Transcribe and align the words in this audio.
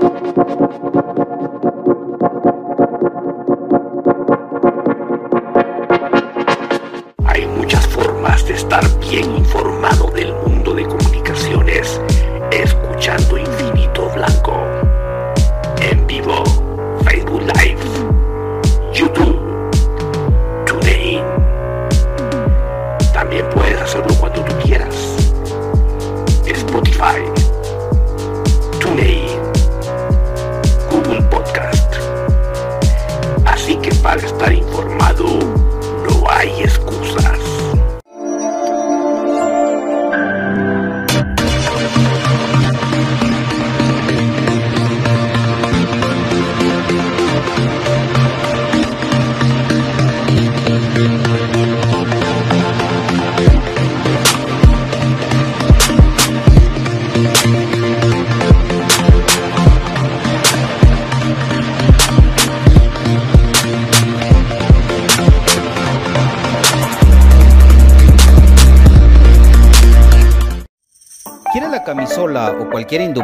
Hay 0.00 0.69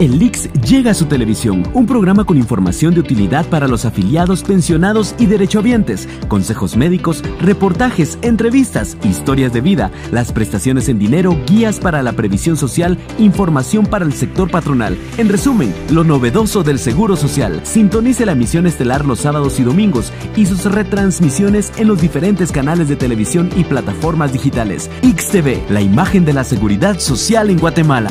El 0.00 0.18
Lix 0.18 0.50
llega 0.66 0.92
a 0.92 0.94
su 0.94 1.04
televisión, 1.04 1.62
un 1.74 1.84
programa 1.84 2.24
con 2.24 2.38
información 2.38 2.94
de 2.94 3.00
utilidad 3.00 3.44
para 3.50 3.68
los 3.68 3.84
afiliados, 3.84 4.42
pensionados 4.42 5.14
y 5.18 5.26
derechohabientes, 5.26 6.08
consejos 6.26 6.74
médicos, 6.74 7.22
reportajes, 7.38 8.18
entrevistas, 8.22 8.96
historias 9.04 9.52
de 9.52 9.60
vida, 9.60 9.90
las 10.10 10.32
prestaciones 10.32 10.88
en 10.88 10.98
dinero, 10.98 11.36
guías 11.46 11.80
para 11.80 12.02
la 12.02 12.14
previsión 12.14 12.56
social, 12.56 12.96
información 13.18 13.84
para 13.84 14.06
el 14.06 14.14
sector 14.14 14.50
patronal. 14.50 14.96
En 15.18 15.28
resumen, 15.28 15.74
lo 15.90 16.02
novedoso 16.02 16.62
del 16.62 16.78
Seguro 16.78 17.14
Social. 17.14 17.60
Sintonice 17.64 18.24
la 18.24 18.32
emisión 18.32 18.66
estelar 18.66 19.04
los 19.04 19.18
sábados 19.18 19.60
y 19.60 19.64
domingos 19.64 20.14
y 20.34 20.46
sus 20.46 20.64
retransmisiones 20.64 21.74
en 21.76 21.88
los 21.88 22.00
diferentes 22.00 22.52
canales 22.52 22.88
de 22.88 22.96
televisión 22.96 23.50
y 23.54 23.64
plataformas 23.64 24.32
digitales. 24.32 24.90
XTV, 25.02 25.70
la 25.70 25.82
imagen 25.82 26.24
de 26.24 26.32
la 26.32 26.44
seguridad 26.44 26.98
social 26.98 27.50
en 27.50 27.58
Guatemala. 27.58 28.10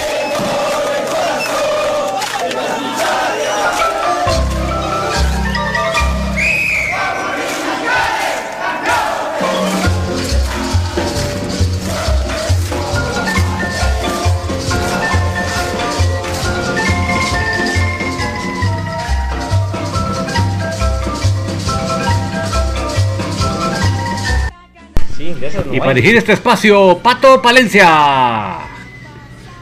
Y 25.71 25.79
para 25.79 25.95
dirigir 25.95 26.17
este 26.17 26.33
espacio, 26.33 26.99
Pato 26.99 27.41
Palencia. 27.41 28.59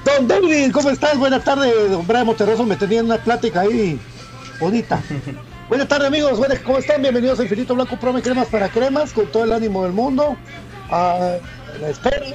Don 0.04 0.28
David, 0.28 0.74
¿cómo 0.74 0.90
estás? 0.90 1.18
Buenas 1.18 1.42
tardes, 1.46 1.74
don 1.90 2.06
Brian 2.06 2.26
Monterroso. 2.26 2.66
Me 2.66 2.76
tenía 2.76 3.02
una 3.02 3.18
plática 3.18 3.62
ahí 3.62 3.98
bonita. 4.60 5.02
Buenas 5.70 5.88
tardes, 5.88 6.10
amigos. 6.10 6.38
Buenas, 6.38 6.60
¿Cómo 6.60 6.80
están? 6.80 7.02
Bienvenidos 7.02 7.40
a 7.40 7.44
Infinito 7.44 7.76
Blanco 7.76 7.98
Prome 7.98 8.22
Cremas 8.22 8.48
para 8.48 8.68
Cremas, 8.68 9.14
con 9.14 9.28
todo 9.28 9.46
el 9.46 9.54
ánimo 9.54 9.84
del 9.84 9.94
mundo. 9.94 10.36
A 10.92 11.38
la 11.80 11.90
espera 11.90 12.26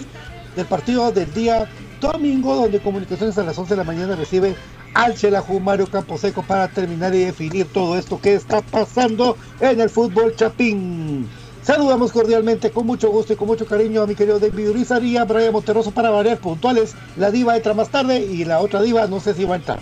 del 0.56 0.64
partido 0.64 1.12
del 1.12 1.30
día 1.34 1.68
domingo, 2.00 2.54
donde 2.54 2.80
Comunicaciones 2.80 3.36
a 3.36 3.42
las 3.42 3.58
11 3.58 3.74
de 3.74 3.76
la 3.76 3.84
mañana 3.84 4.16
recibe 4.16 4.54
al 4.94 5.16
Chelajú 5.16 5.60
Mario 5.60 5.86
Camposeco 5.86 6.42
para 6.44 6.68
terminar 6.68 7.14
y 7.14 7.24
definir 7.24 7.66
todo 7.66 7.98
esto 7.98 8.18
que 8.18 8.36
está 8.36 8.62
pasando 8.62 9.36
en 9.60 9.80
el 9.80 9.90
fútbol 9.90 10.34
chapín. 10.34 11.28
Saludamos 11.64 12.12
cordialmente, 12.12 12.70
con 12.70 12.86
mucho 12.86 13.08
gusto 13.08 13.32
y 13.32 13.36
con 13.36 13.48
mucho 13.48 13.64
cariño 13.64 14.02
a 14.02 14.06
mi 14.06 14.14
querido 14.14 14.38
David 14.38 14.68
Urizaría, 14.68 15.24
Brian 15.24 15.50
Monterroso 15.50 15.92
para 15.92 16.10
variar 16.10 16.36
puntuales. 16.36 16.94
La 17.16 17.30
diva 17.30 17.56
entra 17.56 17.72
más 17.72 17.88
tarde 17.88 18.18
y 18.18 18.44
la 18.44 18.60
otra 18.60 18.82
diva 18.82 19.06
no 19.06 19.18
sé 19.18 19.32
si 19.32 19.44
va 19.44 19.54
a 19.54 19.56
entrar. 19.56 19.78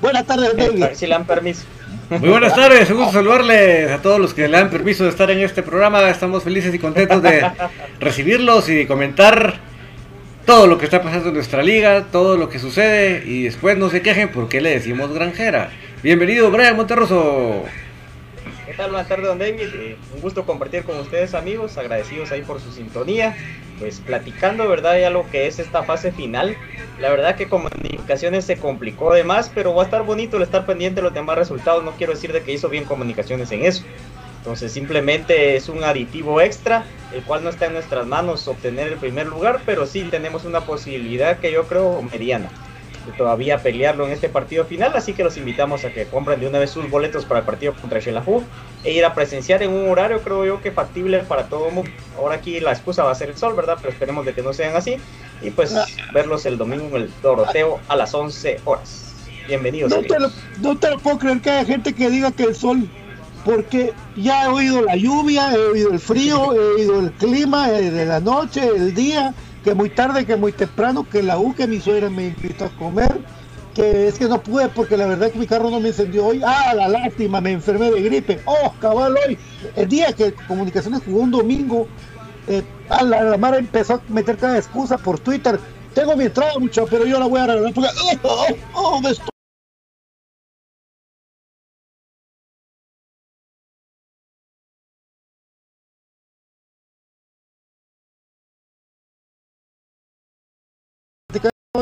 Buenas 0.00 0.26
tardes, 0.26 0.56
David. 0.56 0.84
Si 0.94 1.06
le 1.08 1.14
dan 1.14 1.26
permiso. 1.26 1.64
Muy 2.08 2.28
buenas 2.28 2.54
tardes, 2.54 2.88
un 2.90 2.98
gusto 2.98 3.14
saludarles 3.14 3.90
a 3.90 4.00
todos 4.00 4.20
los 4.20 4.32
que 4.32 4.42
le 4.46 4.56
dan 4.56 4.70
permiso 4.70 5.02
de 5.02 5.10
estar 5.10 5.28
en 5.28 5.40
este 5.40 5.64
programa. 5.64 6.08
Estamos 6.08 6.44
felices 6.44 6.72
y 6.72 6.78
contentos 6.78 7.20
de 7.20 7.44
recibirlos 7.98 8.68
y 8.68 8.76
de 8.76 8.86
comentar 8.86 9.54
todo 10.46 10.68
lo 10.68 10.78
que 10.78 10.84
está 10.84 11.02
pasando 11.02 11.30
en 11.30 11.34
nuestra 11.34 11.64
liga, 11.64 12.04
todo 12.12 12.36
lo 12.36 12.48
que 12.48 12.60
sucede 12.60 13.24
y 13.26 13.42
después 13.42 13.76
no 13.76 13.90
se 13.90 14.02
quejen 14.02 14.30
porque 14.30 14.60
le 14.60 14.70
decimos 14.70 15.12
granjera. 15.12 15.70
Bienvenido, 16.00 16.52
Brian 16.52 16.76
Monterroso. 16.76 17.64
Buenas 18.76 19.06
tardes, 19.06 19.28
don 19.28 19.38
David. 19.38 19.68
Eh, 19.72 19.96
un 20.14 20.20
gusto 20.20 20.44
compartir 20.44 20.82
con 20.82 20.98
ustedes, 20.98 21.34
amigos. 21.34 21.78
Agradecidos 21.78 22.32
ahí 22.32 22.42
por 22.42 22.60
su 22.60 22.72
sintonía. 22.72 23.36
Pues 23.78 24.00
platicando, 24.00 24.68
¿verdad? 24.68 24.98
Ya 24.98 25.10
lo 25.10 25.30
que 25.30 25.46
es 25.46 25.60
esta 25.60 25.84
fase 25.84 26.10
final. 26.10 26.56
La 27.00 27.10
verdad 27.10 27.36
que 27.36 27.48
comunicaciones 27.48 28.44
se 28.44 28.56
complicó 28.56 29.14
de 29.14 29.22
más, 29.22 29.48
pero 29.54 29.74
va 29.74 29.82
a 29.82 29.84
estar 29.84 30.02
bonito 30.02 30.36
el 30.36 30.42
estar 30.42 30.66
pendiente 30.66 30.96
de 30.96 31.02
los 31.02 31.14
demás 31.14 31.38
resultados. 31.38 31.84
No 31.84 31.92
quiero 31.92 32.14
decir 32.14 32.32
de 32.32 32.42
que 32.42 32.52
hizo 32.52 32.68
bien 32.68 32.84
comunicaciones 32.84 33.52
en 33.52 33.64
eso. 33.64 33.84
Entonces 34.38 34.72
simplemente 34.72 35.54
es 35.56 35.68
un 35.68 35.84
aditivo 35.84 36.40
extra, 36.40 36.84
el 37.14 37.22
cual 37.22 37.44
no 37.44 37.50
está 37.50 37.66
en 37.66 37.74
nuestras 37.74 38.06
manos 38.06 38.46
obtener 38.48 38.88
el 38.88 38.98
primer 38.98 39.26
lugar, 39.26 39.60
pero 39.64 39.86
sí 39.86 40.02
tenemos 40.10 40.44
una 40.44 40.62
posibilidad 40.62 41.38
que 41.38 41.52
yo 41.52 41.64
creo 41.66 42.02
mediana 42.02 42.50
todavía 43.12 43.58
pelearlo 43.58 44.06
en 44.06 44.12
este 44.12 44.28
partido 44.28 44.64
final, 44.64 44.92
así 44.94 45.12
que 45.12 45.24
los 45.24 45.36
invitamos 45.36 45.84
a 45.84 45.92
que 45.92 46.06
compren 46.06 46.40
de 46.40 46.48
una 46.48 46.58
vez 46.58 46.70
sus 46.70 46.90
boletos 46.90 47.24
para 47.24 47.40
el 47.40 47.46
partido 47.46 47.74
contra 47.74 48.00
Shelahu 48.00 48.42
e 48.82 48.92
ir 48.92 49.04
a 49.04 49.14
presenciar 49.14 49.62
en 49.62 49.70
un 49.70 49.88
horario 49.88 50.20
creo 50.20 50.44
yo 50.44 50.60
que 50.60 50.72
factible 50.72 51.20
para 51.20 51.48
todo 51.48 51.68
el 51.68 51.74
mundo. 51.74 51.90
Ahora 52.18 52.36
aquí 52.36 52.60
la 52.60 52.72
excusa 52.72 53.04
va 53.04 53.10
a 53.10 53.14
ser 53.14 53.30
el 53.30 53.36
sol, 53.36 53.54
¿verdad? 53.54 53.76
Pero 53.80 53.92
esperemos 53.92 54.24
de 54.24 54.34
que 54.34 54.42
no 54.42 54.52
sean 54.52 54.76
así 54.76 54.96
y 55.42 55.50
pues 55.50 55.74
verlos 56.12 56.46
el 56.46 56.58
domingo 56.58 56.96
en 56.96 57.02
el 57.02 57.10
Doroteo 57.22 57.80
a 57.88 57.96
las 57.96 58.14
11 58.14 58.60
horas. 58.64 59.14
Bienvenidos. 59.46 59.90
No 59.90 60.02
te, 60.02 60.18
lo, 60.18 60.30
no 60.60 60.78
te 60.78 60.90
lo 60.90 60.98
puedo 60.98 61.18
creer 61.18 61.40
que 61.40 61.50
haya 61.50 61.64
gente 61.66 61.92
que 61.92 62.08
diga 62.08 62.32
que 62.32 62.44
el 62.44 62.54
sol 62.54 62.88
porque 63.44 63.92
ya 64.16 64.44
he 64.44 64.48
oído 64.48 64.80
la 64.82 64.96
lluvia, 64.96 65.52
he 65.52 65.58
oído 65.58 65.92
el 65.92 65.98
frío, 65.98 66.54
he 66.54 66.58
oído 66.58 67.00
el 67.00 67.12
clima 67.12 67.68
de 67.68 68.06
la 68.06 68.18
noche, 68.18 68.66
el 68.66 68.94
día, 68.94 69.34
que 69.64 69.74
muy 69.74 69.88
tarde, 69.88 70.26
que 70.26 70.36
muy 70.36 70.52
temprano, 70.52 71.06
que 71.10 71.22
la 71.22 71.38
U, 71.38 71.54
que 71.54 71.66
mi 71.66 71.80
suegra 71.80 72.10
me 72.10 72.26
invitó 72.26 72.66
a 72.66 72.68
comer, 72.68 73.18
que 73.74 74.06
es 74.06 74.18
que 74.18 74.28
no 74.28 74.42
pude 74.42 74.68
porque 74.68 74.96
la 74.96 75.06
verdad 75.06 75.30
que 75.30 75.38
mi 75.38 75.46
carro 75.46 75.70
no 75.70 75.80
me 75.80 75.88
encendió 75.88 76.26
hoy. 76.26 76.42
Ah, 76.44 76.74
la 76.74 76.86
lástima, 76.86 77.40
me 77.40 77.52
enfermé 77.52 77.90
de 77.90 78.02
gripe. 78.02 78.40
Oh, 78.44 78.72
cabal 78.78 79.16
hoy. 79.26 79.38
El 79.74 79.88
día 79.88 80.12
que 80.12 80.34
Comunicaciones 80.46 81.02
jugó 81.04 81.20
un 81.20 81.30
domingo, 81.30 81.88
eh, 82.46 82.62
a 82.90 83.02
la, 83.02 83.36
la 83.36 83.56
empezó 83.56 83.94
a 83.94 84.02
meter 84.08 84.36
cada 84.36 84.58
excusa 84.58 84.98
por 84.98 85.18
Twitter. 85.18 85.58
Tengo 85.94 86.14
mi 86.14 86.24
entrada, 86.24 86.52
mucho, 86.58 86.86
pero 86.86 87.06
yo 87.06 87.18
la 87.18 87.26
voy 87.26 87.40
a 87.40 87.46
regalar 87.46 87.72
porque 87.72 87.90
oh, 88.22 88.46
oh, 88.74 88.96
oh, 88.96 89.00
me 89.00 89.14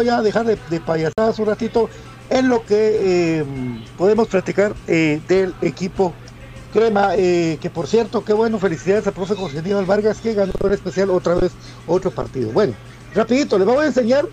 voy 0.02 0.10
a 0.10 0.22
dejar 0.22 0.46
de, 0.46 0.81
payasadas 0.81 1.38
un 1.38 1.46
ratito 1.46 1.88
en 2.28 2.49
lo 2.49 2.64
que 2.64 3.40
eh, 3.40 3.44
podemos 3.96 4.28
platicar 4.28 4.75
eh, 4.87 5.20
del 5.28 5.54
equipo 5.62 6.12
Crema, 6.72 7.14
eh, 7.16 7.58
que 7.60 7.69
por 7.69 7.86
cierto, 7.86 8.24
qué 8.24 8.32
bueno, 8.32 8.58
felicidades 8.58 9.06
al 9.06 9.12
profe 9.12 9.34
José 9.34 9.58
Aníbal 9.58 9.84
Vargas 9.84 10.20
que 10.22 10.32
ganó 10.32 10.53
en 10.65 10.72
especial 10.72 11.10
otra 11.10 11.34
vez 11.34 11.53
otro 11.86 12.10
partido. 12.10 12.50
Bueno, 12.50 12.72
rapidito, 13.15 13.58
les 13.58 13.67
voy 13.67 13.84
a 13.84 13.88
enseñar 13.88 14.26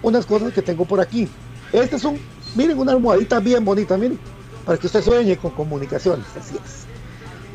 unas 0.00 0.24
cosas 0.24 0.52
que 0.52 0.62
tengo 0.62 0.84
por 0.84 1.00
aquí. 1.00 1.28
Este 1.72 1.96
es 1.96 2.04
un, 2.04 2.20
miren, 2.54 2.78
una 2.78 2.92
almohadita 2.92 3.40
bien 3.40 3.64
bonita, 3.64 3.96
miren, 3.96 4.18
para 4.64 4.78
que 4.78 4.86
usted 4.86 5.02
sueñe 5.02 5.36
con 5.36 5.50
comunicaciones, 5.50 6.24
así 6.40 6.54
es. 6.54 6.86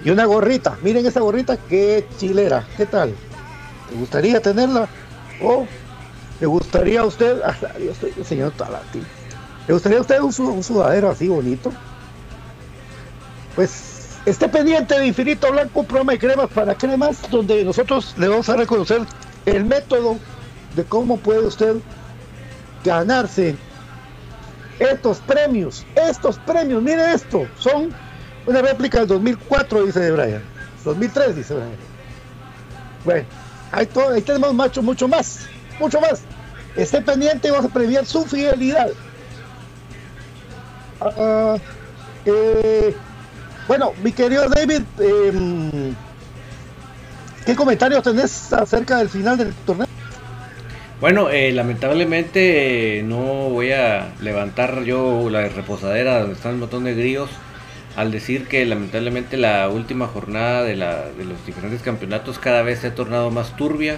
Y 0.03 0.09
una 0.09 0.25
gorrita, 0.25 0.77
miren 0.83 1.05
esa 1.05 1.21
gorrita, 1.21 1.55
qué 1.55 2.05
chilera, 2.17 2.67
¿qué 2.75 2.85
tal? 2.85 3.15
¿Te 3.89 3.95
gustaría 3.95 4.41
tenerla? 4.41 4.89
Oh, 5.41 5.65
¿Le 6.39 6.45
gustaría 6.45 7.01
a 7.01 7.05
usted, 7.05 7.41
yo 7.83 7.91
estoy. 7.91 8.11
¿Le 8.11 9.73
gustaría 9.73 9.97
a 9.97 10.01
usted 10.01 10.19
un, 10.19 10.33
un, 10.47 10.63
sudadero 10.63 11.09
así 11.09 11.27
bonito? 11.27 11.71
Pues 13.55 14.17
esté 14.25 14.47
pendiente 14.47 14.99
de 14.99 15.07
Infinito 15.07 15.51
Blanco, 15.51 15.83
programa 15.83 16.11
de 16.11 16.19
cremas 16.19 16.49
para 16.51 16.75
cremas, 16.75 17.29
donde 17.31 17.63
nosotros 17.63 18.13
le 18.17 18.27
vamos 18.27 18.47
a 18.49 18.55
reconocer 18.55 19.01
el 19.45 19.65
método 19.65 20.17
de 20.75 20.83
cómo 20.83 21.17
puede 21.17 21.47
usted 21.47 21.77
ganarse 22.83 23.55
estos 24.77 25.17
premios. 25.19 25.85
Estos 25.95 26.37
premios, 26.39 26.83
mire 26.83 27.13
esto, 27.13 27.47
son 27.57 27.89
una 28.45 28.61
réplica 28.61 28.99
del 28.99 29.07
2004, 29.07 29.85
dice 29.87 30.11
Brian. 30.11 30.43
2003, 30.85 31.35
dice 31.35 31.55
Brian. 31.55 31.71
Bueno, 33.03 33.27
ahí, 33.71 33.87
todo, 33.87 34.09
ahí 34.13 34.21
tenemos 34.21 34.53
macho 34.53 34.83
mucho 34.83 35.07
más 35.07 35.47
mucho 35.79 35.99
más. 36.01 36.21
Esté 36.75 37.01
pendiente 37.01 37.47
y 37.47 37.51
vamos 37.51 37.65
a 37.65 37.73
premiar 37.73 38.05
su 38.05 38.23
fidelidad. 38.25 38.89
Uh, 40.99 41.57
eh, 42.25 42.95
bueno, 43.67 43.93
mi 44.03 44.11
querido 44.11 44.47
David, 44.49 44.81
eh, 44.99 45.93
¿qué 47.45 47.55
comentarios 47.55 48.03
tenés 48.03 48.51
acerca 48.53 48.97
del 48.97 49.09
final 49.09 49.37
del 49.37 49.53
torneo? 49.65 49.87
Bueno, 50.99 51.29
eh, 51.29 51.51
lamentablemente 51.51 53.03
no 53.05 53.49
voy 53.49 53.71
a 53.71 54.13
levantar 54.19 54.83
yo 54.83 55.29
la 55.29 55.47
reposadera 55.47 56.19
donde 56.19 56.33
están 56.33 56.55
un 56.55 56.61
montón 56.61 56.85
de 56.85 56.95
grillos 56.95 57.29
al 57.95 58.11
decir 58.11 58.47
que 58.47 58.65
lamentablemente 58.65 59.37
la 59.37 59.69
última 59.69 60.07
jornada 60.07 60.63
de, 60.63 60.75
la, 60.75 61.09
de 61.09 61.25
los 61.25 61.45
diferentes 61.45 61.81
campeonatos 61.81 62.39
cada 62.39 62.63
vez 62.63 62.79
se 62.79 62.87
ha 62.87 62.95
tornado 62.95 63.29
más 63.31 63.55
turbia 63.55 63.97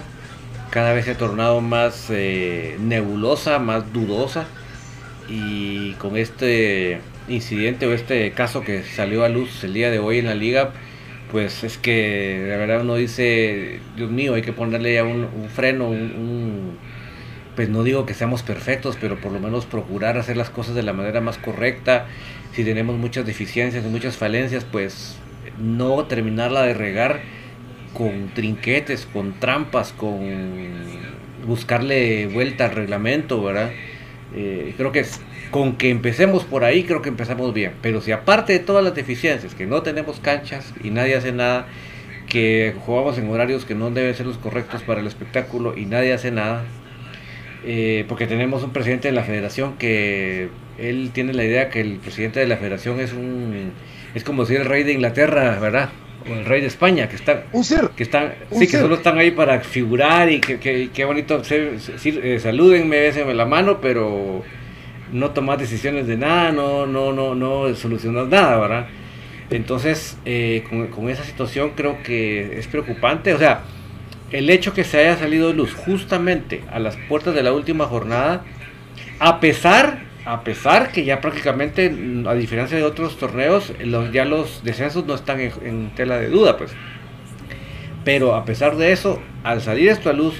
cada 0.70 0.92
vez 0.92 1.04
se 1.04 1.12
ha 1.12 1.18
tornado 1.18 1.60
más 1.60 2.06
eh, 2.10 2.76
nebulosa, 2.80 3.58
más 3.58 3.92
dudosa. 3.92 4.46
Y 5.28 5.92
con 5.94 6.16
este 6.16 7.00
incidente 7.28 7.86
o 7.86 7.92
este 7.92 8.32
caso 8.32 8.62
que 8.62 8.82
salió 8.82 9.24
a 9.24 9.28
luz 9.28 9.62
el 9.64 9.74
día 9.74 9.90
de 9.90 9.98
hoy 9.98 10.18
en 10.18 10.26
la 10.26 10.34
liga, 10.34 10.72
pues 11.30 11.62
es 11.62 11.78
que 11.78 12.40
de 12.40 12.56
verdad 12.56 12.82
uno 12.82 12.96
dice, 12.96 13.80
Dios 13.96 14.10
mío, 14.10 14.34
hay 14.34 14.42
que 14.42 14.52
ponerle 14.52 14.94
ya 14.94 15.04
un, 15.04 15.28
freno, 15.54 15.88
un, 15.88 16.76
pues 17.54 17.68
no 17.68 17.84
digo 17.84 18.06
que 18.06 18.14
seamos 18.14 18.42
perfectos, 18.42 18.96
pero 19.00 19.20
por 19.20 19.30
lo 19.32 19.38
menos 19.38 19.66
procurar 19.66 20.18
hacer 20.18 20.36
las 20.36 20.50
cosas 20.50 20.74
de 20.74 20.82
la 20.82 20.92
manera 20.92 21.20
más 21.20 21.38
correcta. 21.38 22.06
Si 22.52 22.64
tenemos 22.64 22.96
muchas 22.96 23.24
deficiencias 23.26 23.84
y 23.84 23.88
muchas 23.88 24.16
falencias, 24.16 24.64
pues 24.64 25.16
no 25.58 26.04
terminarla 26.06 26.62
de 26.62 26.74
regar 26.74 27.20
con 27.94 28.30
trinquetes, 28.34 29.06
con 29.06 29.32
trampas, 29.38 29.92
con 29.92 30.20
buscarle 31.46 32.26
vuelta 32.26 32.66
al 32.66 32.72
reglamento, 32.72 33.42
¿verdad? 33.42 33.70
Eh, 34.34 34.74
creo 34.76 34.92
que 34.92 35.04
con 35.50 35.76
que 35.76 35.90
empecemos 35.90 36.44
por 36.44 36.64
ahí, 36.64 36.84
creo 36.84 37.02
que 37.02 37.08
empezamos 37.08 37.52
bien. 37.52 37.72
Pero 37.82 38.00
si 38.00 38.12
aparte 38.12 38.52
de 38.52 38.60
todas 38.60 38.84
las 38.84 38.94
deficiencias, 38.94 39.54
que 39.54 39.66
no 39.66 39.82
tenemos 39.82 40.20
canchas 40.20 40.72
y 40.82 40.90
nadie 40.90 41.16
hace 41.16 41.32
nada, 41.32 41.66
que 42.28 42.74
jugamos 42.84 43.18
en 43.18 43.28
horarios 43.28 43.64
que 43.64 43.74
no 43.74 43.90
deben 43.90 44.14
ser 44.14 44.26
los 44.26 44.38
correctos 44.38 44.82
para 44.82 45.00
el 45.00 45.06
espectáculo 45.06 45.76
y 45.76 45.86
nadie 45.86 46.12
hace 46.12 46.30
nada, 46.30 46.64
eh, 47.64 48.04
porque 48.08 48.26
tenemos 48.26 48.62
un 48.62 48.72
presidente 48.72 49.08
de 49.08 49.12
la 49.12 49.24
federación 49.24 49.76
que 49.76 50.48
él 50.78 51.10
tiene 51.12 51.34
la 51.34 51.44
idea 51.44 51.68
que 51.68 51.80
el 51.80 51.96
presidente 51.96 52.40
de 52.40 52.46
la 52.46 52.56
federación 52.56 53.00
es 53.00 53.12
un 53.12 53.72
es 54.14 54.24
como 54.24 54.46
si 54.46 54.54
el 54.54 54.64
rey 54.64 54.82
de 54.82 54.92
Inglaterra, 54.92 55.58
¿verdad? 55.60 55.90
O 56.28 56.32
el 56.32 56.44
rey 56.44 56.60
de 56.60 56.66
España, 56.66 57.08
que 57.08 57.16
están, 57.16 57.44
que 57.96 58.02
están, 58.02 58.34
sí, 58.52 58.66
que 58.66 58.78
solo 58.78 58.96
están 58.96 59.18
ahí 59.18 59.30
para 59.30 59.60
figurar 59.60 60.30
y 60.30 60.40
que, 60.40 60.90
que, 60.92 61.04
bonito, 61.04 61.42
ser, 61.44 61.78
eh, 62.04 62.38
salúdenme, 62.38 63.00
bésenme 63.00 63.32
la 63.34 63.46
mano, 63.46 63.80
pero 63.80 64.42
no 65.12 65.30
tomar 65.30 65.58
decisiones 65.58 66.06
de 66.06 66.16
nada, 66.16 66.52
no, 66.52 66.86
no, 66.86 67.12
no, 67.12 67.34
no 67.34 67.74
solucionar 67.74 68.26
nada, 68.26 68.58
¿verdad? 68.58 68.86
Entonces, 69.50 70.16
eh, 70.24 70.64
con, 70.94 71.08
esa 71.08 71.24
situación 71.24 71.72
creo 71.74 72.02
que 72.02 72.58
es 72.58 72.66
preocupante, 72.68 73.34
o 73.34 73.38
sea, 73.38 73.62
el 74.30 74.48
hecho 74.50 74.72
que 74.72 74.84
se 74.84 74.98
haya 75.00 75.16
salido 75.16 75.48
de 75.48 75.54
luz 75.54 75.74
justamente 75.74 76.62
a 76.70 76.78
las 76.78 76.96
puertas 77.08 77.34
de 77.34 77.42
la 77.42 77.52
última 77.52 77.86
jornada, 77.86 78.44
a 79.18 79.40
pesar 79.40 80.09
a 80.30 80.44
pesar 80.44 80.92
que 80.92 81.04
ya 81.04 81.20
prácticamente, 81.20 81.92
a 82.28 82.34
diferencia 82.34 82.76
de 82.76 82.84
otros 82.84 83.18
torneos, 83.18 83.72
los, 83.84 84.12
ya 84.12 84.24
los 84.24 84.62
descensos 84.62 85.04
no 85.04 85.16
están 85.16 85.40
en, 85.40 85.90
tela 85.96 86.18
de 86.18 86.28
duda, 86.28 86.56
pues. 86.56 86.70
Pero 88.04 88.36
a 88.36 88.44
pesar 88.44 88.76
de 88.76 88.92
eso, 88.92 89.20
al 89.42 89.60
salir 89.60 89.88
esto 89.88 90.08
a 90.08 90.12
luz, 90.12 90.36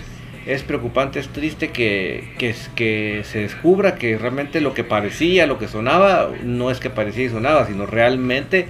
es 0.47 0.63
preocupante, 0.63 1.19
es 1.19 1.29
triste 1.29 1.71
que, 1.71 2.35
que, 2.39 3.25
se 3.25 3.39
descubra 3.41 3.97
que 3.97 4.17
realmente 4.17 4.61
lo 4.61 4.75
que 4.75 4.85
parecía, 4.85 5.49
lo 5.49 5.59
que 5.59 5.67
sonaba, 5.67 6.31
no 6.45 6.71
es 6.71 6.79
que 6.79 6.89
parecía 6.89 7.25
y 7.25 7.29
sonaba, 7.29 7.67
sino 7.67 7.85
realmente 7.85 8.67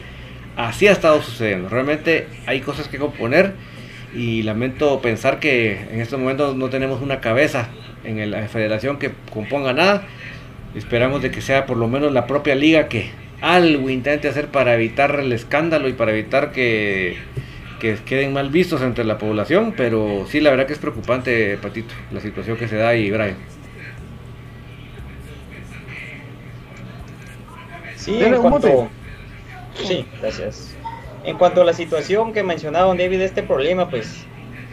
así 0.56 0.88
ha 0.88 0.92
estado 0.92 1.20
sucediendo. 1.20 1.68
Realmente 1.68 2.28
hay 2.46 2.62
cosas 2.62 2.88
que 2.88 2.96
componer 2.96 3.52
y 4.14 4.42
lamento 4.42 5.02
pensar 5.02 5.38
que 5.38 5.72
en 5.92 6.00
estos 6.00 6.18
momentos 6.18 6.56
no 6.56 6.70
tenemos 6.70 7.02
una 7.02 7.20
cabeza 7.20 7.68
en 8.04 8.30
la 8.30 8.48
federación 8.48 8.98
que 8.98 9.10
componga 9.30 9.74
nada 9.74 10.06
Esperamos 10.74 11.20
de 11.22 11.30
que 11.30 11.40
sea 11.40 11.66
por 11.66 11.76
lo 11.76 11.88
menos 11.88 12.12
la 12.12 12.26
propia 12.26 12.54
liga 12.54 12.88
que 12.88 13.10
algo 13.40 13.90
intente 13.90 14.28
hacer 14.28 14.48
para 14.48 14.74
evitar 14.74 15.18
el 15.18 15.32
escándalo 15.32 15.88
y 15.88 15.92
para 15.94 16.12
evitar 16.12 16.52
que, 16.52 17.16
queden 17.80 18.32
mal 18.32 18.50
vistos 18.50 18.82
entre 18.82 19.04
la 19.04 19.18
población, 19.18 19.74
pero 19.76 20.26
sí, 20.28 20.40
la 20.40 20.50
verdad 20.50 20.66
que 20.66 20.74
es 20.74 20.78
preocupante, 20.78 21.56
Patito, 21.56 21.94
la 22.12 22.20
situación 22.20 22.56
que 22.56 22.68
se 22.68 22.76
da 22.76 22.94
y 22.94 23.10
Brian. 23.10 23.36
Sí, 27.96 28.22
en 28.22 28.36
cuanto... 28.36 28.88
Sí, 29.74 30.06
gracias. 30.20 30.76
En 31.24 31.36
cuanto 31.36 31.62
a 31.62 31.64
la 31.64 31.72
situación 31.72 32.32
que 32.32 32.42
mencionaba 32.42 32.94
David, 32.94 33.20
este 33.20 33.42
problema, 33.42 33.88
pues 33.90 34.24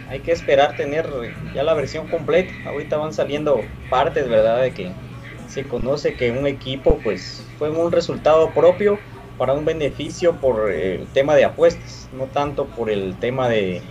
hay 0.09 0.19
que 0.19 0.31
esperar 0.31 0.75
tener 0.75 1.07
ya 1.53 1.63
la 1.63 1.73
versión 1.73 2.07
completa. 2.07 2.53
Ahorita 2.65 2.97
van 2.97 3.13
saliendo 3.13 3.61
partes, 3.89 4.29
¿verdad? 4.29 4.61
De 4.61 4.71
que 4.71 4.91
se 5.57 5.67
conoce 5.67 6.13
que 6.13 6.29
un 6.29 6.45
equipo 6.45 6.99
pues 7.01 7.41
fue 7.57 7.71
un 7.71 7.91
resultado 7.91 8.51
propio 8.51 8.99
para 9.39 9.53
un 9.53 9.65
beneficio 9.65 10.33
por 10.39 10.71
el 10.71 11.07
tema 11.07 11.33
de 11.35 11.45
apuestas, 11.45 12.09
no 12.13 12.25
tanto 12.25 12.67
por 12.67 12.91
el 12.91 13.15
tema 13.17 13.49
de 13.49 13.81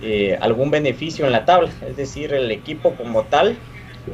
eh, 0.00 0.36
algún 0.40 0.72
beneficio 0.72 1.24
en 1.24 1.30
la 1.30 1.44
tabla, 1.44 1.70
es 1.86 1.96
decir, 1.96 2.34
el 2.34 2.50
equipo 2.50 2.96
como 2.96 3.22
tal, 3.22 3.56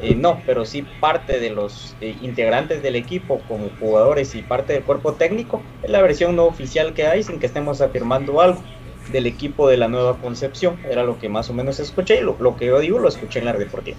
eh, 0.03 0.13
no, 0.13 0.43
pero 0.45 0.65
sí 0.65 0.83
parte 0.99 1.39
de 1.39 1.49
los 1.49 1.95
eh, 1.99 2.15
integrantes 2.21 2.83
del 2.83 2.95
equipo 2.95 3.39
como 3.47 3.69
jugadores 3.79 4.35
y 4.35 4.43
parte 4.43 4.73
del 4.73 4.83
cuerpo 4.83 5.13
técnico, 5.13 5.63
es 5.81 5.89
la 5.89 6.03
versión 6.03 6.35
no 6.35 6.45
oficial 6.45 6.93
que 6.93 7.07
hay 7.07 7.23
sin 7.23 7.39
que 7.39 7.47
estemos 7.47 7.81
afirmando 7.81 8.39
algo 8.39 8.61
del 9.07 9.25
equipo 9.25 9.67
de 9.67 9.77
la 9.77 9.87
nueva 9.87 10.19
concepción, 10.19 10.79
era 10.87 11.03
lo 11.03 11.17
que 11.17 11.27
más 11.27 11.49
o 11.49 11.55
menos 11.55 11.79
escuché 11.79 12.19
y 12.19 12.21
lo, 12.21 12.37
lo 12.39 12.55
que 12.55 12.67
yo 12.67 12.77
digo 12.79 12.99
lo 12.99 13.09
escuché 13.09 13.39
en 13.39 13.45
la 13.45 13.53
deportiva. 13.53 13.97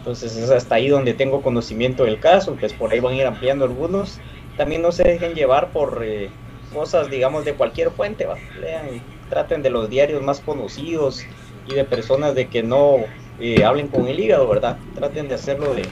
Entonces 0.00 0.34
es 0.34 0.48
hasta 0.48 0.76
ahí 0.76 0.88
donde 0.88 1.12
tengo 1.12 1.42
conocimiento 1.42 2.04
del 2.04 2.18
caso, 2.20 2.56
pues 2.58 2.72
por 2.72 2.90
ahí 2.90 3.00
van 3.00 3.12
a 3.12 3.16
ir 3.16 3.26
ampliando 3.26 3.66
algunos. 3.66 4.18
También 4.56 4.80
no 4.80 4.92
se 4.92 5.04
dejen 5.04 5.34
llevar 5.34 5.72
por 5.72 6.02
eh, 6.02 6.30
cosas, 6.72 7.10
digamos, 7.10 7.44
de 7.44 7.52
cualquier 7.52 7.90
fuente, 7.90 8.24
¿va? 8.24 8.36
lean 8.58 9.02
traten 9.28 9.62
de 9.62 9.68
los 9.68 9.90
diarios 9.90 10.22
más 10.22 10.40
conocidos 10.40 11.22
y 11.68 11.74
de 11.74 11.84
personas 11.84 12.34
de 12.34 12.48
que 12.48 12.62
no 12.62 12.96
eh, 13.38 13.62
hablen 13.62 13.88
con 13.88 14.08
el 14.08 14.18
hígado, 14.18 14.48
¿verdad? 14.48 14.78
Traten 14.94 15.28
de 15.28 15.34
hacerlo 15.34 15.74
de 15.74 15.84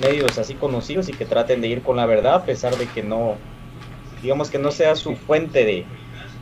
medios 0.00 0.38
así 0.38 0.54
conocidos 0.54 1.08
y 1.08 1.12
que 1.12 1.26
traten 1.26 1.60
de 1.60 1.68
ir 1.68 1.82
con 1.82 1.96
la 1.96 2.06
verdad 2.06 2.34
a 2.36 2.44
pesar 2.44 2.76
de 2.76 2.86
que 2.86 3.02
no, 3.02 3.34
digamos 4.22 4.50
que 4.50 4.58
no 4.58 4.70
sea 4.70 4.94
su 4.94 5.16
fuente 5.16 5.64
de, 5.64 5.84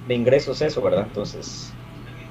de 0.07 0.15
ingresos 0.15 0.61
eso, 0.61 0.83
¿verdad? 0.83 1.07
Entonces, 1.09 1.73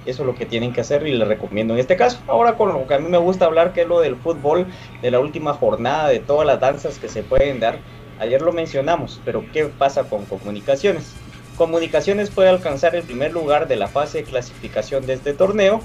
eso 0.10 0.24
es 0.24 0.28
lo 0.28 0.36
que 0.36 0.46
tienen 0.46 0.74
que 0.74 0.82
hacer 0.82 1.06
y 1.08 1.14
les 1.14 1.28
recomiendo 1.28 1.74
en 1.74 1.80
este 1.80 1.96
caso. 1.96 2.20
Ahora 2.28 2.56
con 2.56 2.74
lo 2.74 2.88
que 2.88 2.94
a 2.94 3.00
mí 3.00 3.10
me 3.10 3.18
gusta 3.18 3.46
hablar, 3.46 3.74
que 3.74 3.82
es 3.82 3.88
lo 3.88 4.00
del 4.00 4.16
fútbol, 4.16 4.68
de 5.02 5.12
la 5.12 5.20
última 5.20 5.54
jornada, 5.54 6.10
de 6.10 6.20
todas 6.20 6.46
las 6.46 6.60
danzas 6.60 7.00
que 7.00 7.10
se 7.10 7.24
pueden 7.24 7.60
dar. 7.60 7.80
Ayer 8.20 8.42
lo 8.42 8.52
mencionamos, 8.52 9.22
pero 9.24 9.46
¿qué 9.54 9.66
pasa 9.66 10.04
con 10.04 10.26
comunicaciones? 10.26 11.14
Comunicaciones 11.58 12.30
puede 12.30 12.50
alcanzar 12.50 12.96
el 12.96 13.04
primer 13.04 13.32
lugar 13.34 13.68
de 13.68 13.76
la 13.76 13.88
fase 13.88 14.20
de 14.20 14.24
clasificación 14.26 15.06
de 15.06 15.14
este 15.14 15.34
torneo, 15.34 15.82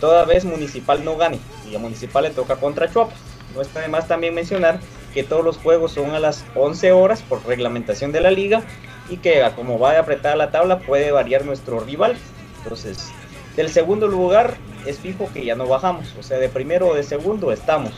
toda 0.00 0.24
vez 0.24 0.44
Municipal 0.44 1.04
no 1.04 1.16
gane, 1.16 1.38
y 1.70 1.74
a 1.74 1.78
Municipal 1.78 2.24
le 2.24 2.30
toca 2.30 2.56
contra 2.56 2.90
Chuapa. 2.90 3.14
No 3.54 3.62
está 3.62 3.80
de 3.80 3.88
más 3.88 4.08
también 4.08 4.34
mencionar 4.34 4.80
que 5.14 5.24
todos 5.24 5.44
los 5.44 5.56
juegos 5.56 5.92
son 5.92 6.10
a 6.10 6.20
las 6.20 6.44
11 6.54 6.92
horas 6.92 7.22
por 7.22 7.44
reglamentación 7.46 8.12
de 8.12 8.20
la 8.20 8.30
liga 8.30 8.62
y 9.08 9.16
que 9.16 9.42
como 9.56 9.78
va 9.78 9.92
a 9.92 10.00
apretar 10.00 10.36
la 10.36 10.50
tabla 10.50 10.80
puede 10.80 11.10
variar 11.12 11.44
nuestro 11.44 11.80
rival. 11.80 12.16
Entonces, 12.58 13.10
del 13.58 13.70
segundo 13.70 14.06
lugar 14.06 14.54
es 14.86 15.00
fijo 15.00 15.28
que 15.34 15.44
ya 15.44 15.56
no 15.56 15.66
bajamos, 15.66 16.14
o 16.16 16.22
sea, 16.22 16.38
de 16.38 16.48
primero 16.48 16.86
o 16.86 16.94
de 16.94 17.02
segundo 17.02 17.50
estamos. 17.50 17.90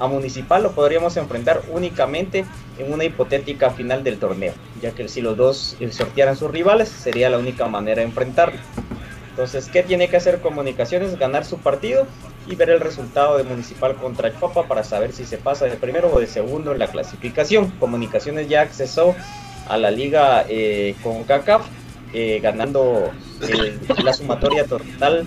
A 0.00 0.06
Municipal 0.06 0.62
lo 0.62 0.72
podríamos 0.72 1.18
enfrentar 1.18 1.60
únicamente 1.70 2.46
en 2.78 2.90
una 2.90 3.04
hipotética 3.04 3.68
final 3.68 4.02
del 4.02 4.18
torneo, 4.18 4.54
ya 4.80 4.92
que 4.92 5.06
si 5.08 5.20
los 5.20 5.36
dos 5.36 5.76
sortearan 5.90 6.36
sus 6.36 6.50
rivales 6.50 6.88
sería 6.88 7.28
la 7.28 7.36
única 7.36 7.68
manera 7.68 8.00
de 8.00 8.08
enfrentarlo. 8.08 8.58
Entonces, 9.28 9.68
¿qué 9.70 9.82
tiene 9.82 10.08
que 10.08 10.16
hacer 10.16 10.40
Comunicaciones? 10.40 11.18
Ganar 11.18 11.44
su 11.44 11.58
partido 11.58 12.06
y 12.46 12.56
ver 12.56 12.70
el 12.70 12.80
resultado 12.80 13.36
de 13.36 13.44
Municipal 13.44 13.96
contra 13.96 14.34
Chuapa 14.38 14.66
para 14.66 14.84
saber 14.84 15.12
si 15.12 15.26
se 15.26 15.36
pasa 15.36 15.66
de 15.66 15.76
primero 15.76 16.10
o 16.14 16.18
de 16.18 16.26
segundo 16.26 16.72
en 16.72 16.78
la 16.78 16.86
clasificación. 16.86 17.70
Comunicaciones 17.78 18.48
ya 18.48 18.62
accesó 18.62 19.14
a 19.68 19.76
la 19.76 19.90
liga 19.90 20.46
eh, 20.48 20.94
con 21.02 21.24
CACAF 21.24 21.66
eh, 22.14 22.40
ganando 22.42 23.10
la 24.02 24.12
sumatoria 24.12 24.64
total 24.66 25.26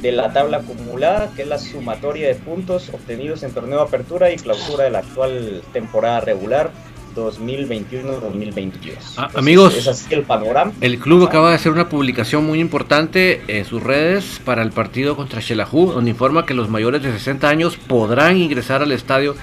de 0.00 0.12
la 0.12 0.32
tabla 0.32 0.58
acumulada, 0.58 1.32
que 1.34 1.42
es 1.42 1.48
la 1.48 1.58
sumatoria 1.58 2.28
de 2.28 2.36
puntos 2.36 2.90
obtenidos 2.90 3.42
en 3.42 3.52
torneo 3.52 3.78
de 3.78 3.84
apertura 3.84 4.32
y 4.32 4.36
clausura 4.36 4.84
de 4.84 4.90
la 4.90 5.00
actual 5.00 5.62
temporada 5.72 6.20
regular 6.20 6.70
2021-2022. 7.16 8.94
Ah, 9.16 9.30
amigos, 9.34 9.76
es 9.76 9.88
así 9.88 10.14
el 10.14 10.22
panorama. 10.22 10.72
El 10.80 10.98
club 10.98 11.26
acaba 11.26 11.50
de 11.50 11.56
hacer 11.56 11.72
una 11.72 11.88
publicación 11.88 12.46
muy 12.46 12.60
importante 12.60 13.42
en 13.48 13.64
sus 13.64 13.82
redes 13.82 14.40
para 14.44 14.62
el 14.62 14.70
partido 14.70 15.16
contra 15.16 15.40
Xelajú, 15.40 15.92
donde 15.92 16.10
informa 16.10 16.46
que 16.46 16.54
los 16.54 16.68
mayores 16.68 17.02
de 17.02 17.12
60 17.12 17.48
años 17.48 17.76
podrán 17.76 18.36
ingresar 18.36 18.82
al 18.82 18.92
estadio 18.92 19.34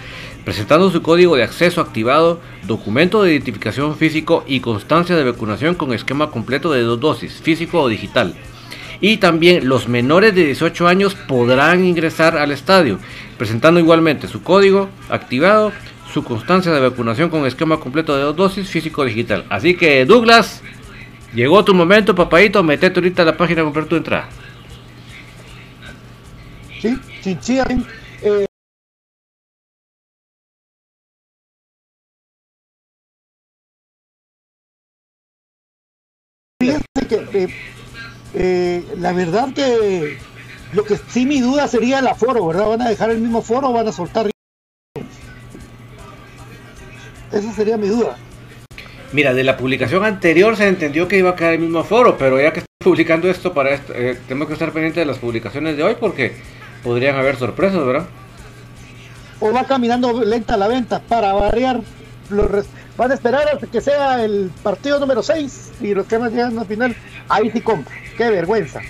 presentando 0.46 0.92
su 0.92 1.02
código 1.02 1.36
de 1.36 1.44
acceso 1.44 1.82
activado, 1.82 2.40
documento 2.68 3.24
de 3.24 3.32
identificación 3.32 3.98
físico 3.98 4.44
y 4.48 4.60
constancia 4.60 5.16
de 5.16 5.24
vacunación 5.24 5.74
con 5.74 5.92
esquema 5.92 6.30
completo 6.30 6.72
de 6.72 6.84
dos 6.84 7.00
dosis, 7.00 7.42
físico 7.42 7.82
o 7.82 7.90
digital. 7.90 8.36
Y 9.02 9.18
también 9.18 9.68
los 9.68 9.88
menores 9.88 10.36
de 10.36 10.46
18 10.46 10.88
años 10.88 11.16
podrán 11.16 11.84
ingresar 11.84 12.38
al 12.38 12.52
estadio, 12.52 13.00
presentando 13.38 13.80
igualmente 13.80 14.28
su 14.28 14.44
código 14.44 14.88
activado, 15.10 15.74
su 16.14 16.24
constancia 16.24 16.72
de 16.72 16.80
vacunación 16.80 17.30
con 17.30 17.46
esquema 17.46 17.80
completo 17.80 18.16
de 18.16 18.24
dos 18.24 18.36
dosis, 18.36 18.70
físico 18.70 19.02
o 19.02 19.06
digital. 19.06 19.46
Así 19.50 19.76
que 19.76 20.06
Douglas, 20.06 20.62
llegó 21.34 21.66
tu 21.66 21.74
momento, 21.74 22.14
papadito, 22.14 22.64
metete 22.64 23.00
ahorita 23.00 23.24
a 23.24 23.26
la 23.26 23.36
página 23.36 23.62
a 23.62 23.64
comprar 23.66 23.86
tu 23.88 23.96
entrada. 23.96 24.30
Sí, 26.80 26.96
sí, 27.22 27.38
sí, 27.42 27.60
eh, 28.22 28.46
que 37.08 37.50
eh, 38.34 38.84
la 38.98 39.14
verdad 39.14 39.54
que 39.54 40.18
lo 40.74 40.84
que 40.84 40.98
sí 41.10 41.26
mi 41.26 41.40
duda 41.40 41.68
sería 41.68 42.00
el 42.00 42.08
aforo, 42.08 42.46
¿verdad? 42.48 42.68
¿Van 42.68 42.82
a 42.82 42.90
dejar 42.90 43.10
el 43.12 43.20
mismo 43.20 43.42
foro 43.42 43.70
o 43.70 43.74
van 43.74 43.88
a 43.88 43.92
soltar? 43.92 44.30
Esa 47.32 47.52
sería 47.54 47.78
mi 47.78 47.88
duda. 47.88 48.18
Mira, 49.14 49.34
de 49.34 49.44
la 49.44 49.56
publicación 49.56 50.04
anterior 50.04 50.58
se 50.58 50.68
entendió 50.68 51.08
que 51.08 51.18
iba 51.18 51.32
a 51.32 51.36
quedar 51.36 51.54
el 51.54 51.60
mismo 51.60 51.84
foro, 51.84 52.18
pero 52.18 52.42
ya 52.42 52.52
que 52.52 52.60
estoy 52.60 52.84
publicando 52.84 53.30
esto 53.30 53.54
para 53.54 53.72
esto, 53.72 53.94
eh, 53.96 54.20
tenemos 54.28 54.48
que 54.48 54.54
estar 54.54 54.72
pendientes 54.72 55.02
de 55.02 55.06
las 55.06 55.18
publicaciones 55.18 55.78
de 55.78 55.84
hoy 55.84 55.96
porque 56.00 56.34
podrían 56.84 57.16
haber 57.16 57.38
sorpresas, 57.38 57.86
¿verdad? 57.86 58.08
O 59.40 59.52
va 59.54 59.66
caminando 59.66 60.24
lenta 60.24 60.58
la 60.58 60.68
venta 60.68 61.00
para 61.00 61.34
variar. 61.34 61.82
Los 62.30 62.50
van 62.98 63.12
a 63.12 63.14
esperar 63.14 63.48
hasta 63.54 63.68
que 63.68 63.82
sea 63.82 64.24
el 64.24 64.52
partido 64.64 65.00
número 65.00 65.22
6 65.22 65.72
y 65.82 65.94
los 65.94 66.06
que 66.06 66.20
más 66.20 66.32
llegan 66.32 66.58
al 66.58 66.66
final. 66.66 66.96
Ahí 67.30 67.52
sí 67.52 67.62
compro. 67.62 67.94
Qué 68.18 68.30
vergüenza. 68.30 68.82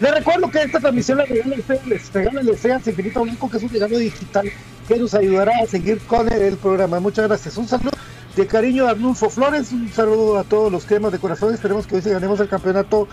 Les 0.00 0.12
recuerdo 0.12 0.50
que 0.50 0.62
esta 0.62 0.80
transmisión 0.80 1.18
la 1.18 1.24
regala 1.24 1.56
les 1.86 2.12
regala 2.12 2.40
el 2.40 2.58
Seas 2.58 2.86
Infinito 2.86 3.22
Blanco, 3.22 3.48
que 3.48 3.58
es 3.58 3.62
un 3.62 3.68
regalo 3.68 3.96
digital 3.96 4.50
que 4.88 4.96
nos 4.96 5.14
ayudará 5.14 5.52
a 5.62 5.66
seguir 5.66 5.98
con 6.00 6.30
el 6.30 6.56
programa. 6.56 6.98
Muchas 7.00 7.28
gracias. 7.28 7.56
Un 7.56 7.68
saludo 7.68 7.90
de 8.34 8.46
cariño 8.46 8.86
a 8.86 8.90
Arnulfo 8.90 9.30
Flores, 9.30 9.70
un 9.72 9.88
saludo 9.92 10.38
a 10.38 10.44
todos 10.44 10.70
los 10.72 10.84
cremas 10.84 11.12
de 11.12 11.18
corazón. 11.18 11.54
Esperemos 11.54 11.86
que 11.86 11.96
hoy 11.96 12.02
se 12.02 12.10
ganemos 12.10 12.40
el 12.40 12.48
campeonato 12.48 13.08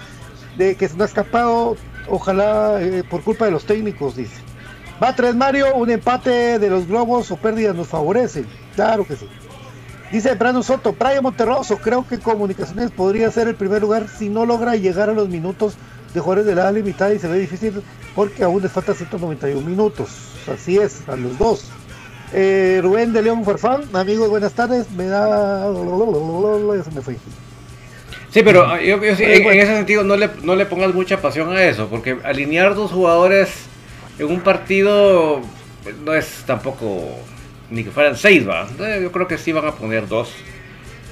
de 0.57 0.75
que 0.75 0.87
se 0.87 0.95
nos 0.95 1.03
ha 1.03 1.05
escapado, 1.05 1.77
ojalá 2.09 2.81
eh, 2.81 3.03
por 3.07 3.21
culpa 3.21 3.45
de 3.45 3.51
los 3.51 3.65
técnicos, 3.65 4.15
dice. 4.15 4.41
Va 5.01 5.15
3 5.15 5.35
Mario, 5.35 5.75
un 5.75 5.89
empate 5.89 6.59
de 6.59 6.69
los 6.69 6.87
globos 6.87 7.31
o 7.31 7.37
pérdidas 7.37 7.75
nos 7.75 7.87
favorece. 7.87 8.45
Claro 8.75 9.05
que 9.05 9.15
sí. 9.15 9.27
Dice 10.11 10.35
Brandon 10.35 10.63
Soto, 10.63 10.93
Praia 10.93 11.21
Monterroso, 11.21 11.77
creo 11.77 12.05
que 12.05 12.19
Comunicaciones 12.19 12.91
podría 12.91 13.31
ser 13.31 13.47
el 13.47 13.55
primer 13.55 13.81
lugar 13.81 14.07
si 14.09 14.29
no 14.29 14.45
logra 14.45 14.75
llegar 14.75 15.09
a 15.09 15.13
los 15.13 15.29
minutos 15.29 15.75
de 16.13 16.19
jugadores 16.19 16.45
de 16.45 16.55
la 16.55 16.63
edad 16.63 16.73
limitada 16.73 17.13
y 17.13 17.19
se 17.19 17.27
ve 17.29 17.39
difícil 17.39 17.81
porque 18.13 18.43
aún 18.43 18.61
les 18.61 18.71
falta 18.71 18.93
191 18.93 19.65
minutos. 19.65 20.09
Así 20.53 20.77
es, 20.77 21.07
a 21.07 21.15
los 21.15 21.37
dos. 21.37 21.65
Eh, 22.33 22.79
Rubén 22.83 23.13
de 23.13 23.21
León 23.21 23.45
Farfán, 23.45 23.83
amigos, 23.93 24.29
buenas 24.29 24.53
tardes. 24.53 24.89
Me 24.91 25.05
da. 25.05 25.71
Ya 26.77 26.83
se 26.83 26.91
me 26.91 27.01
fue. 27.01 27.15
Sí, 28.31 28.43
pero 28.43 28.79
yo, 28.79 29.01
yo 29.03 29.15
sí, 29.15 29.23
Eh, 29.23 29.37
en, 29.37 29.43
bueno. 29.43 29.59
en 29.59 29.67
ese 29.67 29.75
sentido 29.75 30.03
no 30.03 30.15
le, 30.15 30.29
no 30.43 30.55
le 30.55 30.65
pongas 30.65 30.93
mucha 30.93 31.21
pasión 31.21 31.55
a 31.55 31.63
eso, 31.63 31.87
porque 31.87 32.17
alinear 32.23 32.75
dos 32.75 32.91
jugadores 32.91 33.49
en 34.19 34.27
un 34.27 34.41
partido 34.41 35.41
pues, 35.83 35.95
no 35.97 36.13
es 36.13 36.43
tampoco 36.45 37.09
ni 37.71 37.83
que 37.83 37.89
fueran 37.91 38.15
seis, 38.15 38.47
va. 38.47 38.67
Eh, 38.79 38.99
Yo 39.01 39.11
creo 39.11 39.27
que 39.27 39.37
sí 39.37 39.51
van 39.51 39.65
a 39.65 39.71
poner 39.71 40.07
dos. 40.07 40.31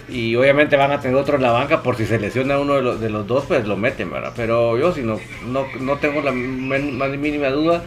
Y 0.08 0.36
obviamente 0.36 0.76
van 0.76 0.92
a 0.92 1.00
tener 1.00 1.16
otro 1.16 1.36
en 1.36 1.44
la 1.44 1.52
banca 1.52 1.84
por 1.84 1.96
si 1.96 2.06
se 2.06 2.20
lesiona 2.20 2.58
uno 2.58 2.76
de 2.76 2.82
los, 2.82 3.00
de 3.00 3.10
los 3.10 3.28
dos, 3.28 3.46
pues 3.48 3.66
lo 3.66 3.78
meten, 3.78 4.12
¿verdad? 4.12 4.34
Pero 4.36 4.78
yo 4.78 4.92
sí 4.92 5.02
no, 5.02 5.20
no, 5.48 5.68
no 5.80 5.98
tengo 5.98 6.22
la 6.22 6.32
más 6.32 7.10
mínima 7.12 7.50
duda 7.50 7.84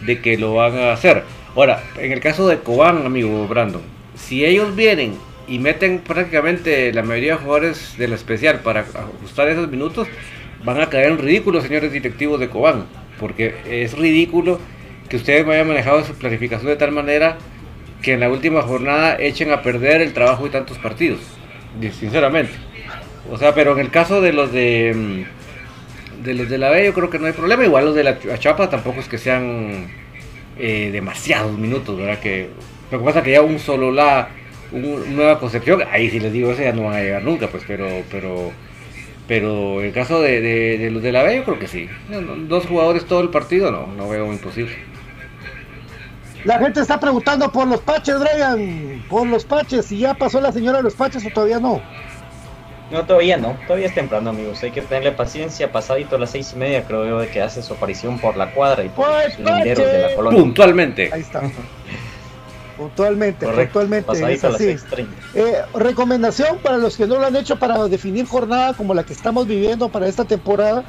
de 0.00 0.20
que 0.20 0.38
lo 0.38 0.54
van 0.54 0.78
a 0.78 0.92
hacer. 0.92 1.24
Ahora, 1.56 1.82
en 1.98 2.12
el 2.12 2.20
caso 2.20 2.46
de 2.48 2.58
Cobán, 2.60 3.04
amigo 3.04 3.46
Brandon, 3.48 3.82
si 4.16 4.44
ellos 4.44 4.74
vienen 4.76 5.14
y 5.48 5.58
meten 5.58 5.98
prácticamente 5.98 6.92
la 6.92 7.02
mayoría 7.02 7.32
de 7.32 7.42
jugadores 7.42 7.96
del 7.98 8.12
especial 8.12 8.60
para 8.60 8.80
ajustar 8.80 9.48
esos 9.48 9.68
minutos, 9.68 10.06
van 10.64 10.80
a 10.80 10.88
caer 10.88 11.08
en 11.10 11.18
ridículo, 11.18 11.60
señores 11.60 11.92
directivos 11.92 12.38
de 12.38 12.48
Cobán. 12.48 12.86
Porque 13.18 13.54
es 13.66 13.98
ridículo 13.98 14.60
que 15.08 15.16
ustedes 15.16 15.44
me 15.44 15.54
hayan 15.54 15.68
manejado 15.68 16.04
su 16.04 16.14
planificación 16.14 16.68
de 16.68 16.76
tal 16.76 16.92
manera 16.92 17.36
que 18.04 18.12
en 18.12 18.20
la 18.20 18.28
última 18.28 18.62
jornada 18.62 19.16
echen 19.18 19.50
a 19.50 19.62
perder 19.62 20.00
el 20.02 20.12
trabajo 20.12 20.44
de 20.44 20.50
tantos 20.50 20.78
partidos. 20.78 21.20
Sinceramente. 21.98 22.52
O 23.30 23.38
sea, 23.38 23.54
pero 23.54 23.72
en 23.72 23.78
el 23.80 23.90
caso 23.90 24.20
de 24.20 24.32
los 24.32 24.52
de 24.52 24.92
mm, 24.94 26.24
de 26.24 26.34
los 26.34 26.48
de 26.48 26.58
la 26.58 26.70
B 26.70 26.84
yo 26.84 26.92
creo 26.94 27.10
que 27.10 27.18
no 27.18 27.26
hay 27.26 27.32
problema. 27.32 27.64
Igual 27.64 27.86
los 27.86 27.94
de 27.94 28.04
la 28.04 28.20
Ch- 28.20 28.38
Chapa 28.38 28.68
tampoco 28.70 29.00
es 29.00 29.08
que 29.08 29.18
sean 29.18 29.86
eh, 30.58 30.90
demasiados 30.92 31.58
minutos, 31.58 31.96
¿verdad? 31.98 32.20
Que 32.20 32.48
lo 32.92 32.98
que 32.98 33.04
pasa 33.04 33.22
que 33.22 33.32
ya 33.32 33.42
un 33.42 33.58
solo 33.58 33.90
la 33.90 34.28
un, 34.72 35.16
nueva 35.16 35.38
concepción, 35.40 35.82
ahí 35.90 36.10
sí 36.10 36.20
les 36.20 36.32
digo, 36.32 36.52
ese 36.52 36.64
ya 36.64 36.72
no 36.72 36.84
van 36.84 36.94
a 36.96 37.00
llegar 37.00 37.22
nunca, 37.24 37.48
pues, 37.48 37.64
pero 37.66 37.88
pero 38.10 38.52
pero 39.26 39.80
en 39.80 39.86
el 39.86 39.92
caso 39.92 40.20
de, 40.20 40.40
de- 40.42 40.90
los 40.90 41.02
de 41.02 41.10
la 41.12 41.22
B 41.22 41.36
yo 41.36 41.44
creo 41.44 41.58
que 41.58 41.66
sí. 41.68 41.88
Dos 42.48 42.66
jugadores 42.66 43.06
todo 43.06 43.20
el 43.22 43.30
partido, 43.30 43.70
no, 43.72 43.86
no 43.96 44.08
veo 44.08 44.30
imposible. 44.32 44.74
La 46.44 46.58
gente 46.58 46.80
está 46.80 47.00
preguntando 47.00 47.50
por 47.50 47.66
los 47.66 47.80
paches, 47.80 48.16
Brian. 48.20 49.02
Por 49.08 49.26
los 49.26 49.44
paches. 49.44 49.86
Si 49.86 49.98
ya 49.98 50.14
pasó 50.14 50.40
la 50.40 50.52
señora 50.52 50.78
de 50.78 50.84
los 50.84 50.94
paches 50.94 51.24
o 51.24 51.30
todavía 51.30 51.58
no. 51.58 51.80
No, 52.90 53.04
todavía 53.06 53.38
no, 53.38 53.56
todavía 53.66 53.86
es 53.86 53.94
temprano, 53.94 54.30
amigos. 54.30 54.62
Hay 54.62 54.70
que 54.70 54.82
tenerle 54.82 55.12
paciencia. 55.12 55.72
Pasadito 55.72 56.16
a 56.16 56.18
las 56.18 56.30
seis 56.30 56.52
y 56.54 56.58
media, 56.58 56.84
creo 56.84 57.06
yo, 57.06 57.18
de 57.18 57.28
que 57.28 57.40
hace 57.40 57.62
su 57.62 57.72
aparición 57.72 58.18
por 58.18 58.36
la 58.36 58.52
cuadra 58.52 58.84
y 58.84 58.88
por 58.90 59.06
Pues, 59.06 59.38
los 59.38 59.50
linderos 59.54 59.86
de 59.90 60.02
la 60.02 60.14
colonia. 60.14 60.40
Puntualmente. 60.40 61.10
Ahí 61.12 61.22
está. 61.22 61.40
Puntualmente, 62.76 63.46
Correcto, 63.46 63.80
puntualmente. 63.80 64.12
Es 64.12 64.20
pasadito 64.20 64.46
a 64.48 64.50
las 64.50 64.60
así. 64.60 64.66
6.30. 64.96 65.06
Eh, 65.34 65.54
recomendación 65.74 66.58
para 66.58 66.76
los 66.76 66.96
que 66.96 67.06
no 67.06 67.18
lo 67.18 67.26
han 67.26 67.36
hecho 67.36 67.58
para 67.58 67.86
definir 67.88 68.26
jornada 68.26 68.74
como 68.74 68.94
la 68.94 69.04
que 69.04 69.12
estamos 69.12 69.46
viviendo 69.46 69.88
para 69.88 70.08
esta 70.08 70.24
temporada, 70.24 70.84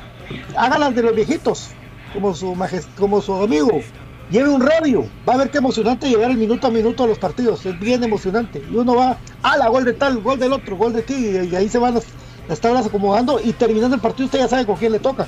háganlas 0.58 0.96
de 0.96 1.04
los 1.04 1.15
viejitos, 1.15 1.70
como 2.12 2.34
su 2.34 2.56
majest 2.56 2.89
como 2.98 3.22
su 3.22 3.34
amigo. 3.36 3.82
Lleve 4.29 4.49
un 4.49 4.61
radio, 4.61 5.05
va 5.27 5.33
a 5.33 5.38
ver 5.38 5.51
qué 5.51 5.59
emocionante 5.59 6.09
llegar 6.09 6.31
el 6.31 6.38
minuto 6.38 6.67
a 6.67 6.71
minuto 6.71 7.03
a 7.03 7.07
los 7.07 7.19
partidos, 7.19 7.65
es 7.65 7.79
bien 7.79 8.03
emocionante. 8.03 8.63
Y 8.71 8.75
uno 8.75 8.95
va, 8.95 9.17
a 9.43 9.57
la 9.57 9.67
gol 9.69 9.85
de 9.85 9.93
tal, 9.93 10.21
gol 10.21 10.39
del 10.39 10.53
otro, 10.53 10.75
gol 10.77 10.93
de 10.93 11.03
ti, 11.03 11.13
y, 11.13 11.55
ahí 11.55 11.69
se 11.69 11.77
van 11.77 11.93
las, 11.93 12.05
las 12.47 12.59
tablas 12.59 12.88
acomodando 12.88 13.39
y 13.43 13.53
terminando 13.53 13.95
el 13.95 14.01
partido 14.01 14.25
usted 14.25 14.39
ya 14.39 14.47
sabe 14.47 14.65
con 14.65 14.77
quién 14.77 14.91
le 14.91 14.99
toca. 14.99 15.27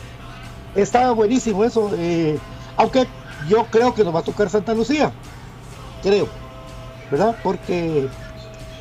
Está 0.75 1.11
buenísimo 1.11 1.63
eso, 1.63 1.91
eh, 1.95 2.39
aunque 2.75 3.07
yo 3.47 3.65
creo 3.69 3.93
que 3.93 4.03
nos 4.03 4.13
va 4.13 4.19
a 4.19 4.23
tocar 4.23 4.49
Santa 4.49 4.73
Lucía, 4.73 5.11
creo. 6.01 6.27
¿verdad? 7.11 7.35
Porque 7.43 8.07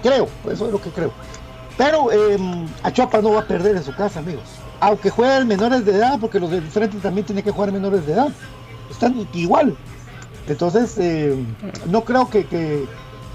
creo, 0.03 0.29
eso 0.51 0.67
es 0.67 0.73
lo 0.73 0.81
que 0.81 0.91
creo. 0.91 1.13
Pero 1.77 2.11
eh, 2.11 2.39
Achuapa 2.83 3.21
no 3.21 3.33
va 3.33 3.41
a 3.41 3.47
perder 3.47 3.77
en 3.77 3.85
su 3.85 3.95
casa, 3.95 4.21
amigos. 4.21 4.45
Aunque 4.81 5.11
jueguen 5.11 5.49
menores 5.49 5.85
de 5.85 5.93
edad, 5.93 6.19
porque 6.21 6.41
los 6.41 6.51
de 6.51 6.61
frente 6.63 6.99
también 6.99 7.27
tienen 7.27 7.45
que 7.45 7.51
jugar 7.51 7.73
menores 7.73 8.07
de 8.07 8.15
edad. 8.15 8.29
Están 8.91 9.29
igual. 9.35 9.77
Entonces, 10.49 10.95
eh, 10.99 11.37
no 11.87 12.05
creo 12.05 12.29
que, 12.31 12.47
que, 12.47 12.87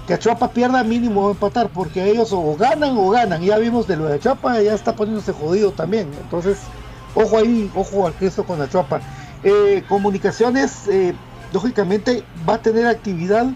que 0.06 0.18
pierda 0.54 0.82
mínimo 0.82 1.30
empatar, 1.30 1.68
porque 1.68 2.10
ellos 2.10 2.32
o 2.32 2.56
ganan 2.56 2.96
o 2.96 3.10
ganan. 3.10 3.42
Ya 3.42 3.58
vimos 3.58 3.86
de 3.86 3.96
lo 3.96 4.06
de 4.06 4.14
Achuapa, 4.14 4.60
ya 4.60 4.74
está 4.74 4.94
poniéndose 4.94 5.32
jodido 5.32 5.72
también. 5.72 6.08
Entonces, 6.20 6.58
ojo 7.14 7.38
ahí, 7.38 7.70
ojo 7.74 8.06
al 8.06 8.14
Cristo 8.14 8.44
con 8.44 8.60
Achuapa. 8.60 9.00
Eh, 9.44 9.82
comunicaciones, 9.88 10.88
eh, 10.88 11.14
lógicamente, 11.52 12.24
va 12.48 12.54
a 12.54 12.62
tener 12.62 12.86
actividad 12.86 13.46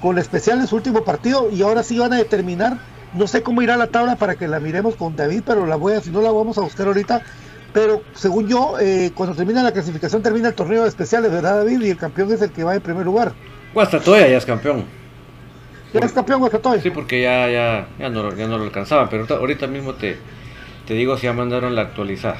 con 0.00 0.16
la 0.16 0.20
especial 0.20 0.60
en 0.60 0.66
su 0.66 0.76
último 0.76 1.02
partido 1.04 1.50
y 1.50 1.62
ahora 1.62 1.82
sí 1.82 1.98
van 1.98 2.12
a 2.12 2.16
determinar, 2.16 2.78
no 3.14 3.26
sé 3.26 3.42
cómo 3.42 3.62
irá 3.62 3.76
la 3.76 3.86
tabla 3.86 4.16
para 4.16 4.36
que 4.36 4.48
la 4.48 4.60
miremos 4.60 4.96
con 4.96 5.16
David, 5.16 5.42
pero 5.46 5.66
la 5.66 5.76
voy 5.76 5.94
a, 5.94 6.00
si 6.00 6.10
no 6.10 6.20
la 6.20 6.30
vamos 6.30 6.58
a 6.58 6.62
buscar 6.62 6.88
ahorita, 6.88 7.22
pero 7.74 8.02
según 8.14 8.46
yo, 8.46 8.78
eh, 8.80 9.10
cuando 9.14 9.34
termina 9.34 9.62
la 9.62 9.72
clasificación 9.72 10.22
termina 10.22 10.48
el 10.48 10.54
torneo 10.54 10.84
de 10.84 10.88
especiales, 10.88 11.30
¿verdad 11.30 11.56
David? 11.58 11.82
Y 11.82 11.90
el 11.90 11.96
campeón 11.98 12.32
es 12.32 12.40
el 12.40 12.50
que 12.52 12.62
va 12.64 12.74
en 12.76 12.80
primer 12.80 13.04
lugar. 13.04 13.32
Guastatoya 13.74 14.28
ya 14.28 14.38
es 14.38 14.46
campeón. 14.46 14.84
¿Ya 15.92 16.00
es 16.00 16.12
campeón 16.12 16.38
Guastatoya? 16.38 16.80
Sí, 16.80 16.90
porque 16.90 17.20
ya, 17.20 17.48
ya, 17.50 17.86
ya, 17.98 18.08
no, 18.10 18.22
lo- 18.22 18.34
ya 18.36 18.46
no 18.46 18.58
lo 18.58 18.64
alcanzaban, 18.64 19.08
pero 19.08 19.22
ahorita, 19.22 19.34
ahorita 19.36 19.66
mismo 19.66 19.92
te, 19.94 20.16
te 20.86 20.94
digo 20.94 21.16
si 21.16 21.24
ya 21.24 21.32
mandaron 21.32 21.74
la 21.74 21.82
actualizada. 21.82 22.36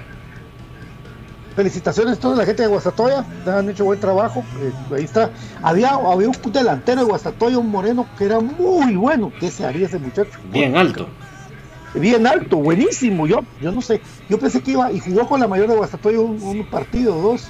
Felicitaciones 1.57 2.19
a 2.19 2.21
toda 2.21 2.37
la 2.37 2.47
gente 2.47 2.63
de 2.63 2.69
Guastatoya, 2.69 3.25
han 3.47 3.69
hecho 3.69 3.85
buen 3.85 4.01
trabajo. 4.01 4.45
eh, 4.61 4.73
ahí 4.97 5.05
está. 5.05 5.31
Había, 5.63 5.91
había 5.91 6.29
un 6.29 6.53
delantero 6.53 7.03
de 7.03 7.07
Guastatoya, 7.07 7.59
un 7.59 7.71
moreno 7.71 8.09
que 8.19 8.25
era 8.25 8.41
muy 8.41 8.97
bueno. 8.97 9.33
¿Qué 9.39 9.51
se 9.51 9.65
haría 9.65 9.87
ese 9.87 9.99
muchacho? 9.99 10.31
Bien 10.51 10.77
alto. 10.77 11.07
Bien 11.95 12.27
alto, 12.27 12.57
buenísimo. 12.57 13.27
Yo, 13.27 13.41
yo 13.61 13.73
no 13.73 13.81
sé. 13.81 14.01
Yo 14.29 14.39
pensé 14.39 14.61
que 14.61 14.73
iba 14.73 14.91
y 14.91 14.99
jugó 15.01 15.29
con 15.29 15.41
la 15.41 15.47
mayor 15.49 15.69
de 15.69 15.77
Guastatoya 15.77 16.19
un, 16.19 16.43
un 16.43 16.67
partido, 16.67 17.21
dos. 17.21 17.49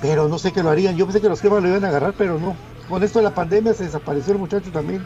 Pero 0.00 0.28
no 0.28 0.38
sé 0.38 0.52
qué 0.52 0.62
lo 0.62 0.70
harían. 0.70 0.96
Yo 0.96 1.06
pensé 1.06 1.20
que 1.20 1.28
los 1.28 1.40
cremas 1.40 1.62
lo 1.62 1.68
iban 1.68 1.84
a 1.84 1.88
agarrar, 1.88 2.14
pero 2.16 2.38
no. 2.38 2.56
Con 2.88 3.02
esto 3.02 3.18
de 3.18 3.24
la 3.24 3.34
pandemia 3.34 3.74
se 3.74 3.84
desapareció 3.84 4.32
el 4.32 4.38
muchacho 4.38 4.70
también. 4.70 5.04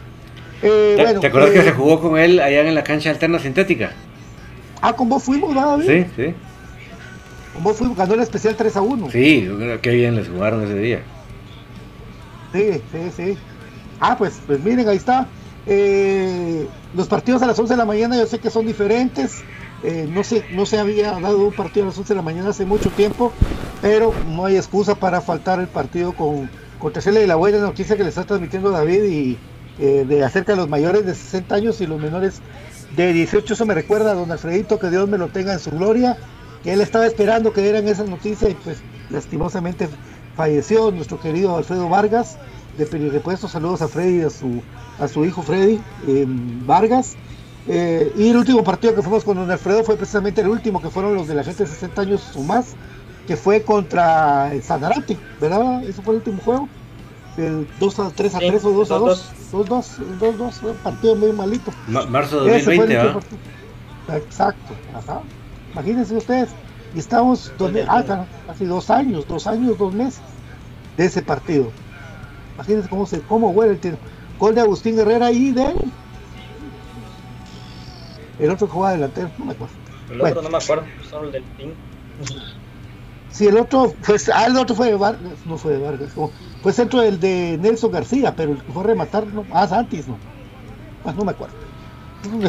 Eh, 0.61 0.93
¿Te, 0.95 1.03
bueno, 1.03 1.19
te 1.19 1.27
acuerdas 1.27 1.51
eh, 1.51 1.53
que 1.53 1.61
se 1.63 1.71
jugó 1.71 1.99
con 1.99 2.17
él 2.17 2.39
allá 2.39 2.61
en 2.61 2.73
la 2.73 2.83
cancha 2.83 3.09
alterna 3.09 3.37
sintética? 3.39 3.91
Ah, 4.81 4.93
con 4.93 5.09
vos 5.09 5.23
fuimos, 5.23 5.53
¿verdad, 5.53 5.77
David? 5.77 5.87
Sí, 5.87 6.05
sí. 6.15 6.33
Con 7.53 7.63
vos 7.63 7.77
fuimos, 7.77 7.97
ganó 7.97 8.13
el 8.13 8.21
especial 8.21 8.55
3 8.55 8.77
a 8.77 8.81
1. 8.81 9.11
Sí, 9.11 9.49
qué 9.81 9.89
bien 9.91 10.15
les 10.15 10.29
jugaron 10.29 10.63
ese 10.63 10.75
día. 10.75 11.01
Sí, 12.53 12.81
sí, 12.91 13.11
sí. 13.15 13.37
Ah, 13.99 14.15
pues, 14.17 14.39
pues 14.45 14.63
miren, 14.63 14.87
ahí 14.87 14.97
está. 14.97 15.27
Eh, 15.65 16.67
los 16.93 17.07
partidos 17.07 17.41
a 17.41 17.47
las 17.47 17.57
11 17.57 17.73
de 17.73 17.77
la 17.77 17.85
mañana 17.85 18.17
yo 18.17 18.25
sé 18.25 18.39
que 18.39 18.49
son 18.49 18.65
diferentes. 18.65 19.43
Eh, 19.83 20.07
no, 20.09 20.23
se, 20.23 20.45
no 20.51 20.65
se 20.65 20.79
había 20.79 21.19
dado 21.19 21.45
un 21.45 21.53
partido 21.53 21.85
a 21.85 21.89
las 21.89 21.97
11 21.97 22.13
de 22.13 22.15
la 22.15 22.21
mañana 22.21 22.49
hace 22.49 22.65
mucho 22.65 22.89
tiempo, 22.89 23.33
pero 23.81 24.13
no 24.29 24.45
hay 24.45 24.55
excusa 24.55 24.95
para 24.95 25.19
faltar 25.19 25.59
el 25.59 25.67
partido 25.67 26.13
con, 26.13 26.49
con 26.79 26.93
y 26.93 27.27
la 27.27 27.35
buena 27.35 27.59
noticia 27.59 27.97
que 27.97 28.03
le 28.03 28.09
está 28.09 28.23
transmitiendo 28.23 28.71
David 28.71 29.03
y 29.03 29.37
eh, 29.79 30.05
de 30.07 30.23
acerca 30.23 30.53
de 30.53 30.57
los 30.57 30.69
mayores 30.69 31.05
de 31.05 31.15
60 31.15 31.55
años 31.55 31.81
y 31.81 31.87
los 31.87 31.99
menores 31.99 32.41
de 32.95 33.11
18. 33.11 33.53
Eso 33.53 33.65
me 33.65 33.73
recuerda 33.73 34.11
a 34.11 34.15
don 34.15 34.31
Alfredito, 34.31 34.79
que 34.79 34.89
Dios 34.89 35.09
me 35.09 35.17
lo 35.17 35.29
tenga 35.29 35.53
en 35.53 35.59
su 35.59 35.71
gloria, 35.71 36.17
que 36.63 36.73
él 36.73 36.81
estaba 36.81 37.05
esperando 37.05 37.51
que 37.51 37.61
dieran 37.61 37.87
esa 37.87 38.03
noticia 38.03 38.49
y 38.49 38.53
pues 38.53 38.77
lastimosamente 39.09 39.89
falleció 40.35 40.91
nuestro 40.91 41.19
querido 41.19 41.57
Alfredo 41.57 41.89
Vargas. 41.89 42.37
De 42.77 42.85
Perirepuesto. 42.85 43.47
Saludos 43.47 43.81
a 43.81 43.87
Freddy 43.87 44.19
y 44.19 44.21
a 44.21 44.29
su, 44.29 44.63
a 44.99 45.07
su 45.07 45.25
hijo 45.25 45.41
Freddy 45.41 45.79
eh, 46.07 46.25
Vargas. 46.27 47.15
Eh, 47.67 48.11
y 48.17 48.29
el 48.29 48.37
último 48.37 48.63
partido 48.63 48.93
que 48.93 49.01
fuimos 49.01 49.23
con 49.23 49.37
Don 49.37 49.49
Alfredo 49.49 49.83
fue 49.83 49.95
precisamente 49.95 50.41
el 50.41 50.49
último, 50.49 50.81
que 50.81 50.89
fueron 50.89 51.15
los 51.15 51.27
de 51.27 51.35
la 51.35 51.43
gente 51.43 51.63
de 51.63 51.69
60 51.69 52.01
años 52.01 52.21
o 52.35 52.41
más, 52.41 52.75
que 53.25 53.37
fue 53.37 53.63
contra 53.63 54.53
el 54.53 54.61
Sanarate, 54.63 55.17
¿verdad? 55.39 55.83
Eso 55.83 56.01
fue 56.01 56.13
el 56.15 56.17
último 56.19 56.41
juego. 56.41 56.67
El 57.37 57.67
2 57.79 57.99
a 57.99 58.09
3 58.11 58.35
a 58.35 58.39
Sí, 58.39 58.47
3 58.47 58.65
o 58.65 58.71
2 58.71 58.91
a 58.91 58.97
2. 58.97 59.31
2-2. 59.51 59.65
2-2, 59.65 59.85
2-2, 60.19 60.51
fue 60.59 60.71
un 60.71 60.77
partido 60.77 61.15
muy 61.15 61.31
malito. 61.31 61.71
Ma- 61.87 62.05
marzo 62.05 62.43
de 62.43 62.57
Ese 62.57 62.65
fue 62.75 62.85
el 62.85 62.93
2020, 62.93 62.97
último 62.97 63.03
¿verdad? 63.03 63.13
partido. 63.13 64.25
Exacto, 64.27 64.75
ajá. 64.93 65.21
Imagínense 65.73 66.15
ustedes. 66.17 66.49
Y 66.93 66.99
estamos 66.99 67.51
dos 67.57 67.71
me- 67.71 67.85
ah, 67.87 68.27
casi 68.45 68.65
dos 68.65 68.89
años, 68.89 69.25
dos 69.27 69.47
años, 69.47 69.77
dos 69.77 69.93
meses 69.93 70.21
de 70.97 71.05
ese 71.05 71.21
partido. 71.21 71.71
Imagínense 72.55 72.89
cómo 72.89 73.05
se, 73.05 73.21
cómo 73.21 73.49
huele 73.51 73.73
el 73.73 73.79
tiro. 73.79 73.97
Gol 74.39 74.55
de 74.55 74.61
Agustín 74.61 74.99
Herrera 74.99 75.31
y 75.31 75.51
de 75.51 75.73
el 78.39 78.49
otro 78.49 78.67
que 78.67 78.73
jugaba 78.73 78.93
delantero, 78.93 79.29
no 79.37 79.45
me 79.45 79.53
acuerdo. 79.53 79.73
El 80.09 80.17
Bueno. 80.17 80.31
otro 80.31 80.41
no 80.41 80.57
me 80.57 80.63
acuerdo, 80.63 80.83
solo 81.09 81.27
el 81.27 81.31
del 81.31 81.43
pin. 81.43 81.73
Sí, 83.29 83.47
el 83.47 83.57
otro, 83.57 83.93
pues, 84.05 84.29
ah, 84.29 84.45
el 84.45 84.57
otro 84.57 84.75
fue 84.75 84.87
de 84.87 84.95
Vargas, 84.95 85.31
no 85.45 85.57
fue 85.57 85.73
de 85.73 85.79
Vargas, 85.83 86.11
como, 86.13 86.31
fue 86.61 86.73
centro 86.73 87.01
del 87.01 87.19
de 87.19 87.57
Nelson 87.61 87.91
García, 87.91 88.35
pero 88.35 88.51
el 88.51 88.61
que 88.61 88.71
fue 88.71 88.83
a 88.83 88.87
rematar, 88.87 89.25
no, 89.27 89.45
ah, 89.51 89.67
Santis, 89.67 90.07
no. 90.07 90.17
Pues 91.03 91.15
no 91.15 91.23
me 91.23 91.31
acuerdo. 91.31 91.55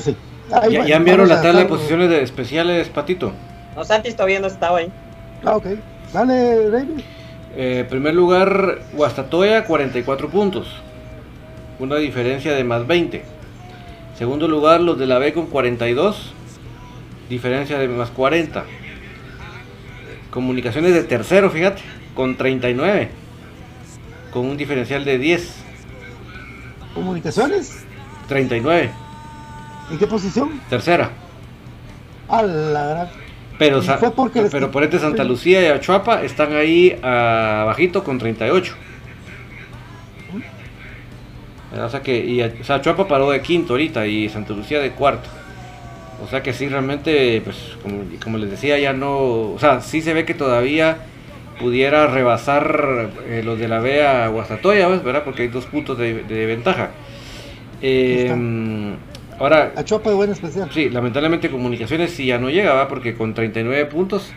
Sí. 0.00 0.16
Ahí 0.52 0.72
¿Ya, 0.72 0.86
ya 0.86 0.96
enviaron 0.96 1.28
la 1.28 1.40
tabla 1.40 1.60
de 1.60 1.66
posiciones 1.66 2.10
de 2.10 2.22
especiales, 2.22 2.88
Patito? 2.88 3.32
No, 3.74 3.84
Santis 3.84 4.14
todavía 4.14 4.40
no 4.40 4.46
estaba 4.46 4.78
ahí. 4.78 4.92
Ah, 5.44 5.56
ok. 5.56 5.66
Dale, 6.12 6.70
David. 6.70 7.00
Eh, 7.56 7.86
primer 7.88 8.14
lugar, 8.14 8.80
Guastatoya, 8.94 9.64
44 9.64 10.28
puntos. 10.28 10.66
Una 11.78 11.96
diferencia 11.96 12.52
de 12.52 12.64
más 12.64 12.86
20. 12.86 13.24
Segundo 14.18 14.48
lugar, 14.48 14.80
los 14.80 14.98
de 14.98 15.06
la 15.06 15.18
B 15.18 15.32
con 15.32 15.46
42. 15.46 16.32
Diferencia 17.28 17.78
de 17.78 17.88
más 17.88 18.10
40. 18.10 18.64
Comunicaciones 20.30 20.94
de 20.94 21.04
tercero, 21.04 21.50
fíjate, 21.50 21.82
con 22.14 22.36
39. 22.36 23.08
Con 24.32 24.46
un 24.46 24.56
diferencial 24.56 25.04
de 25.04 25.18
10. 25.18 25.54
Comunicaciones. 26.92 27.84
39. 28.28 28.90
¿En 29.90 29.98
qué 29.98 30.06
posición? 30.06 30.60
Tercera. 30.68 31.10
A 32.28 32.42
la 32.42 32.84
gran. 32.86 33.23
Pero, 33.58 33.82
fue 33.82 34.10
porque 34.10 34.48
pero 34.50 34.70
por 34.70 34.82
este 34.82 34.98
Santa 34.98 35.22
Lucía 35.22 35.62
y 35.62 35.66
Achuapa 35.66 36.22
están 36.22 36.54
ahí 36.54 36.96
abajito 37.02 38.02
con 38.02 38.18
38. 38.18 38.74
O 41.76 41.88
sea 41.88 42.02
que 42.02 42.24
y, 42.24 42.42
o 42.42 42.64
sea, 42.64 42.76
Achuapa 42.76 43.06
paró 43.06 43.30
de 43.30 43.40
quinto 43.40 43.74
ahorita 43.74 44.06
y 44.06 44.28
Santa 44.28 44.54
Lucía 44.54 44.80
de 44.80 44.90
cuarto. 44.90 45.28
O 46.24 46.28
sea 46.28 46.42
que 46.42 46.52
sí, 46.52 46.68
realmente, 46.68 47.40
pues 47.42 47.56
como, 47.82 48.04
como 48.22 48.38
les 48.38 48.50
decía, 48.50 48.78
ya 48.78 48.92
no... 48.92 49.18
O 49.18 49.58
sea, 49.58 49.80
sí 49.80 50.00
se 50.00 50.14
ve 50.14 50.24
que 50.24 50.34
todavía 50.34 50.98
pudiera 51.60 52.06
rebasar 52.06 53.10
eh, 53.26 53.42
los 53.44 53.58
de 53.58 53.68
la 53.68 53.80
B 53.80 54.06
a 54.06 54.28
Guastatoya, 54.28 54.88
¿ves? 54.88 55.02
¿verdad? 55.02 55.22
Porque 55.24 55.42
hay 55.42 55.48
dos 55.48 55.66
puntos 55.66 55.98
de, 55.98 56.22
de 56.22 56.46
ventaja. 56.46 56.90
Eh, 57.82 58.32
ahora, 59.38 59.72
A 59.76 59.84
Chopa 59.84 60.10
de 60.10 60.16
buena 60.16 60.32
especial. 60.32 60.70
Sí, 60.72 60.90
lamentablemente 60.90 61.50
comunicaciones 61.50 62.12
sí 62.12 62.26
ya 62.26 62.38
no 62.38 62.50
llega, 62.50 62.72
¿va? 62.74 62.88
Porque 62.88 63.14
con 63.14 63.34
39 63.34 63.86
puntos 63.86 64.32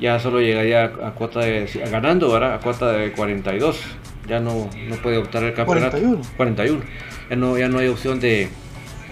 ya 0.00 0.18
solo 0.20 0.40
llegaría 0.40 0.84
a, 0.84 1.08
a 1.08 1.14
cuota 1.14 1.40
de, 1.40 1.66
ganando, 1.90 2.30
¿verdad? 2.32 2.54
A 2.54 2.60
cuota 2.60 2.92
de 2.92 3.12
42. 3.12 3.80
Ya 4.28 4.40
no, 4.40 4.68
no 4.88 4.96
puede 4.96 5.18
optar 5.18 5.42
el 5.44 5.54
campeonato. 5.54 5.98
41. 5.98 6.22
41. 6.36 6.82
Ya 7.30 7.36
no, 7.36 7.58
ya 7.58 7.68
no 7.68 7.78
hay 7.78 7.88
opción 7.88 8.20
de, 8.20 8.48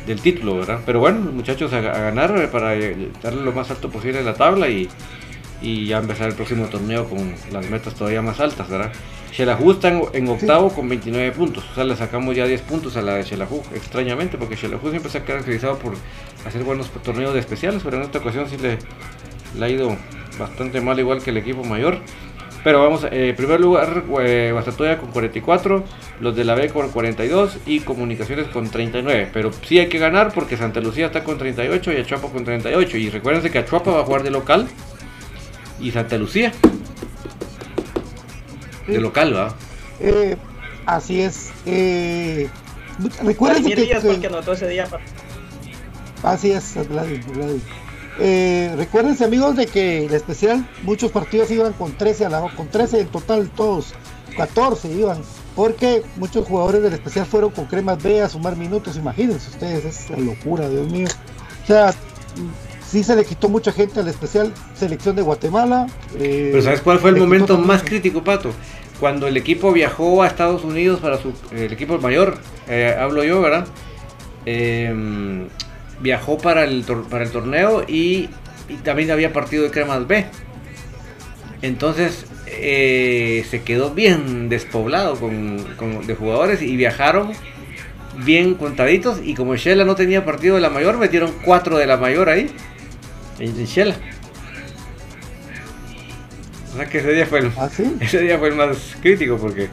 del 0.07 0.21
título, 0.21 0.57
¿verdad? 0.57 0.81
Pero 0.87 1.01
bueno, 1.01 1.19
muchachos, 1.33 1.73
a, 1.73 1.79
a 1.79 1.81
ganar 1.81 2.37
eh, 2.39 2.49
para 2.49 2.75
eh, 2.75 3.11
darle 3.23 3.43
lo 3.43 3.53
más 3.53 3.71
alto 3.71 3.91
posible 3.91 4.21
en 4.21 4.27
la 4.27 4.35
tabla 4.35 4.69
y, 4.69 4.89
y 5.66 5.87
ya 5.87 5.98
empezar 5.98 6.29
el 6.29 6.35
próximo 6.37 6.66
torneo 6.66 7.09
con 7.09 7.35
las 7.50 7.68
metas 7.68 7.92
todavía 7.94 8.22
más 8.22 8.38
altas, 8.38 8.68
¿verdad? 8.68 8.92
Xelajú 9.33 9.72
está 9.72 9.88
en, 9.88 10.02
en 10.12 10.29
octavo 10.29 10.70
con 10.70 10.88
29 10.88 11.33
puntos, 11.33 11.64
o 11.72 11.74
sea, 11.74 11.83
le 11.83 11.96
sacamos 11.96 12.37
ya 12.37 12.46
10 12.46 12.62
puntos 12.62 12.96
a 12.96 13.02
la 13.02 13.14
de 13.14 13.24
Xelajú, 13.24 13.64
extrañamente, 13.74 14.38
porque 14.38 14.57
Xelajú 14.57 14.90
siempre 14.90 15.11
se 15.11 15.18
ha 15.18 15.24
caracterizado 15.24 15.76
por 15.79 15.94
hacer 16.46 16.62
buenos 16.62 16.88
torneos 17.02 17.35
de 17.35 17.40
especiales, 17.40 17.83
pero 17.83 17.96
en 17.96 18.05
esta 18.05 18.18
ocasión 18.18 18.48
sí 18.48 18.59
le, 18.59 18.79
le 19.59 19.64
ha 19.64 19.68
ido 19.68 19.96
bastante 20.38 20.81
mal, 20.81 21.00
igual 21.00 21.20
que 21.20 21.31
el 21.31 21.38
equipo 21.38 21.64
mayor. 21.64 21.98
Pero 22.62 22.83
vamos, 22.83 23.05
eh, 23.05 23.31
en 23.31 23.37
primer 23.37 23.61
lugar, 23.61 24.05
eh, 24.20 24.50
Guastatoya 24.52 24.98
con 24.98 25.11
44, 25.11 25.85
los 26.20 26.37
de 26.37 26.44
la 26.44 26.55
B 26.55 26.68
con 26.68 26.90
42 26.90 27.59
y 27.66 27.81
Comunicaciones 27.81 28.46
con 28.48 28.70
39. 28.70 29.31
Pero 29.33 29.52
sí 29.52 29.79
hay 29.79 29.88
que 29.88 29.98
ganar 29.98 30.33
porque 30.33 30.57
Santa 30.57 30.81
Lucía 30.81 31.07
está 31.07 31.22
con 31.22 31.38
38 31.38 31.92
y 31.92 31.96
Achuapa 31.98 32.29
con 32.29 32.44
38. 32.44 32.96
Y 32.96 33.11
recuérdense 33.11 33.50
que 33.50 33.59
Achuapa 33.59 33.92
va 33.92 34.00
a 34.00 34.05
jugar 34.05 34.24
de 34.24 34.33
local 34.33 34.66
y 35.81 35.91
Santa 35.91 36.17
Lucía 36.17 36.53
de 38.87 39.01
local, 39.01 39.35
¿va? 39.35 39.55
Eh, 40.01 40.37
así 40.87 41.21
es. 41.21 41.51
Eh, 41.65 42.49
recuerden 43.23 43.65
que, 43.65 43.73
el 43.73 44.27
anotó 44.27 44.53
ese 44.53 44.69
día. 44.69 44.87
Así 46.23 46.53
es, 46.53 46.75
Vladimir, 46.89 47.25
Vladimir. 47.25 47.62
Eh, 48.19 48.73
recuérdense 48.77 49.25
amigos 49.25 49.57
de 49.57 49.67
que 49.67 50.09
la 50.09 50.17
especial 50.17 50.67
muchos 50.83 51.11
partidos 51.11 51.51
iban 51.51 51.75
con 51.75 51.93
13 51.93 52.25
a 52.25 52.29
la 52.31 52.41
con 52.57 52.69
13 52.69 53.01
en 53.01 53.09
total 53.09 53.51
todos 53.51 53.93
14 54.39 54.91
iban 54.91 55.19
porque 55.55 56.03
muchos 56.17 56.47
jugadores 56.47 56.83
del 56.83 56.95
especial 56.95 57.27
fueron 57.27 57.51
con 57.51 57.67
cremas 57.67 58.03
B 58.03 58.23
a 58.23 58.31
sumar 58.31 58.57
minutos 58.57 58.97
imagínense 58.97 59.51
ustedes 59.51 59.85
es 59.85 60.09
la 60.09 60.17
locura 60.17 60.67
Dios 60.71 60.91
mío 60.91 61.09
o 61.62 61.67
sea 61.67 61.93
sí 62.88 63.03
se 63.05 63.16
le 63.16 63.25
quitó 63.25 63.49
mucha 63.49 63.72
gente 63.72 64.01
al 64.01 64.09
especial 64.09 64.53
selección 64.75 65.16
de 65.16 65.22
Guatemala 65.22 65.87
eh, 66.18 66.49
Pero 66.53 66.62
¿sabes 66.62 66.81
cuál 66.81 66.99
fue 66.99 67.11
el 67.11 67.16
momento 67.16 67.59
más 67.59 67.83
crítico, 67.83 68.22
Pato? 68.22 68.53
Cuando 69.01 69.27
el 69.27 69.37
equipo 69.37 69.72
viajó 69.72 70.22
a 70.22 70.27
Estados 70.27 70.64
Unidos 70.64 71.01
para 71.01 71.18
su... 71.18 71.33
El 71.53 71.72
equipo 71.72 71.99
mayor, 71.99 72.38
eh, 72.68 72.96
hablo 72.99 73.22
yo, 73.25 73.42
¿verdad? 73.42 73.66
Eh, 74.46 75.46
viajó 76.01 76.38
para 76.38 76.64
el, 76.64 76.87
tor- 76.87 77.07
para 77.09 77.25
el 77.25 77.31
torneo 77.31 77.85
y, 77.87 78.29
y 78.68 78.75
también 78.85 79.11
había 79.11 79.33
partido 79.33 79.64
de 79.64 79.70
Cremas 79.70 80.07
B. 80.07 80.25
Entonces 81.62 82.27
eh, 82.46 83.44
se 83.51 83.62
quedó 83.62 83.90
bien 83.90 84.49
despoblado 84.49 85.16
con, 85.16 85.59
con- 85.77 86.07
de 86.07 86.14
jugadores 86.14 86.62
y 86.62 86.77
viajaron 86.77 87.33
bien 88.25 88.55
contaditos 88.55 89.18
y 89.22 89.35
como 89.35 89.57
Shela 89.57 89.85
no 89.85 89.94
tenía 89.94 90.25
partido 90.25 90.55
de 90.55 90.61
la 90.62 90.70
mayor, 90.70 90.96
metieron 90.96 91.33
cuatro 91.44 91.77
de 91.77 91.87
la 91.87 91.96
mayor 91.99 92.29
ahí, 92.31 92.51
en. 93.38 93.96
O 96.72 96.77
sea 96.77 96.87
que 96.88 96.99
ese 96.99 97.12
día 97.12 97.27
fue 97.27 97.38
el, 97.40 97.53
¿Ah, 97.57 97.68
sí? 97.75 97.96
ese 98.01 98.20
día 98.20 98.38
fue 98.38 98.49
el 98.49 98.55
más 98.57 98.96
crítico 99.01 99.37
porque 99.38 99.68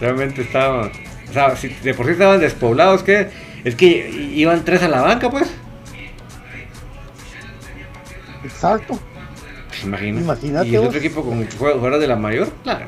realmente 0.00 0.42
estaban, 0.42 0.90
o 1.28 1.32
sea, 1.32 1.56
si 1.56 1.68
de 1.68 1.94
por 1.94 2.06
sí 2.06 2.12
estaban 2.12 2.38
despoblados, 2.40 3.02
que 3.02 3.30
es 3.64 3.74
que 3.74 4.08
iban 4.34 4.64
tres 4.64 4.82
a 4.82 4.88
la 4.88 5.00
banca, 5.02 5.28
pues. 5.30 5.50
exacto 8.44 8.98
Pues 9.68 9.82
imagina. 9.84 10.20
Imagínate 10.20 10.68
Y 10.68 10.74
el 10.74 10.78
vos. 10.80 10.88
otro 10.88 11.00
equipo 11.00 11.24
con 11.24 11.44
jugadores 11.50 12.00
de 12.00 12.06
la 12.06 12.16
mayor, 12.16 12.52
claro. 12.62 12.86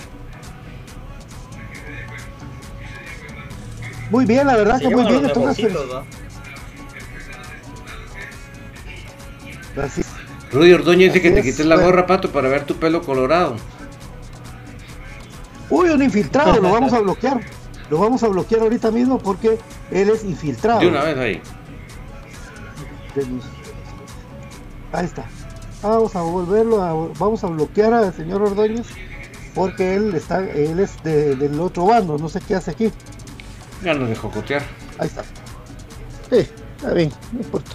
muy 4.10 4.24
bien 4.24 4.46
la 4.46 4.56
verdad 4.56 4.78
que 4.80 4.88
muy 4.88 5.04
bien 5.04 5.24
entonces 5.26 5.70
¿no? 9.74 9.82
así- 9.82 10.02
Rudy 10.52 10.72
Ordóñez 10.72 11.12
dice 11.12 11.22
que 11.22 11.30
te 11.30 11.40
es, 11.40 11.44
quites 11.46 11.66
la 11.66 11.74
bueno. 11.76 11.90
gorra, 11.90 12.06
pato, 12.06 12.30
para 12.30 12.48
ver 12.48 12.64
tu 12.64 12.76
pelo 12.76 13.02
colorado. 13.02 13.56
Uy, 15.70 15.90
un 15.90 16.02
infiltrado, 16.02 16.60
lo 16.60 16.70
vamos 16.72 16.92
a 16.92 16.98
bloquear. 17.00 17.40
Lo 17.90 17.98
vamos 17.98 18.22
a 18.22 18.28
bloquear 18.28 18.62
ahorita 18.62 18.90
mismo 18.90 19.18
porque 19.18 19.58
él 19.90 20.10
es 20.10 20.24
infiltrado. 20.24 20.80
De 20.80 20.88
una 20.88 21.02
vez 21.02 21.16
ahí. 21.18 21.42
Ahí 24.92 25.04
está. 25.04 25.24
Vamos 25.82 26.14
a 26.16 26.22
volverlo 26.22 26.82
a, 26.82 26.92
vamos 27.18 27.44
a 27.44 27.46
bloquear 27.48 27.92
al 27.94 28.12
señor 28.14 28.42
Ordóñez 28.42 28.86
porque 29.54 29.94
él 29.94 30.14
está, 30.14 30.40
él 30.40 30.78
es 30.80 31.02
de- 31.02 31.34
del 31.36 31.58
otro 31.60 31.86
bando, 31.86 32.16
no 32.18 32.28
sé 32.28 32.40
qué 32.46 32.54
hace 32.54 32.70
aquí. 32.72 32.90
Ganas 33.82 34.08
de 34.08 34.16
jocotear. 34.16 34.62
Ahí 34.98 35.06
está. 35.08 35.22
Sí, 36.30 36.48
está 36.76 36.92
bien, 36.94 37.10
no 37.32 37.40
importa. 37.40 37.70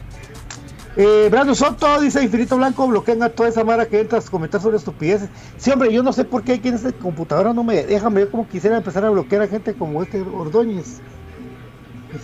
Eh, 0.96 1.28
Brando 1.32 1.56
Soto 1.56 2.00
dice 2.02 2.24
Infinito 2.24 2.56
Blanco, 2.56 2.88
bloquean 2.88 3.24
a 3.24 3.30
toda 3.30 3.50
esa 3.50 3.64
mara 3.64 3.88
que 3.88 4.00
entra 4.00 4.20
a 4.20 4.22
comentar 4.22 4.62
sobre 4.62 4.78
estupideces. 4.78 5.28
Sí, 5.58 5.72
hombre, 5.72 5.92
yo 5.92 6.04
no 6.04 6.14
sé 6.14 6.24
por 6.24 6.44
qué 6.44 6.54
aquí 6.54 6.68
en 6.68 6.76
esta 6.76 6.92
computadora 6.92 7.52
no 7.52 7.64
me 7.64 7.84
dejan 7.84 8.14
ver 8.14 8.30
como 8.30 8.48
quisiera 8.48 8.78
empezar 8.78 9.04
a 9.04 9.10
bloquear 9.10 9.42
a 9.42 9.48
gente 9.48 9.74
como 9.74 10.04
este 10.04 10.22
Ordóñez. 10.22 11.02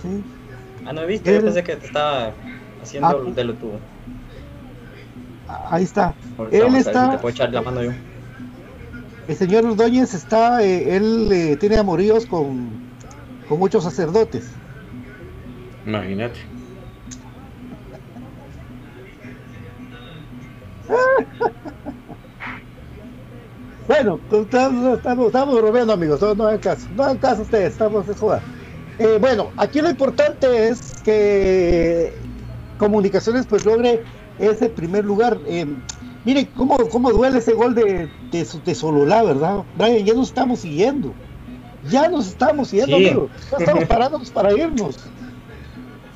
Sí. 0.02 0.24
Ah, 0.86 0.94
no 0.94 1.02
he 1.02 1.08
visto, 1.08 1.32
yo 1.32 1.38
Él- 1.38 1.44
pensé 1.46 1.64
que 1.64 1.76
te 1.78 1.86
estaba 1.88 2.32
haciendo 2.82 3.08
Ah. 3.08 3.32
de 3.34 3.44
lo 3.44 3.54
tuyo. 3.56 3.80
Ahí 5.72 5.84
está. 5.84 6.14
Ahorita 6.38 6.56
Él 6.58 6.64
vamos 6.64 6.80
está, 6.80 7.12
te 7.12 7.18
puedo 7.18 7.34
echar 7.34 7.52
la 7.52 7.62
mano 7.64 7.82
yo. 7.84 7.92
el 9.28 9.36
señor 9.36 9.66
Ordóñez 9.66 10.14
está, 10.14 10.62
eh, 10.64 10.96
él 10.96 11.28
eh, 11.32 11.58
tiene 11.60 11.78
amoríos 11.78 12.28
con, 12.28 12.70
con 13.48 13.58
muchos 13.58 13.84
sacerdotes. 13.84 14.48
Imagínate. 15.88 16.40
Bueno, 23.88 24.20
estamos, 24.32 24.98
estamos, 24.98 25.26
estamos 25.28 25.56
bromeando, 25.56 25.94
amigos. 25.94 26.22
No, 26.22 26.36
no 26.36 26.46
hagan 26.46 26.60
caso. 26.60 26.88
No 26.96 27.04
hagan 27.04 27.18
caso 27.18 27.42
ustedes. 27.42 27.72
Estamos 27.72 28.08
en 28.08 28.14
jugar. 28.14 28.44
Eh, 29.00 29.18
bueno, 29.20 29.52
aquí 29.58 29.82
lo 29.82 29.90
importante 29.90 30.68
es 30.68 30.94
que 31.04 32.14
Comunicaciones 32.78 33.48
pues 33.48 33.66
logre 33.66 34.04
ese 34.38 34.70
primer 34.70 35.06
lugar. 35.06 35.40
Eh, 35.48 35.66
miren 36.24 36.46
cómo, 36.56 36.78
cómo 36.90 37.12
duele 37.12 37.40
ese 37.40 37.54
gol 37.54 37.74
de, 37.74 38.12
de, 38.32 38.48
de 38.64 38.76
Sololá, 38.76 39.24
¿verdad? 39.24 39.64
Brian, 39.76 40.06
ya 40.06 40.14
nos 40.14 40.28
estamos 40.28 40.60
siguiendo. 40.60 41.16
Ya 41.90 42.10
nos 42.10 42.28
estamos 42.28 42.68
siguiendo, 42.70 42.98
Sí. 42.98 43.08
amigos. 43.08 43.32
Ya 43.52 43.58
estamos 43.58 43.86
parándonos 43.86 44.30
para 44.30 44.54
irnos. 44.54 44.98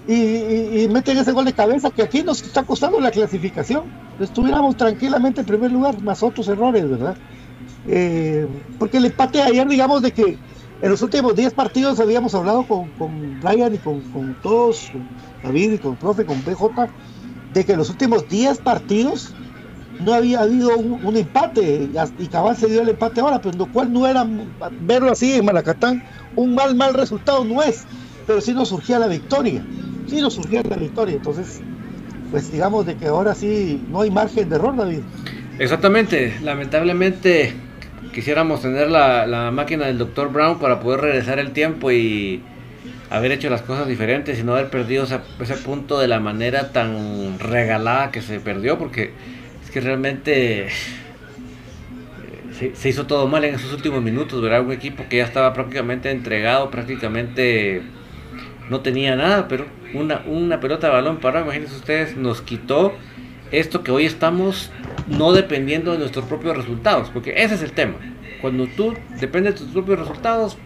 Y, 0.05 0.83
y- 0.83 0.87
meten 0.89 1.17
ese 1.17 1.31
gol 1.31 1.45
de 1.45 1.53
cabeza 1.53 1.91
que 1.91 2.03
aquí 2.03 2.23
nos 2.23 2.43
está 2.43 2.65
costando 2.65 2.99
la 2.99 3.11
clasificación. 3.11 3.93
Estuviéramos 4.17 4.75
tranquilamente 4.75 5.41
en 5.41 5.45
primer 5.47 5.71
lugar, 5.71 6.01
más 6.01 6.23
otros 6.23 6.47
errores, 6.49 6.87
¿verdad? 6.89 7.17
Eh, 7.85 8.47
porque 8.77 8.97
el 8.97 9.05
empate 9.05 9.41
ayer, 9.41 9.67
digamos, 9.67 10.01
de 10.01 10.13
que 10.13 10.41
en 10.81 10.89
los 10.91 11.01
últimos 11.01 11.35
10 11.35 11.53
partidos 11.53 11.99
habíamos 11.99 12.33
hablado 12.35 12.65
con, 12.67 12.91
con 12.91 13.39
Brian 13.39 13.73
y 13.75 13.79
con, 13.79 14.05
con 14.05 14.37
todos, 14.37 14.89
con 14.91 15.15
David 15.41 15.73
y 15.73 15.79
con 15.79 15.93
el 15.93 15.97
profe, 15.97 16.25
con 16.25 16.43
BJ, 16.43 16.93
de 17.49 17.65
que 17.65 17.73
en 17.73 17.79
los 17.79 17.89
últimos 17.89 18.27
10 18.27 18.61
partidos 18.61 19.37
no 19.97 20.13
había 20.13 20.41
habido 20.41 20.77
un, 20.77 20.97
un 21.01 21.17
empate 21.17 21.91
y 22.17 22.29
cabal 22.29 22.57
se 22.57 22.67
dio 22.67 22.81
el 22.81 22.89
empate 22.89 23.21
ahora, 23.21 23.39
pero 23.41 23.57
lo 23.57 23.67
cual 23.67 23.91
no 23.91 24.07
era, 24.07 24.25
verlo 24.77 25.11
así 25.11 25.33
en 25.33 25.45
Malacatán, 25.45 26.03
un 26.33 26.55
mal, 26.55 26.75
mal 26.75 26.93
resultado 26.93 27.45
no 27.45 27.61
es, 27.61 27.87
pero 28.25 28.41
sí 28.41 28.53
nos 28.53 28.69
surgía 28.69 28.99
la 28.99 29.07
victoria, 29.07 29.69
sí 30.07 30.21
nos 30.21 30.33
surgía 30.33 30.61
la 30.63 30.77
victoria, 30.77 31.15
entonces, 31.15 31.61
pues 32.31 32.51
digamos 32.51 32.85
de 32.85 32.95
que 32.95 33.07
ahora 33.07 33.35
sí 33.35 33.81
no 33.89 34.01
hay 34.01 34.11
margen 34.11 34.49
de 34.49 34.55
error, 34.55 34.75
David. 34.75 34.99
Exactamente, 35.59 36.33
lamentablemente 36.41 37.53
quisiéramos 38.13 38.61
tener 38.61 38.89
la, 38.89 39.25
la 39.27 39.51
máquina 39.51 39.87
del 39.87 39.97
Dr. 39.97 40.31
Brown 40.31 40.59
para 40.59 40.79
poder 40.79 41.01
regresar 41.01 41.39
el 41.39 41.51
tiempo 41.51 41.91
y 41.91 42.41
haber 43.09 43.31
hecho 43.31 43.49
las 43.49 43.61
cosas 43.61 43.87
diferentes 43.87 44.39
y 44.39 44.43
no 44.43 44.53
haber 44.53 44.69
perdido 44.69 45.03
ese 45.03 45.55
punto 45.57 45.99
de 45.99 46.07
la 46.07 46.19
manera 46.19 46.71
tan 46.71 47.37
regalada 47.39 48.11
que 48.11 48.21
se 48.21 48.39
perdió, 48.39 48.79
porque 48.79 49.11
es 49.63 49.71
que 49.71 49.81
realmente 49.81 50.65
eh, 50.65 50.69
se, 52.57 52.75
se 52.75 52.89
hizo 52.89 53.05
todo 53.05 53.27
mal 53.27 53.43
en 53.43 53.55
esos 53.55 53.71
últimos 53.73 54.01
minutos, 54.01 54.41
¿verdad? 54.41 54.61
Un 54.61 54.71
equipo 54.71 55.05
que 55.09 55.17
ya 55.17 55.25
estaba 55.25 55.53
prácticamente 55.53 56.09
entregado, 56.09 56.71
prácticamente 56.71 57.83
no 58.73 58.81
tenía 58.81 59.15
nada, 59.15 59.47
pero 59.47 59.67
una, 59.93 60.23
una 60.25 60.59
pelota 60.59 60.87
de 60.87 60.93
balón 60.93 61.17
para, 61.17 61.41
imagínense 61.41 61.75
ustedes, 61.75 62.17
nos 62.17 62.41
quitó 62.41 62.93
esto 63.51 63.83
que 63.83 63.91
hoy 63.91 64.05
estamos 64.05 64.71
no 65.07 65.31
dependiendo 65.31 65.91
de 65.91 65.99
nuestros 65.99 66.25
propios 66.25 66.57
resultados, 66.57 67.11
porque 67.11 67.43
ese 67.43 67.53
es 67.53 67.61
el 67.61 67.71
tema. 67.71 67.93
Cuando 68.41 68.65
tú 68.65 68.95
dependes 69.21 69.53
de 69.53 69.59
tus 69.59 69.69
propios 69.73 69.99
resultados, 69.99 70.57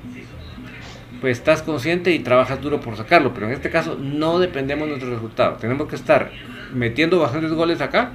pues 1.20 1.38
estás 1.38 1.62
consciente 1.63 2.13
y 2.13 2.20
trabajas 2.20 2.62
duro 2.62 2.80
por 2.80 2.96
sacarlo, 2.96 3.34
pero 3.34 3.48
en 3.48 3.54
este 3.54 3.70
caso 3.70 3.98
no 4.00 4.39
dependemos 4.39 4.86
de 4.86 4.91
nuestros 4.91 5.13
resultados. 5.13 5.60
Tenemos 5.60 5.89
que 5.89 5.98
estar 5.98 6.32
metiendo 6.74 7.20
bastantes 7.20 7.52
goles 7.52 7.82
acá 7.82 8.12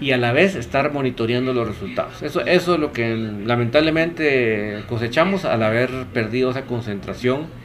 y 0.00 0.12
a 0.12 0.16
la 0.16 0.32
vez 0.32 0.54
estar 0.54 0.90
monitoreando 0.90 1.52
los 1.52 1.68
resultados. 1.68 2.22
Eso, 2.22 2.40
eso 2.46 2.74
es 2.74 2.80
lo 2.80 2.92
que 2.92 3.14
lamentablemente 3.14 4.84
cosechamos 4.88 5.44
al 5.44 5.62
haber 5.62 5.90
perdido 6.14 6.50
esa 6.50 6.62
concentración 6.62 7.62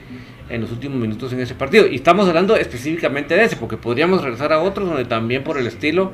en 0.49 0.62
los 0.62 0.71
últimos 0.71 0.99
minutos 0.99 1.31
en 1.33 1.39
ese 1.39 1.55
partido. 1.55 1.88
Y 1.88 1.95
estamos 1.95 2.27
hablando 2.27 2.55
específicamente 2.55 3.35
de 3.35 3.43
ese, 3.43 3.55
porque 3.55 3.77
podríamos 3.77 4.23
regresar 4.23 4.51
a 4.53 4.59
otros 4.59 4.88
donde 4.89 5.05
también 5.05 5.43
por 5.43 5.57
el 5.57 5.67
estilo 5.67 6.13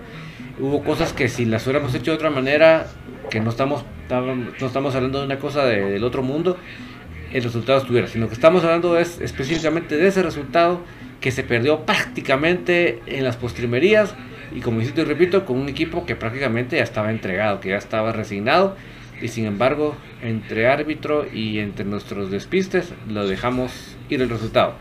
hubo 0.60 0.84
cosas 0.84 1.14
que 1.14 1.28
si 1.30 1.46
las 1.46 1.66
hubiéramos 1.66 1.94
hecho 1.96 2.12
de 2.12 2.16
otra 2.18 2.30
manera, 2.30 2.88
que 3.30 3.40
no 3.40 3.50
estamos, 3.50 3.84
no 4.10 4.68
estamos 4.68 4.96
hablando 4.96 5.20
de 5.20 5.26
una 5.26 5.40
cosa 5.40 5.66
de- 5.66 5.90
del 5.92 6.04
otro 6.04 6.24
mundo, 6.24 6.58
el 7.34 7.44
resultado 7.44 7.80
estuviera, 7.80 8.08
sino 8.08 8.28
que 8.28 8.34
estamos 8.34 8.64
hablando 8.64 8.98
es 8.98 9.20
específicamente 9.20 9.98
de 9.98 10.08
ese 10.08 10.24
resultado 10.24 10.80
que 11.20 11.32
se 11.32 11.44
perdió 11.44 11.82
prácticamente 11.86 13.02
en 13.08 13.24
las 13.24 13.36
postrimerías 13.36 14.16
y 14.56 14.62
como 14.62 14.80
insisto 14.80 15.02
y 15.02 15.06
repito, 15.06 15.46
con 15.46 15.58
un 15.58 15.68
equipo 15.68 16.06
que 16.06 16.16
prácticamente 16.16 16.78
ya 16.78 16.84
estaba 16.84 17.12
entregado, 17.12 17.60
que 17.60 17.70
ya 17.70 17.78
estaba 17.78 18.12
resignado 18.14 18.78
y 19.22 19.28
sin 19.30 19.46
embargo 19.46 19.96
entre 20.22 20.68
árbitro 20.68 21.26
y 21.32 21.60
entre 21.60 21.86
nuestros 21.86 22.32
despistes 22.32 22.94
lo 23.08 23.28
dejamos 23.28 23.72
ir 24.10 24.22
el 24.22 24.30
resultado. 24.30 24.74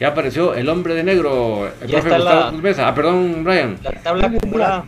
Ya 0.00 0.08
apareció 0.08 0.54
el 0.54 0.68
hombre 0.68 0.94
de 0.94 1.04
negro, 1.04 1.66
el 1.80 1.86
Ya 1.88 2.00
profe 2.00 2.08
está 2.08 2.16
Gustavo 2.18 2.56
la- 2.56 2.62
Mesa. 2.62 2.88
Ah, 2.88 2.94
perdón, 2.94 3.44
Brian. 3.44 3.78
La 3.82 3.92
tabla 3.92 4.26
acumulada. 4.26 4.84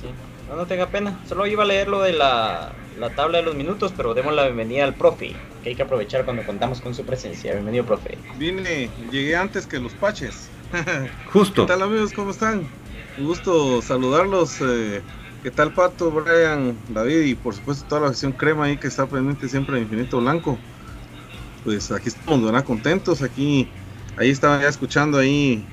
Sí, 0.00 0.06
no, 0.48 0.56
no 0.56 0.66
tenga 0.66 0.86
pena. 0.88 1.18
Solo 1.28 1.46
iba 1.46 1.62
a 1.62 1.66
leer 1.66 1.88
lo 1.88 2.02
de 2.02 2.12
la, 2.12 2.72
la 2.98 3.10
tabla 3.10 3.38
de 3.38 3.44
los 3.44 3.54
minutos, 3.54 3.92
pero 3.96 4.12
demos 4.14 4.34
la 4.34 4.44
bienvenida 4.44 4.84
al 4.84 4.94
profe, 4.94 5.32
que 5.62 5.70
hay 5.70 5.74
que 5.74 5.82
aprovechar 5.82 6.24
cuando 6.24 6.42
contamos 6.44 6.80
con 6.80 6.94
su 6.94 7.04
presencia. 7.04 7.52
Bienvenido, 7.52 7.84
profe. 7.86 8.18
Vine, 8.38 8.90
llegué 9.10 9.34
antes 9.36 9.66
que 9.66 9.78
los 9.78 9.92
paches. 9.94 10.50
Justo. 11.32 11.66
¿Qué 11.66 11.72
tal 11.72 11.82
amigos? 11.82 12.12
¿Cómo 12.12 12.30
están? 12.30 12.66
Un 13.18 13.24
gusto 13.26 13.80
saludarlos. 13.82 14.60
eh, 14.60 15.00
¿Qué 15.42 15.50
tal 15.50 15.72
Pato, 15.72 16.10
Brian, 16.10 16.76
David 16.88 17.20
y 17.22 17.34
por 17.34 17.54
supuesto 17.54 17.86
toda 17.88 18.02
la 18.02 18.08
acción 18.08 18.32
crema 18.32 18.64
ahí 18.66 18.76
que 18.76 18.88
está 18.88 19.06
pendiente 19.06 19.48
siempre 19.48 19.76
de 19.76 19.82
Infinito 19.82 20.20
Blanco? 20.20 20.58
Pues 21.64 21.90
aquí 21.90 22.08
estamos, 22.08 22.44
¿verdad? 22.44 22.64
Contentos. 22.64 23.22
Aquí, 23.22 23.70
ahí 24.16 24.30
estaba 24.30 24.60
ya 24.60 24.68
escuchando 24.68 25.16
ahí 25.18 25.66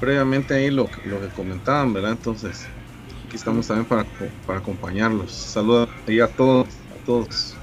previamente 0.00 0.52
ahí 0.54 0.70
lo, 0.70 0.90
que- 0.90 1.08
lo 1.08 1.20
que 1.20 1.28
comentaban, 1.28 1.94
¿verdad? 1.94 2.12
Entonces, 2.12 2.68
aquí 3.26 3.36
estamos 3.36 3.66
también 3.66 3.86
para, 3.86 4.04
para 4.46 4.58
acompañarlos. 4.58 5.32
Saludos 5.32 5.88
ahí 6.06 6.20
a 6.20 6.26
todos, 6.28 6.68
a 6.90 7.04
todos. 7.06 7.56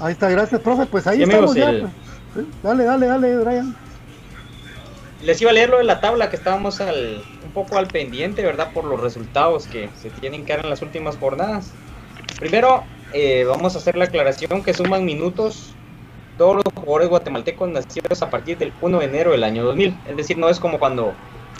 Ahí 0.00 0.12
está, 0.12 0.28
gracias, 0.28 0.60
profe. 0.60 0.84
Pues 0.86 1.06
ahí 1.06 1.18
Sí, 1.18 1.22
amigos, 1.22 1.56
estamos 1.56 1.56
ya. 1.56 1.70
el- 1.70 1.80
pues. 1.80 1.92
Sí, 2.34 2.50
Dale, 2.62 2.84
dale, 2.84 3.06
dale, 3.06 3.38
Brian. 3.38 3.76
Les 5.22 5.40
iba 5.40 5.50
a 5.50 5.54
leer 5.54 5.70
lo 5.70 5.78
de 5.78 5.84
la 5.84 6.00
tabla, 6.00 6.28
que 6.28 6.36
estábamos 6.36 6.80
al, 6.82 7.22
poco 7.54 7.78
al 7.78 7.86
pendiente, 7.86 8.42
¿verdad? 8.42 8.72
Por 8.74 8.84
los 8.84 9.00
resultados 9.00 9.66
que 9.66 9.88
se 9.96 10.10
tienen 10.10 10.44
que 10.44 10.54
dar 10.54 10.64
en 10.64 10.70
las 10.70 10.82
últimas 10.82 11.16
jornadas. 11.16 11.72
Primero, 12.38 12.84
eh, 13.12 13.44
vamos 13.48 13.74
a 13.74 13.78
hacer 13.78 13.96
la 13.96 14.06
aclaración 14.06 14.62
que 14.62 14.74
suman 14.74 15.04
minutos 15.04 15.74
todos 16.36 16.56
los 16.56 16.64
jugadores 16.74 17.08
guatemaltecos 17.08 17.68
nacidos 17.68 18.22
a 18.22 18.28
partir 18.28 18.58
del 18.58 18.72
1 18.80 18.98
de 18.98 19.04
enero 19.04 19.30
del 19.30 19.44
año 19.44 19.64
2000. 19.64 19.96
Es 20.08 20.16
decir, 20.16 20.36
no 20.36 20.48
es 20.48 20.58
como 20.58 20.78
cuando 20.78 21.14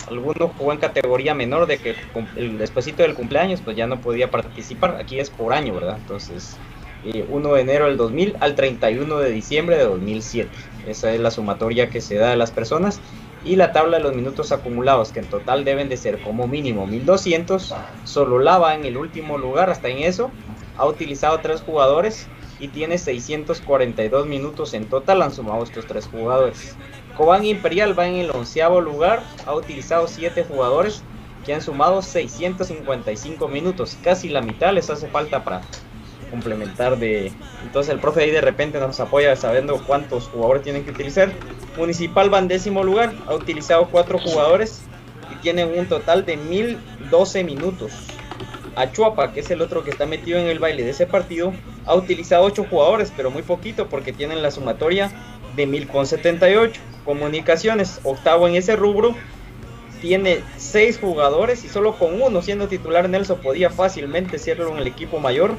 alguno 0.09 0.51
jugó 0.57 0.73
en 0.73 0.79
categoría 0.79 1.33
menor 1.33 1.65
de 1.65 1.77
que 1.77 1.95
el 2.35 2.57
despuesito 2.57 3.01
del 3.01 3.15
cumpleaños 3.15 3.61
pues 3.61 3.77
ya 3.77 3.87
no 3.87 4.01
podía 4.01 4.29
participar. 4.29 4.97
Aquí 4.99 5.19
es 5.19 5.29
por 5.29 5.53
año, 5.53 5.73
¿verdad? 5.73 5.97
Entonces, 5.97 6.57
eh, 7.05 7.25
1 7.29 7.53
de 7.53 7.61
enero 7.61 7.85
del 7.85 7.97
2000 7.97 8.35
al 8.39 8.55
31 8.55 9.17
de 9.19 9.31
diciembre 9.31 9.77
de 9.77 9.85
2007. 9.85 10.49
Esa 10.87 11.13
es 11.13 11.19
la 11.19 11.31
sumatoria 11.31 11.89
que 11.89 12.01
se 12.01 12.15
da 12.15 12.33
a 12.33 12.35
las 12.35 12.51
personas. 12.51 12.99
Y 13.45 13.55
la 13.55 13.71
tabla 13.71 13.97
de 13.97 14.03
los 14.03 14.15
minutos 14.15 14.51
acumulados, 14.51 15.11
que 15.11 15.19
en 15.19 15.27
total 15.27 15.63
deben 15.63 15.87
de 15.87 15.97
ser 15.97 16.19
como 16.21 16.47
mínimo 16.47 16.87
1200. 16.87 17.75
Solo 18.03 18.39
Lava 18.39 18.73
en 18.73 18.85
el 18.85 18.97
último 18.97 19.37
lugar, 19.37 19.69
hasta 19.69 19.87
en 19.87 19.99
eso. 19.99 20.31
Ha 20.77 20.85
utilizado 20.85 21.39
tres 21.39 21.61
jugadores 21.61 22.27
y 22.59 22.69
tiene 22.69 22.97
642 22.97 24.25
minutos 24.25 24.73
en 24.73 24.85
total. 24.85 25.21
Han 25.21 25.31
sumado 25.31 25.63
estos 25.63 25.85
tres 25.85 26.07
jugadores. 26.07 26.75
Cobán 27.15 27.45
Imperial 27.45 27.97
va 27.97 28.07
en 28.07 28.15
el 28.15 28.31
onceavo 28.31 28.81
lugar. 28.81 29.21
Ha 29.45 29.53
utilizado 29.53 30.07
siete 30.07 30.43
jugadores 30.43 31.03
que 31.45 31.53
han 31.53 31.61
sumado 31.61 32.01
655 32.01 33.47
minutos. 33.47 33.97
Casi 34.03 34.27
la 34.27 34.41
mitad 34.41 34.73
les 34.73 34.89
hace 34.89 35.07
falta 35.07 35.43
para 35.43 35.61
complementar 36.35 36.97
de... 36.97 37.31
Entonces 37.63 37.93
el 37.93 37.99
profe 37.99 38.23
ahí 38.23 38.31
de 38.31 38.41
repente 38.41 38.79
nos 38.79 38.99
apoya 38.99 39.35
sabiendo 39.35 39.81
cuántos 39.85 40.27
jugadores 40.27 40.63
tienen 40.63 40.83
que 40.83 40.91
utilizar. 40.91 41.31
Municipal 41.77 42.33
va 42.33 42.41
décimo 42.41 42.83
lugar, 42.83 43.13
ha 43.25 43.33
utilizado 43.33 43.87
cuatro 43.89 44.19
jugadores 44.19 44.81
y 45.31 45.35
tienen 45.41 45.77
un 45.77 45.85
total 45.87 46.25
de 46.25 46.35
1012 46.37 47.43
minutos. 47.43 47.91
Achuapa, 48.75 49.31
que 49.31 49.39
es 49.39 49.49
el 49.51 49.61
otro 49.61 49.85
que 49.85 49.91
está 49.91 50.05
metido 50.05 50.37
en 50.37 50.47
el 50.47 50.59
baile 50.59 50.83
de 50.83 50.89
ese 50.89 51.07
partido, 51.07 51.53
ha 51.85 51.95
utilizado 51.95 52.43
ocho 52.43 52.65
jugadores, 52.69 53.13
pero 53.15 53.31
muy 53.31 53.41
poquito 53.41 53.87
porque 53.87 54.11
tienen 54.11 54.41
la 54.41 54.51
sumatoria 54.51 55.11
de 55.55 55.65
1078. 55.65 56.81
Comunicaciones, 57.05 58.01
octavo 58.03 58.47
en 58.47 58.55
ese 58.55 58.75
rubro, 58.75 59.15
tiene 60.01 60.41
seis 60.57 60.97
jugadores 60.99 61.63
y 61.63 61.69
solo 61.69 61.97
con 61.97 62.21
uno 62.21 62.41
siendo 62.41 62.67
titular 62.67 63.07
Nelson 63.09 63.39
podía 63.39 63.69
fácilmente 63.69 64.37
serlo 64.39 64.71
en 64.71 64.77
el 64.77 64.87
equipo 64.87 65.19
mayor. 65.19 65.55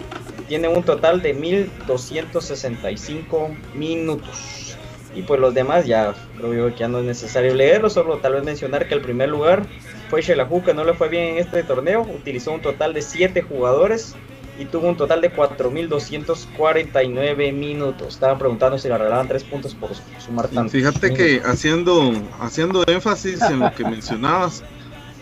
Tiene 0.48 0.68
un 0.68 0.82
total 0.82 1.22
de 1.22 1.32
1265 1.34 3.50
minutos. 3.74 4.76
Y 5.14 5.22
pues 5.22 5.40
los 5.40 5.54
demás 5.54 5.86
ya 5.86 6.14
creo 6.36 6.52
yo 6.52 6.74
que 6.74 6.80
ya 6.80 6.88
no 6.88 6.98
es 6.98 7.04
necesario 7.04 7.54
leerlos, 7.54 7.92
solo 7.94 8.18
tal 8.18 8.34
vez 8.34 8.44
mencionar 8.44 8.86
que 8.86 8.94
el 8.94 9.00
primer 9.00 9.30
lugar 9.30 9.64
fue 10.10 10.20
Shelahu, 10.20 10.62
que 10.62 10.74
no 10.74 10.84
le 10.84 10.92
fue 10.92 11.08
bien 11.08 11.24
en 11.24 11.38
este 11.38 11.62
torneo, 11.62 12.02
utilizó 12.02 12.52
un 12.52 12.60
total 12.60 12.92
de 12.92 13.00
7 13.00 13.40
jugadores 13.42 14.14
y 14.58 14.64
tuvo 14.66 14.88
un 14.88 14.96
total 14.96 15.20
de 15.20 15.32
4.249 15.32 17.52
minutos. 17.52 18.14
Estaban 18.14 18.38
preguntando 18.38 18.78
si 18.78 18.88
le 18.88 18.96
regalaban 18.96 19.28
tres 19.28 19.44
puntos 19.44 19.74
por 19.74 19.90
sumar 20.18 20.48
tanto. 20.48 20.72
Fíjate 20.72 21.12
que 21.12 21.42
haciendo, 21.44 22.14
haciendo 22.40 22.82
énfasis 22.86 23.42
en 23.42 23.60
lo 23.60 23.74
que 23.74 23.84
mencionabas 23.88 24.64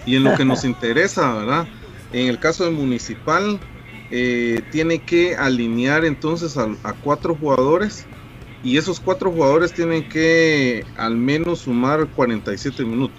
y 0.07 0.15
en 0.17 0.25
lo 0.25 0.35
que 0.37 0.45
nos 0.45 0.65
interesa, 0.65 1.35
¿verdad? 1.35 1.67
En 2.13 2.29
el 2.29 2.39
caso 2.39 2.65
de 2.65 2.71
Municipal, 2.71 3.59
eh, 4.11 4.63
tiene 4.71 4.99
que 5.01 5.35
alinear 5.35 6.05
entonces 6.05 6.57
a, 6.57 6.69
a 6.85 6.93
cuatro 6.93 7.35
jugadores 7.35 8.07
y 8.63 8.79
esos 8.79 9.01
cuatro 9.01 9.33
jugadores 9.33 9.73
tienen 9.73 10.09
que 10.09 10.87
al 10.97 11.17
menos 11.17 11.59
sumar 11.61 12.07
47 12.07 12.85
minutos. 12.85 13.19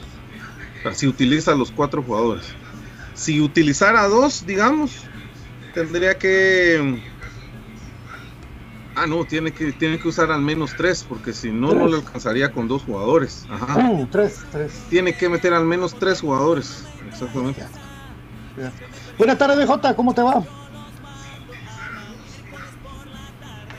O 0.79 0.83
sea, 0.83 0.93
si 0.93 1.07
utiliza 1.07 1.55
los 1.55 1.71
cuatro 1.71 2.01
jugadores. 2.01 2.45
Si 3.13 3.41
utilizara 3.41 4.07
dos, 4.07 4.45
digamos, 4.45 4.91
tendría 5.75 6.17
que. 6.17 7.03
Ah, 8.95 9.05
no, 9.05 9.25
tiene 9.25 9.51
que, 9.51 9.73
tiene 9.73 9.99
que 9.99 10.07
usar 10.07 10.31
al 10.31 10.41
menos 10.41 10.73
tres, 10.77 11.05
porque 11.07 11.33
si 11.33 11.51
no, 11.51 11.73
no 11.73 11.87
le 11.87 11.97
alcanzaría 11.97 12.51
con 12.53 12.69
dos 12.69 12.83
jugadores. 12.83 13.45
Ajá. 13.49 14.07
Tres, 14.09 14.39
tres. 14.51 14.85
Tiene 14.89 15.15
que 15.15 15.27
meter 15.27 15.53
al 15.53 15.65
menos 15.65 15.93
tres 15.95 16.21
jugadores. 16.21 16.85
Exactamente. 17.09 17.65
Buenas 19.17 19.37
tardes, 19.37 19.57
BJ, 19.57 19.95
¿cómo 19.95 20.13
te 20.13 20.21
va? 20.21 20.41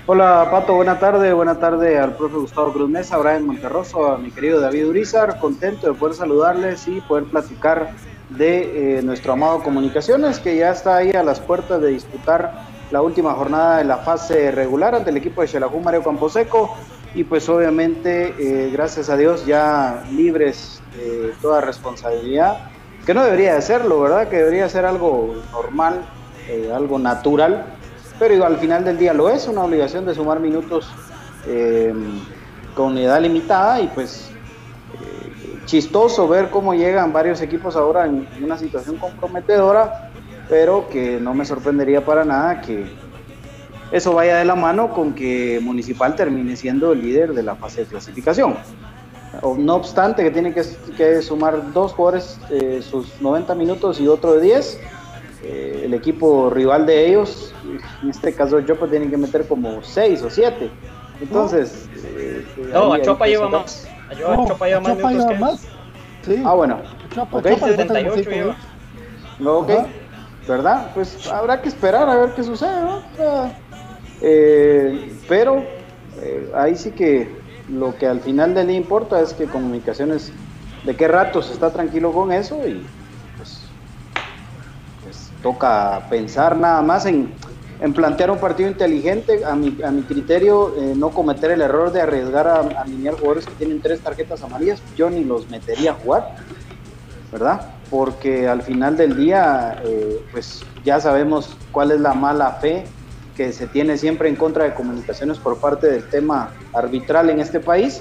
Hola 0.09 0.47
Pato, 0.53 0.75
buena 0.75 1.01
tarde, 1.01 1.33
buena 1.33 1.59
tarde 1.59 1.99
al 1.99 2.15
profe 2.15 2.37
Gustavo 2.37 2.73
Cruz 2.73 2.89
Mesa, 2.89 3.17
a 3.17 3.19
Brian 3.19 3.45
Monterroso, 3.45 4.13
a 4.13 4.19
mi 4.19 4.31
querido 4.31 4.61
David 4.61 4.87
Urizar, 4.87 5.41
contento 5.41 5.89
de 5.89 5.95
poder 5.95 6.15
saludarles 6.15 6.87
y 6.87 7.01
poder 7.01 7.25
platicar 7.25 7.91
de 8.31 8.99
eh, 8.99 9.03
nuestro 9.03 9.33
amado 9.33 9.62
Comunicaciones, 9.62 10.41
que 10.41 10.57
ya 10.57 10.71
está 10.71 10.97
ahí 10.97 11.12
a 11.12 11.23
las 11.23 11.41
puertas 11.41 11.81
de 11.81 11.89
disputar 11.89 12.67
la 12.91 13.03
última 13.03 13.35
jornada 13.35 13.79
de 13.79 13.85
la 13.85 13.99
fase 13.99 14.51
regular 14.51 14.95
ante 14.95 15.11
el 15.11 15.17
equipo 15.17 15.43
de 15.43 15.49
Xelajú 15.49 15.81
Mario 15.81 16.03
Camposeco 16.03 16.77
y 17.15 17.25
pues 17.25 17.49
obviamente 17.49 18.35
eh, 18.39 18.71
gracias 18.73 19.09
a 19.09 19.17
Dios 19.17 19.47
ya 19.47 20.05
libres 20.12 20.83
de 20.97 21.33
toda 21.41 21.61
responsabilidad, 21.61 22.71
que 23.05 23.15
no 23.15 23.25
debería 23.25 23.55
de 23.55 23.62
serlo, 23.62 24.01
¿verdad? 24.01 24.29
Que 24.29 24.39
debería 24.39 24.69
ser 24.69 24.85
algo 24.85 25.35
normal, 25.53 26.05
eh, 26.49 26.71
algo 26.75 26.99
natural 26.99 27.73
pero 28.19 28.47
al 28.47 28.57
final 28.57 28.83
del 28.83 28.97
día 28.97 29.12
lo 29.12 29.29
es, 29.29 29.47
una 29.47 29.62
obligación 29.62 30.07
de 30.07 30.15
sumar 30.15 30.41
minutos 30.41 30.89
con 32.75 32.97
edad 32.97 33.21
limitada 33.21 33.79
y 33.81 33.89
pues 33.89 34.31
chistoso 35.66 36.26
ver 36.26 36.50
cómo 36.50 36.74
llegan 36.74 37.12
varios 37.12 37.40
equipos 37.42 37.76
ahora 37.76 38.07
en, 38.07 38.26
una 38.42 38.57
situación 38.57 38.96
comprometedora, 38.96 40.11
pero 40.48 40.88
que 40.88 41.20
no 41.20 41.35
me 41.35 41.44
sorprendería 41.44 42.05
para 42.05 42.24
nada 42.24 42.61
que 42.62 42.87
eso 43.92 44.14
vaya 44.14 44.38
de 44.38 44.44
la 44.44 44.55
mano 44.55 44.92
con 44.92 45.14
que 45.14 45.61
Municipal 45.62 46.16
termine 46.16 46.57
siendo 46.57 46.92
el 46.92 47.02
líder 47.02 47.35
de 47.35 47.42
la 47.42 47.55
fase 47.55 47.83
de 47.83 47.87
clasificación. 47.87 48.57
No 49.59 49.74
obstante 49.74 50.22
que 50.22 50.31
tiene 50.31 50.55
que, 50.55 51.22
sumar 51.22 51.72
dos 51.72 51.92
jugadores 51.92 52.40
eh, 52.50 52.81
sus 52.83 53.20
90 53.20 53.55
minutos 53.55 54.00
y 54.00 54.09
otro 54.09 54.33
de 54.33 54.40
10, 54.40 54.81
el 55.42 55.94
equipo 55.94 56.50
rival 56.50 56.87
de 56.87 57.07
ellos 57.07 57.55
en 58.02 58.11
este 58.11 58.33
caso 58.33 58.61
Chopa 58.61 58.87
tiene 58.87 59.09
que 59.11 59.16
meter 59.16 59.46
como 59.46 59.83
6 59.83 60.22
o 60.22 60.31
7. 60.31 60.70
Entonces. 61.20 61.88
Eh, 62.05 62.44
no, 62.72 62.92
a 62.92 63.02
Chopa 63.02 63.26
lleva 63.26 63.48
más. 63.48 63.88
A 64.11 64.47
Chopa 64.47 64.66
lleva 64.66 64.81
más. 64.81 64.99
Chopa 64.99 65.35
más. 65.35 65.61
Sí. 66.23 66.42
Ah, 66.45 66.55
bueno. 66.55 66.79
Chopa, 67.14 67.38
okay. 67.38 67.57
78 67.57 68.31
lleva. 68.31 68.57
Ok. 69.45 69.71
¿Verdad? 70.47 70.90
Pues 70.95 71.27
habrá 71.29 71.61
que 71.61 71.69
esperar 71.69 72.09
a 72.09 72.16
ver 72.16 72.35
qué 72.35 72.45
sucede, 72.45 72.81
¿no? 72.83 73.03
Eh, 74.23 75.12
pero 75.29 75.64
eh, 76.23 76.51
ahí 76.55 76.77
sí 76.77 76.92
que 76.92 77.29
lo 77.69 77.97
que 77.97 78.07
al 78.07 78.21
final 78.21 78.55
del 78.55 78.69
día 78.69 78.77
importa 78.77 79.21
es 79.21 79.35
que 79.35 79.47
comunicaciones 79.47 80.33
de 80.85 80.97
qué 80.97 81.09
rato 81.09 81.42
se 81.42 81.53
está 81.53 81.71
tranquilo 81.71 82.12
con 82.12 82.33
eso 82.33 82.66
y 82.66 82.87
pues, 83.37 83.62
pues 85.03 85.31
toca 85.42 86.07
pensar 86.09 86.57
nada 86.57 86.81
más 86.81 87.07
en 87.07 87.33
en 87.81 87.93
plantear 87.93 88.31
un 88.31 88.39
partido 88.39 88.69
inteligente, 88.69 89.45
a 89.45 89.55
mi, 89.55 89.77
a 89.83 89.91
mi 89.91 90.03
criterio, 90.03 90.75
eh, 90.77 90.95
no 90.97 91.11
cometer 91.11 91.51
el 91.51 91.61
error 91.61 91.93
de 91.93 92.01
arriesgar 92.01 92.49
a, 92.49 92.61
alinear 92.61 93.15
jugadores 93.15 93.47
que 93.47 93.53
tienen 93.53 93.81
tres 93.81 94.01
tarjetas 94.01 94.43
amarillas, 94.43 94.83
yo 94.97 95.11
ni 95.11 95.25
los 95.25 95.51
metería 95.51 95.91
a 95.93 95.95
jugar, 95.95 96.37
¿verdad? 97.31 97.75
Porque 97.91 98.49
al 98.49 98.62
final 98.62 98.97
del 98.97 99.17
día, 99.17 99.83
eh, 99.85 100.25
pues 100.33 100.65
ya 100.85 101.01
sabemos 101.01 101.57
cuál 101.71 101.91
es 101.91 102.01
la 102.01 102.15
mala 102.15 102.53
fe 102.53 102.85
que 103.37 103.53
se 103.53 103.67
tiene 103.67 103.99
siempre 103.99 104.31
en 104.31 104.37
contra 104.37 104.65
de 104.65 104.73
comunicaciones 104.73 105.39
por 105.39 105.59
parte 105.59 105.89
del 105.89 106.09
tema 106.09 106.55
arbitral 106.73 107.29
en 107.29 107.41
este 107.41 107.61
país. 107.61 108.01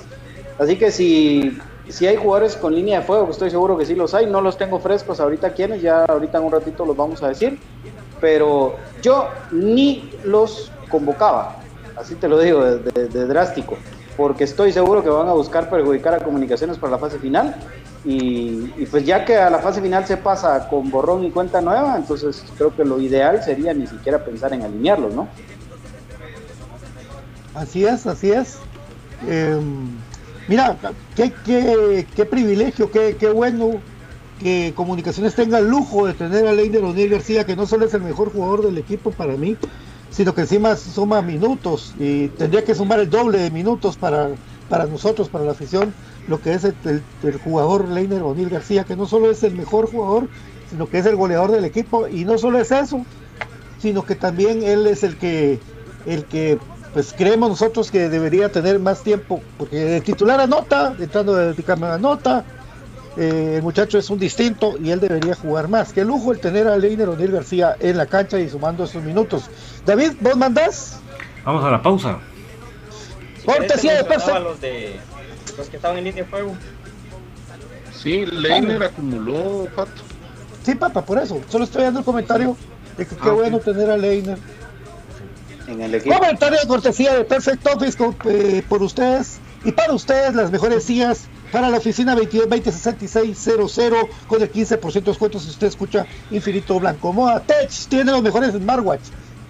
Así 0.58 0.78
que 0.78 0.92
si, 0.92 1.58
si 1.90 2.08
hay 2.08 2.16
jugadores 2.16 2.56
con 2.56 2.74
línea 2.74 3.02
de 3.02 3.06
fuego, 3.06 3.26
que 3.26 3.34
estoy 3.34 3.50
seguro 3.50 3.78
que 3.78 3.86
sí 3.86 3.96
los 3.96 4.14
hay, 4.14 4.26
no 4.28 4.40
los 4.40 4.58
tengo 4.58 4.80
frescos 4.80 5.20
ahorita 5.20 5.54
quienes, 5.54 5.82
ya 5.82 6.06
ahorita 6.06 6.38
en 6.38 6.46
un 6.46 6.52
ratito 6.54 6.86
los 6.86 6.96
vamos 6.96 7.22
a 7.22 7.28
decir, 7.28 7.60
pero 8.20 8.76
yo 9.02 9.30
ni 9.52 10.10
los 10.24 10.72
convocaba, 10.90 11.58
así 11.96 12.16
te 12.16 12.28
lo 12.28 12.40
digo, 12.40 12.64
de, 12.64 13.26
drástico, 13.26 13.78
porque 14.18 14.44
estoy 14.44 14.72
seguro 14.72 15.04
que 15.04 15.10
van 15.10 15.28
a 15.28 15.34
buscar 15.34 15.70
perjudicar 15.70 16.14
a 16.16 16.20
comunicaciones 16.20 16.78
para 16.78 16.92
la 16.92 16.98
fase 16.98 17.20
final. 17.20 17.56
Y, 18.08 18.86
pues 18.92 19.04
ya 19.04 19.26
que 19.26 19.36
a 19.36 19.50
la 19.50 19.58
fase 19.58 19.82
final 19.82 20.06
se 20.06 20.16
pasa 20.16 20.70
con 20.70 20.92
borrón 20.92 21.24
y 21.24 21.32
cuenta 21.32 21.60
nueva, 21.60 21.98
entonces 21.98 22.44
creo 22.56 22.76
que 22.76 22.86
lo 22.86 23.00
ideal 23.00 23.44
sería 23.44 23.74
ni 23.74 23.88
siquiera 23.88 24.24
pensar 24.24 24.54
en 24.54 24.62
alinearlos, 24.62 25.16
¿no? 25.16 25.28
Así 27.56 27.84
es, 27.84 28.06
así 28.06 28.32
es. 28.32 28.60
Em, 29.28 29.98
mira, 30.48 30.78
qué, 31.16 31.34
qué, 31.44 32.06
qué 32.16 32.26
privilegio, 32.26 32.92
qué, 32.92 33.18
qué 33.20 33.32
bueno 33.32 33.82
que 34.40 34.74
Comunicaciones 34.76 35.36
tenga 35.36 35.60
el 35.60 35.70
lujo 35.70 36.08
de 36.08 36.14
tener 36.14 36.48
a 36.48 36.54
Leiner 36.54 36.84
O'Neill 36.84 37.10
García, 37.10 37.46
que 37.46 37.56
no 37.56 37.66
solo 37.66 37.86
es 37.86 37.94
el 37.94 38.02
mejor 38.02 38.32
jugador 38.32 38.66
del 38.66 38.78
equipo 38.78 39.12
para 39.12 39.36
mí, 39.38 39.58
sino 40.12 40.34
que 40.34 40.42
encima 40.42 40.76
suma 40.76 41.22
minutos 41.22 41.94
y 42.00 42.28
tendría 42.30 42.64
que 42.64 42.76
sumar 42.76 43.00
el 43.00 43.10
doble 43.10 43.38
de 43.40 43.52
minutos 43.52 43.98
para, 43.98 44.32
para 44.70 44.86
nosotros, 44.86 45.30
para 45.30 45.46
la 45.46 45.52
afición, 45.52 45.94
lo 46.28 46.42
que 46.42 46.54
es 46.54 46.64
el, 46.64 46.76
jugador 47.44 47.88
Leiner 47.88 48.24
O'Neill 48.24 48.50
García, 48.50 48.84
que 48.84 48.96
no 48.96 49.06
solo 49.06 49.32
es 49.32 49.44
el 49.44 49.56
mejor 49.56 49.90
jugador, 49.90 50.28
sino 50.70 50.90
que 50.90 51.00
es 51.00 51.06
el 51.06 51.16
goleador 51.16 51.52
del 51.52 51.66
equipo 51.66 52.08
y 52.08 52.26
no 52.26 52.38
solo 52.38 52.60
es 52.60 52.72
eso, 52.72 53.06
sino 53.80 54.06
que 54.06 54.16
también 54.16 54.64
él 54.64 54.88
es 54.88 55.04
el 55.04 55.18
que 55.18 55.60
el 56.06 56.26
que 56.26 56.60
pues 56.94 57.14
creemos 57.16 57.50
nosotros 57.50 57.92
que 57.92 58.08
debería 58.08 58.50
tener 58.50 58.80
más 58.80 59.04
tiempo, 59.04 59.42
porque 59.58 59.98
el 59.98 60.04
titular 60.04 60.40
anota, 60.40 60.96
entrando 60.98 61.36
de 61.36 61.62
cámara 61.62 61.96
anota, 61.96 62.46
eh, 63.18 63.54
el 63.56 63.64
muchacho 63.64 63.98
es 63.98 64.10
un 64.10 64.20
distinto 64.20 64.76
y 64.82 64.92
él 64.92 65.00
debería 65.00 65.36
jugar 65.36 65.68
más. 65.68 65.94
Qué 65.94 66.04
lujo 66.04 66.32
el 66.32 66.40
tener 66.40 66.68
a 66.68 66.78
Leiner 66.78 67.08
O'Neill 67.10 67.32
García 67.32 67.76
en 67.80 67.98
la 67.98 68.06
cancha 68.06 68.40
y 68.40 68.50
sumando 68.50 68.84
estos 68.84 69.04
minutos. 69.04 69.50
David, 69.86 70.14
¿vos 70.20 70.36
mandás? 70.36 71.00
Vamos 71.46 71.64
a 71.64 71.72
la 71.72 71.82
pausa. 71.82 72.20
Cortesía 73.46 73.96
de 73.96 74.04
pausa. 74.04 74.40
Los, 74.40 74.60
de, 74.60 75.00
los 75.58 75.70
que 75.70 75.78
estaban 75.78 75.98
en 75.98 76.06
línea 76.06 76.24
de 76.24 76.30
fuego. 76.30 76.56
Sí, 77.94 78.26
Leiner 78.26 78.84
acumuló, 78.84 79.68
Pato. 79.76 80.04
Sí, 80.64 80.76
papá, 80.76 81.06
por 81.06 81.20
eso. 81.20 81.42
Solo 81.48 81.64
estoy 81.64 81.84
dando 81.84 82.00
el 82.00 82.06
comentario 82.06 82.58
de 82.98 83.06
que 83.06 83.16
qué 83.16 83.30
ah, 83.30 83.34
bueno 83.34 83.60
tener 83.60 83.90
a 83.90 83.98
Leiner. 83.98 84.38
En 85.68 85.82
el 85.82 85.96
equipo. 85.96 86.16
Comentario 86.16 86.60
de 86.60 86.68
cortesía 86.68 87.14
de 87.16 87.24
Perfect 87.24 87.66
Office 87.68 87.98
eh, 88.26 88.64
por 88.68 88.84
ustedes 88.84 89.40
y 89.64 89.72
para 89.72 89.94
ustedes 89.94 90.36
las 90.36 90.52
mejores 90.52 90.84
sillas 90.84 91.28
para 91.56 91.70
la 91.70 91.78
oficina 91.78 92.16
22 92.16 92.50
con 94.28 94.42
el 94.42 94.52
15% 94.52 94.94
de 94.94 95.02
descuento 95.02 95.40
si 95.40 95.52
usted 95.52 95.68
escucha 95.68 96.06
Infinito 96.30 96.78
Blanco. 96.82 97.14
Moda 97.14 97.40
Tech 97.40 97.72
tiene 97.88 98.12
los 98.12 98.22
mejores 98.22 98.52
smartwatch. 98.52 99.00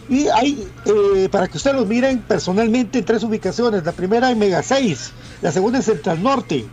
Y 0.07 0.27
hay, 0.27 0.67
eh, 0.85 1.27
para 1.31 1.47
que 1.47 1.57
ustedes 1.57 1.75
los 1.75 1.87
miren 1.87 2.19
personalmente, 2.19 2.99
en 2.99 3.05
tres 3.05 3.23
ubicaciones. 3.23 3.83
La 3.85 3.91
primera 3.91 4.29
en 4.29 4.37
Mega 4.37 4.61
6, 4.61 5.13
la 5.41 5.51
segunda 5.51 5.79
en 5.79 5.83
Central 5.83 6.21
Norte 6.21 6.67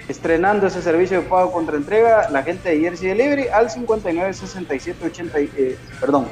Estrenando 0.09 0.67
ese 0.67 0.83
servicio 0.83 1.23
de 1.23 1.29
pago 1.29 1.53
contra 1.53 1.77
entrega, 1.77 2.29
la 2.31 2.43
gente 2.43 2.69
de 2.69 2.81
Jersey 2.81 3.11
Delivery 3.11 3.47
al 3.49 3.71
596780, 3.71 5.39
eh, 5.39 5.79
perdón, 6.01 6.27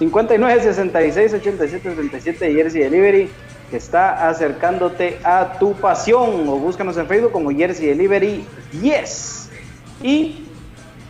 59668737 0.00 2.38
de 2.38 2.54
Jersey 2.54 2.82
Delivery 2.82 3.30
que 3.70 3.76
está 3.76 4.28
acercándote 4.28 5.18
a 5.24 5.58
tu 5.58 5.74
pasión 5.74 6.48
o 6.48 6.56
búscanos 6.56 6.96
en 6.96 7.06
Facebook 7.06 7.32
como 7.32 7.50
Jersey 7.50 7.88
Delivery 7.88 8.46
10. 8.72 9.50
Y 10.02 10.45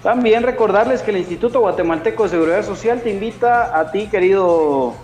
también 0.06 0.44
recordarles 0.44 1.02
que 1.02 1.10
el 1.10 1.16
Instituto 1.16 1.58
Guatemalteco 1.58 2.22
de 2.22 2.28
Seguridad 2.28 2.64
Social 2.64 3.00
te 3.00 3.10
invita 3.10 3.76
a 3.76 3.90
ti, 3.90 4.06
querido 4.06 4.94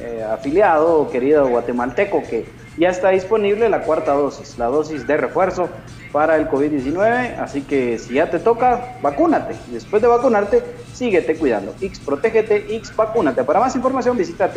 eh, 0.00 0.26
afiliado 0.28 1.08
querido 1.08 1.46
guatemalteco, 1.46 2.24
que 2.28 2.44
ya 2.76 2.88
está 2.88 3.10
disponible 3.10 3.68
la 3.68 3.82
cuarta 3.82 4.14
dosis, 4.14 4.58
la 4.58 4.66
dosis 4.66 5.06
de 5.06 5.18
refuerzo 5.18 5.68
para 6.10 6.34
el 6.34 6.48
COVID-19. 6.48 7.38
Así 7.38 7.62
que 7.62 7.96
si 8.00 8.14
ya 8.14 8.28
te 8.28 8.40
toca, 8.40 8.96
vacúnate. 9.02 9.54
Después 9.68 10.02
de 10.02 10.08
vacunarte, 10.08 10.64
síguete 10.92 11.36
cuidando. 11.36 11.72
X, 11.80 12.00
protégete, 12.00 12.74
X, 12.74 12.96
vacúnate. 12.96 13.44
Para 13.44 13.60
más 13.60 13.76
información 13.76 14.16
visita 14.16 14.50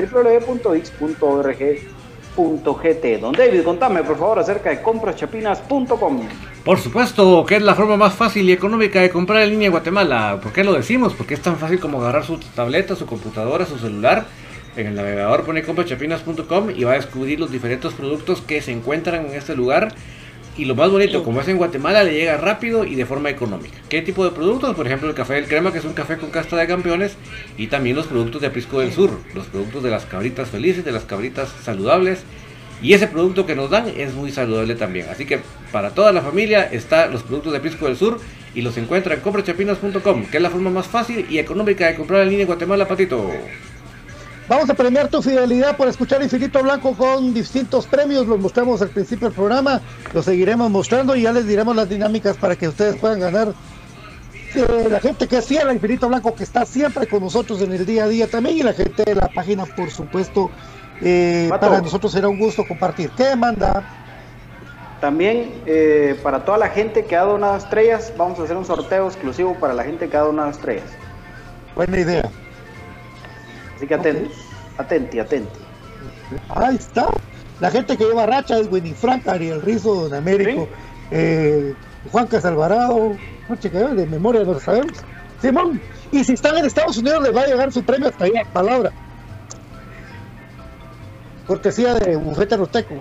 Don 2.36 3.34
David, 3.34 3.64
contame 3.64 4.04
por 4.04 4.18
favor 4.18 4.40
acerca 4.40 4.70
de 4.70 4.82
compraschapinas.com. 4.82 6.22
Por 6.64 6.80
supuesto, 6.80 7.46
que 7.46 7.58
es 7.58 7.62
la 7.62 7.76
forma 7.76 7.98
más 7.98 8.14
fácil 8.14 8.48
y 8.48 8.54
económica 8.54 9.02
de 9.02 9.10
comprar 9.10 9.42
en 9.44 9.50
línea 9.50 9.66
en 9.66 9.72
Guatemala. 9.72 10.40
¿Por 10.42 10.54
qué 10.54 10.64
lo 10.64 10.74
decimos? 10.74 11.14
Porque 11.14 11.34
es 11.34 11.42
tan 11.42 11.58
fácil 11.58 11.80
como 11.80 12.00
agarrar 12.02 12.24
su 12.24 12.38
tableta, 12.38 12.96
su 12.96 13.06
computadora, 13.06 13.66
su 13.66 13.78
celular. 13.78 14.26
En 14.78 14.88
el 14.88 14.96
navegador 14.96 15.44
pone 15.44 15.64
comprachapinas.com 15.64 16.70
y 16.76 16.84
va 16.84 16.94
a 16.94 16.96
descubrir 16.96 17.40
los 17.40 17.52
diferentes 17.52 17.94
productos 17.94 18.42
que 18.42 18.62
se 18.62 18.72
encuentran 18.72 19.26
en 19.26 19.34
este 19.34 19.56
lugar. 19.56 19.94
Y 20.62 20.66
lo 20.66 20.76
más 20.76 20.92
bonito, 20.92 21.24
como 21.24 21.42
es 21.42 21.48
en 21.48 21.58
Guatemala, 21.58 22.04
le 22.04 22.14
llega 22.14 22.38
rápido 22.38 22.86
y 22.86 22.94
de 22.94 23.08
forma 23.08 23.32
económica. 23.32 23.80
¿Qué 23.90 24.04
tipo 24.04 24.24
de 24.24 24.30
productos? 24.30 24.76
Por 24.76 24.86
ejemplo, 24.86 25.10
el 25.10 25.16
café 25.16 25.34
del 25.34 25.48
crema, 25.48 25.72
que 25.72 25.80
es 25.80 25.86
un 25.86 25.94
café 25.94 26.18
con 26.18 26.30
casta 26.30 26.56
de 26.56 26.68
campeones. 26.68 27.18
Y 27.58 27.66
también 27.66 27.96
los 27.96 28.06
productos 28.06 28.42
de 28.42 28.48
Aprisco 28.50 28.80
del 28.80 28.94
Sur, 28.94 29.10
los 29.34 29.48
productos 29.48 29.82
de 29.82 29.90
las 29.90 30.06
cabritas 30.06 30.50
felices, 30.50 30.86
de 30.86 30.92
las 30.92 31.04
cabritas 31.04 31.50
saludables. 31.64 32.22
Y 32.80 32.94
ese 32.94 33.08
producto 33.08 33.48
que 33.48 33.56
nos 33.56 33.72
dan 33.72 33.92
es 33.98 34.14
muy 34.14 34.32
saludable 34.32 34.76
también. 34.76 35.08
Así 35.10 35.26
que 35.26 35.40
para 35.72 35.96
toda 35.96 36.12
la 36.12 36.22
familia 36.22 36.70
está 36.72 37.08
los 37.08 37.24
productos 37.24 37.54
de 37.54 37.60
Pisco 37.60 37.88
del 37.88 37.98
Sur 37.98 38.20
y 38.54 38.62
los 38.62 38.78
encuentra 38.78 39.16
en 39.16 39.22
comprachapinas.com, 39.22 40.26
que 40.28 40.38
es 40.38 40.44
la 40.44 40.52
forma 40.52 40.70
más 40.70 40.86
fácil 40.86 41.26
y 41.28 41.40
económica 41.40 41.88
de 41.88 41.96
comprar 41.96 42.22
en 42.22 42.30
línea 42.30 42.44
en 42.44 42.48
Guatemala, 42.48 42.88
Patito. 42.88 43.32
Vamos 44.52 44.70
a 44.70 44.74
premiar 44.74 45.08
tu 45.08 45.22
fidelidad 45.22 45.78
por 45.78 45.88
escuchar 45.88 46.22
Infinito 46.22 46.62
Blanco 46.62 46.94
con 46.94 47.34
distintos 47.34 47.88
premios. 47.88 48.28
Los 48.28 48.38
mostramos 48.38 48.82
al 48.82 48.90
principio 48.90 49.30
del 49.30 49.34
programa, 49.34 49.80
los 50.14 50.26
seguiremos 50.26 50.70
mostrando 50.70 51.16
y 51.16 51.22
ya 51.22 51.32
les 51.32 51.48
diremos 51.48 51.74
las 51.74 51.88
dinámicas 51.88 52.36
para 52.36 52.58
que 52.58 52.68
ustedes 52.68 52.98
puedan 52.98 53.22
ganar. 53.22 53.54
Eh, 54.54 54.90
la 54.92 55.00
gente 55.00 55.26
que 55.30 55.38
es 55.38 55.46
fiel 55.46 55.70
a 55.70 55.74
Infinito 55.74 56.10
Blanco, 56.10 56.36
que 56.36 56.44
está 56.44 56.66
siempre 56.66 57.08
con 57.08 57.22
nosotros 57.22 57.62
en 57.62 57.72
el 57.72 57.86
día 57.86 58.04
a 58.04 58.08
día 58.10 58.28
también, 58.28 58.58
y 58.58 58.64
la 58.64 58.74
gente 58.74 59.06
de 59.06 59.16
la 59.16 59.30
página, 59.30 59.66
por 59.66 59.90
supuesto, 59.90 60.52
eh, 61.00 61.48
para 61.50 61.80
nosotros 61.80 62.12
será 62.12 62.28
un 62.28 62.38
gusto 62.38 62.68
compartir. 62.68 63.10
¿Qué 63.12 63.34
manda? 63.38 63.88
También 65.00 65.62
eh, 65.66 66.20
para 66.22 66.44
toda 66.44 66.58
la 66.58 66.68
gente 66.68 67.06
que 67.06 67.16
ha 67.16 67.22
donado 67.22 67.56
estrellas, 67.56 68.12
vamos 68.18 68.38
a 68.38 68.44
hacer 68.44 68.58
un 68.58 68.66
sorteo 68.66 69.08
exclusivo 69.08 69.56
para 69.58 69.74
la 69.74 69.86
gente 69.86 70.10
que 70.10 70.18
ha 70.18 70.22
donado 70.22 70.50
estrellas. 70.50 70.90
Buena 71.74 72.02
idea. 72.02 72.30
Así 73.82 73.88
que 73.88 73.96
atentos, 73.96 74.38
atenti, 74.78 75.18
atenti. 75.18 75.60
Ahí 76.50 76.76
está. 76.76 77.08
La 77.60 77.72
gente 77.72 77.98
que 77.98 78.04
lleva 78.04 78.28
racha 78.28 78.60
es 78.60 78.72
Winnie 78.72 78.94
Frank, 78.94 79.28
Ariel 79.28 79.60
Rizo, 79.60 80.04
Don 80.04 80.14
Américo, 80.14 80.68
eh, 81.10 81.74
Juan 82.12 82.28
Casalvarado, 82.28 83.18
de 83.50 84.06
memoria 84.06 84.44
no 84.44 84.54
lo 84.54 84.60
sabemos. 84.60 85.00
Simón, 85.42 85.82
y 86.12 86.24
si 86.24 86.34
están 86.34 86.60
en 86.60 86.66
Estados 86.66 86.96
Unidos 87.00 87.24
les 87.24 87.36
va 87.36 87.42
a 87.42 87.48
llegar 87.48 87.72
su 87.72 87.84
premio 87.84 88.10
hasta 88.10 88.26
ahí, 88.26 88.34
palabra. 88.54 88.92
Cortesía 91.48 91.96
de 91.96 92.18
Bufete 92.18 92.58
Roteco. 92.58 92.94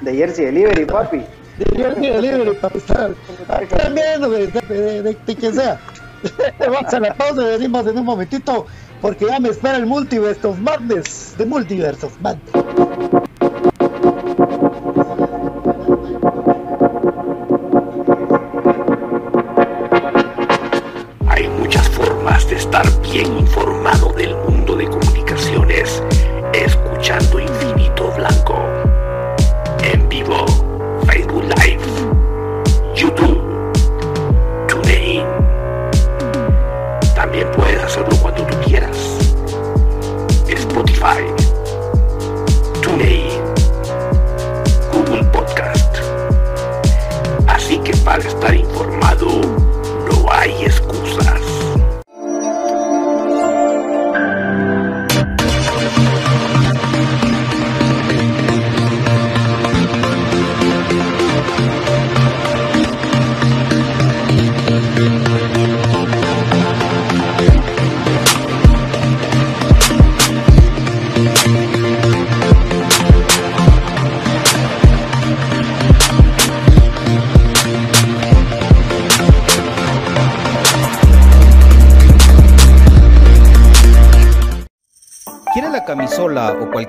de 0.00 0.16
Jersey 0.16 0.46
Delivery, 0.46 0.86
papi. 0.86 1.18
De 1.58 1.76
Jersey 1.76 2.10
Delivery, 2.10 2.56
papi. 2.56 2.80
También, 3.78 4.22
de, 4.22 4.46
de, 4.48 5.02
de, 5.04 5.52
sea. 5.52 5.78
Vamos 6.58 6.92
a 6.92 7.00
la 7.00 7.14
pausa 7.14 7.42
y 7.42 7.44
venimos 7.58 7.86
en 7.86 7.98
un 7.98 8.04
momentito 8.04 8.66
porque 9.04 9.26
ya 9.26 9.38
me 9.38 9.50
espera 9.50 9.76
el 9.76 9.84
Multiverse 9.84 10.46
of 10.46 10.58
Madness. 10.60 11.34
The 11.36 11.44
Multiverse 11.44 12.06
of 12.06 12.18
Madness. 12.22 13.33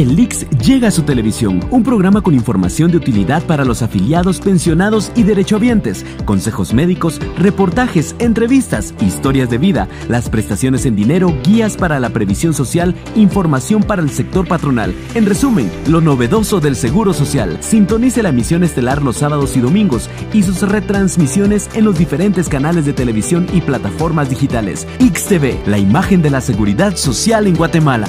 El 0.00 0.16
llega 0.64 0.88
a 0.88 0.90
su 0.90 1.02
televisión, 1.02 1.60
un 1.70 1.82
programa 1.82 2.22
con 2.22 2.32
información 2.32 2.90
de 2.90 2.96
utilidad 2.96 3.42
para 3.42 3.66
los 3.66 3.82
afiliados, 3.82 4.40
pensionados 4.40 5.12
y 5.14 5.24
derechohabientes, 5.24 6.06
consejos 6.24 6.72
médicos, 6.72 7.20
reportajes, 7.36 8.16
entrevistas, 8.18 8.94
historias 9.02 9.50
de 9.50 9.58
vida, 9.58 9.88
las 10.08 10.30
prestaciones 10.30 10.86
en 10.86 10.96
dinero, 10.96 11.34
guías 11.44 11.76
para 11.76 12.00
la 12.00 12.08
previsión 12.08 12.54
social, 12.54 12.94
información 13.14 13.82
para 13.82 14.00
el 14.00 14.08
sector 14.08 14.48
patronal. 14.48 14.94
En 15.12 15.26
resumen, 15.26 15.70
lo 15.86 16.00
novedoso 16.00 16.60
del 16.60 16.76
Seguro 16.76 17.12
Social. 17.12 17.58
Sintonice 17.60 18.22
la 18.22 18.30
emisión 18.30 18.64
estelar 18.64 19.02
los 19.02 19.18
sábados 19.18 19.54
y 19.58 19.60
domingos 19.60 20.08
y 20.32 20.44
sus 20.44 20.62
retransmisiones 20.62 21.68
en 21.74 21.84
los 21.84 21.98
diferentes 21.98 22.48
canales 22.48 22.86
de 22.86 22.94
televisión 22.94 23.46
y 23.52 23.60
plataformas 23.60 24.30
digitales. 24.30 24.86
XTV, 24.98 25.68
la 25.68 25.76
imagen 25.76 26.22
de 26.22 26.30
la 26.30 26.40
seguridad 26.40 26.96
social 26.96 27.46
en 27.46 27.54
Guatemala. 27.54 28.08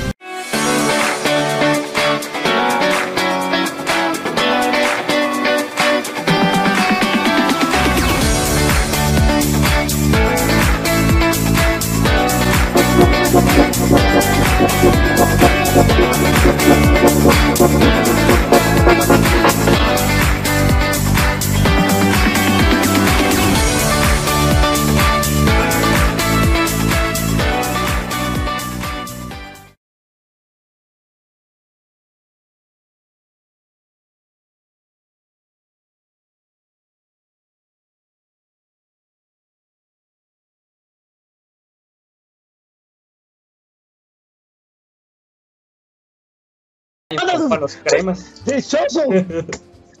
Para 47.15 47.59
los 47.59 47.75
cremas. 47.83 48.43
Dichoso. 48.45 49.03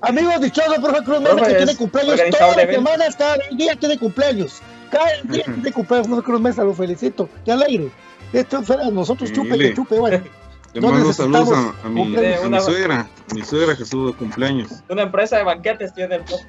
Amigos 0.01 0.41
dichosos, 0.41 0.79
profe 0.79 1.03
Cruz 1.03 1.21
Mesa, 1.21 1.35
Profe, 1.35 1.51
que 1.51 1.57
tiene 1.57 1.75
cumpleaños 1.75 2.19
todas 2.31 2.57
las 2.57 2.69
semanas, 2.69 3.15
cada 3.15 3.37
día 3.51 3.75
tiene 3.75 3.99
cumpleaños. 3.99 4.61
Cada 4.89 5.21
día 5.23 5.43
tiene 5.43 5.71
cumpleaños, 5.71 6.07
profe 6.07 6.23
Cruz 6.23 6.41
Mesa, 6.41 6.63
lo 6.63 6.73
felicito. 6.73 7.29
Qué 7.45 7.51
alegre. 7.51 7.91
Esto 8.33 8.63
fuera 8.63 8.89
nosotros 8.89 9.31
chupe 9.31 9.57
que 9.57 9.73
chupe, 9.73 9.99
bueno. 9.99 10.23
Le 10.73 10.79
mando 10.79 11.11
saludos 11.11 11.51
a, 11.51 11.85
a 11.85 11.89
mi, 11.89 12.01
cumpleaños. 12.03 12.45
a 12.45 12.49
mi 12.49 12.61
suegra, 12.61 12.99
a 13.01 13.33
mi 13.33 13.43
suegra 13.43 13.75
que 13.75 13.83
estuvo 13.83 14.07
de 14.07 14.13
cumpleaños. 14.13 14.81
Una 14.87 15.01
empresa 15.01 15.37
de 15.37 15.43
banquetes 15.43 15.93
tiene 15.93 16.15
el 16.15 16.23
profe. 16.23 16.45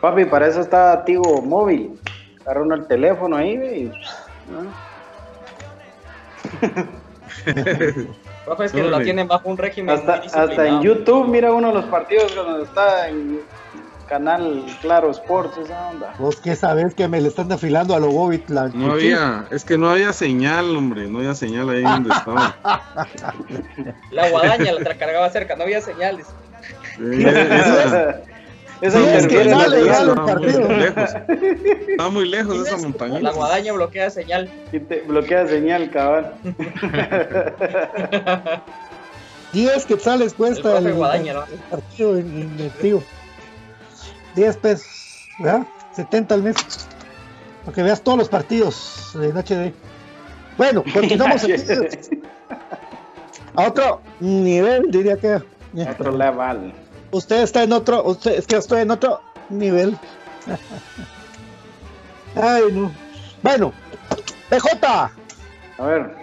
Papi, 0.00 0.24
para 0.26 0.46
eso 0.46 0.60
está 0.60 1.04
Tigo 1.04 1.42
Móvil. 1.42 1.98
Agarra 2.42 2.62
uno 2.62 2.76
el 2.76 2.86
teléfono 2.86 3.36
ahí 3.36 3.54
y... 3.54 3.92
es 8.58 8.72
que 8.72 8.82
la 8.82 9.02
tienen 9.02 9.28
bajo 9.28 9.48
un 9.48 9.56
régimen 9.56 9.96
Hasta, 9.96 10.16
muy 10.16 10.26
hasta 10.26 10.66
en. 10.66 10.82
YouTube 10.82 11.28
mira 11.28 11.52
uno 11.52 11.68
de 11.68 11.74
los 11.74 11.84
partidos 11.86 12.32
cuando 12.32 12.62
está 12.62 13.08
en 13.08 13.40
canal 14.08 14.64
Claro 14.82 15.12
Sports, 15.12 15.56
esa 15.58 15.88
onda. 15.88 16.14
Vos 16.18 16.36
que 16.40 16.56
sabés 16.56 16.94
que 16.94 17.06
me 17.06 17.20
le 17.20 17.28
están 17.28 17.50
afilando 17.52 17.94
a 17.94 18.00
lo 18.00 18.10
Bobit 18.10 18.50
la 18.50 18.68
No 18.68 18.92
había, 18.92 19.46
es 19.50 19.64
que 19.64 19.78
no 19.78 19.88
había 19.88 20.12
señal, 20.12 20.76
hombre, 20.76 21.06
no 21.06 21.18
había 21.18 21.34
señal 21.34 21.70
ahí 21.70 21.82
donde 21.82 22.10
estaba. 22.14 22.56
La 24.10 24.28
guadaña 24.28 24.72
la 24.72 24.94
cargaba 24.96 25.30
cerca, 25.30 25.54
no 25.54 25.62
había 25.62 25.80
señales. 25.80 26.26
Sí, 26.96 27.24
esa- 28.82 28.98
Sí, 28.98 29.04
es 29.08 29.26
que. 29.26 29.40
Está 31.92 32.08
muy 32.10 32.28
lejos 32.28 32.62
de 32.62 32.68
esa 32.68 32.76
montaña. 32.78 33.20
La 33.20 33.30
guadaña 33.32 33.72
bloquea 33.72 34.10
señal. 34.10 34.50
Y 34.72 34.80
te 34.80 35.00
bloquea 35.02 35.46
señal, 35.46 35.90
cabal. 35.90 36.34
10 39.52 39.84
quetzales 39.86 40.34
cuesta 40.34 40.76
El 40.78 40.84
profe 40.84 40.96
Guadaña, 40.96 41.32
¿no? 41.34 41.42
el 41.44 41.58
partido 41.70 42.16
en, 42.16 42.42
en 42.42 42.60
el 42.60 42.70
tío. 42.70 43.02
10 44.36 44.56
pesos, 44.58 44.86
¿verdad? 45.40 45.62
70 45.96 46.34
al 46.36 46.42
mes. 46.44 46.56
Para 47.64 47.74
que 47.74 47.82
veas 47.82 48.00
todos 48.00 48.16
los 48.18 48.28
partidos 48.28 49.10
en 49.16 49.36
HD. 49.36 49.72
Bueno, 50.56 50.84
continuamos 50.92 51.42
aquí. 51.42 51.54
a 53.56 53.66
otro 53.68 54.00
nivel, 54.20 54.88
diría 54.90 55.16
que. 55.16 55.40
Otro 55.90 56.16
level. 56.16 56.72
Usted 57.12 57.42
está 57.42 57.62
en 57.62 57.72
otro, 57.72 58.04
usted, 58.04 58.32
es 58.32 58.46
que 58.46 58.56
estoy 58.56 58.82
en 58.82 58.90
otro 58.90 59.20
nivel. 59.48 59.96
Ay, 62.36 62.64
no. 62.72 62.92
Bueno, 63.42 63.72
PJ. 64.48 65.10
A 65.78 65.84
ver. 65.84 66.14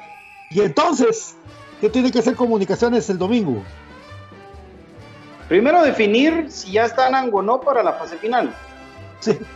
Y 0.50 0.62
entonces, 0.62 1.36
¿qué 1.82 1.90
tiene 1.90 2.12
que 2.12 2.20
hacer 2.20 2.36
comunicaciones 2.36 3.10
el 3.10 3.18
domingo? 3.18 3.64
Primero 5.50 5.82
definir 5.82 6.46
si 6.50 6.74
ya 6.74 6.86
están 6.86 7.30
o 7.34 7.42
no 7.42 7.60
para 7.62 7.84
la 7.84 7.94
fase 7.94 8.18
final. 8.18 8.54
Sí. 9.20 9.38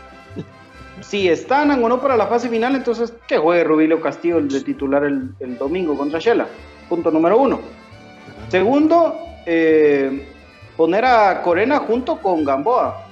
Si 1.01 1.27
están 1.27 1.71
o 1.71 1.89
no 1.89 1.99
para 1.99 2.15
la 2.15 2.27
fase 2.27 2.47
final, 2.47 2.75
entonces 2.75 3.11
que 3.27 3.39
juegue 3.39 3.63
Rubilio 3.63 3.99
Castillo 3.99 4.37
el 4.37 4.49
de 4.49 4.61
titular 4.61 5.03
el, 5.03 5.33
el 5.39 5.57
domingo 5.57 5.97
contra 5.97 6.19
Shela. 6.19 6.45
Punto 6.87 7.09
número 7.09 7.39
uno. 7.39 7.59
Segundo, 8.49 9.17
eh, 9.47 10.27
poner 10.77 11.05
a 11.05 11.41
Corena 11.41 11.79
junto 11.79 12.17
con 12.19 12.43
Gamboa. 12.43 13.03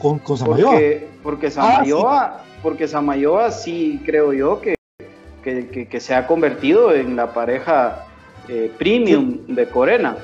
Con, 0.00 0.18
con 0.18 0.36
Samayoa. 0.36 0.70
Porque, 0.72 1.08
porque 1.22 1.46
Ah, 1.46 1.50
Samayoa, 1.50 2.40
porque 2.62 2.88
Samayoa 2.88 3.50
sí 3.50 4.02
creo 4.04 4.32
yo 4.32 4.60
que, 4.60 4.74
que, 5.42 5.68
que- 5.68 5.88
que 5.88 6.00
se 6.00 6.14
ha 6.14 6.26
convertido 6.26 6.92
en 6.94 7.16
la 7.16 7.32
pareja 7.32 8.04
eh, 8.48 8.72
premium 8.78 9.38
de 9.46 9.66
Corena. 9.68 10.16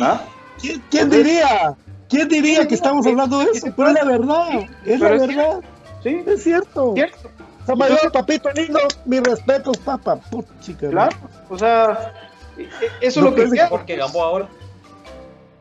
¿ah? 0.00 0.20
¿Quién, 0.60 0.82
quién 0.90 1.10
diría? 1.10 1.74
¿Quién 2.08 2.28
diría 2.28 2.66
que 2.66 2.74
estamos 2.74 3.06
hablando 3.06 3.38
de 3.40 3.46
eso? 3.52 3.68
Pero 3.76 3.88
es 3.88 3.94
la 3.94 4.04
verdad, 4.04 4.48
es 4.84 5.00
la 5.00 5.10
es 5.14 5.26
verdad. 5.26 5.60
Sí, 6.02 6.22
Es 6.26 6.42
cierto. 6.42 6.92
cierto. 6.94 7.28
Samayoa, 7.66 8.10
papito 8.12 8.50
lindo, 8.52 8.78
mis 9.04 9.20
respetos, 9.22 9.76
papá. 9.78 10.16
Puchica, 10.16 10.88
Claro, 10.90 11.16
o 11.48 11.56
sea, 11.58 12.12
e- 12.58 12.62
e- 12.62 12.66
eso 13.00 13.20
es 13.20 13.24
lo 13.26 13.34
que 13.34 13.48
quiero. 13.48 13.68
Porque 13.68 13.96
Gamboa 13.96 14.24
ahora. 14.26 14.48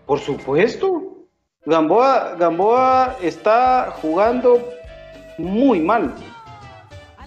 Por 0.09 0.19
supuesto. 0.19 1.03
Gamboa, 1.67 2.35
Gamboa 2.39 3.15
está 3.21 3.93
jugando 4.01 4.59
muy 5.37 5.79
mal. 5.81 6.15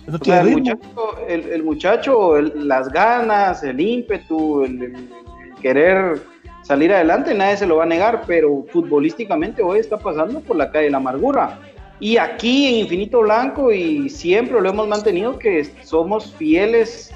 No 0.08 0.16
O 0.16 0.24
sea, 0.24 0.42
tiene 0.42 0.50
el 0.50 0.56
muchacho, 0.56 1.26
el, 1.28 1.40
el 1.52 1.62
muchacho, 1.62 2.36
el- 2.36 2.66
las 2.66 2.88
ganas, 2.88 3.62
el 3.62 3.80
ímpetu, 3.80 4.64
el, 4.64 4.82
el- 4.82 4.94
el 4.96 5.54
querer 5.62 6.22
salir 6.64 6.92
adelante, 6.92 7.32
nadie 7.34 7.56
se 7.56 7.66
lo 7.68 7.76
va 7.76 7.84
a 7.84 7.86
negar, 7.86 8.24
pero 8.26 8.64
futbolísticamente 8.72 9.62
hoy 9.62 9.78
está 9.78 9.96
pasando 9.96 10.40
por 10.40 10.56
la 10.56 10.72
calle 10.72 10.86
de 10.86 10.90
la 10.90 10.96
amargura. 10.96 11.60
Y 12.00 12.16
aquí 12.16 12.66
en 12.66 12.74
Infinito 12.80 13.20
Blanco, 13.20 13.70
y 13.70 14.08
siempre 14.10 14.60
lo 14.60 14.68
hemos 14.68 14.88
mantenido, 14.88 15.38
que 15.38 15.64
somos 15.84 16.32
fieles 16.32 17.14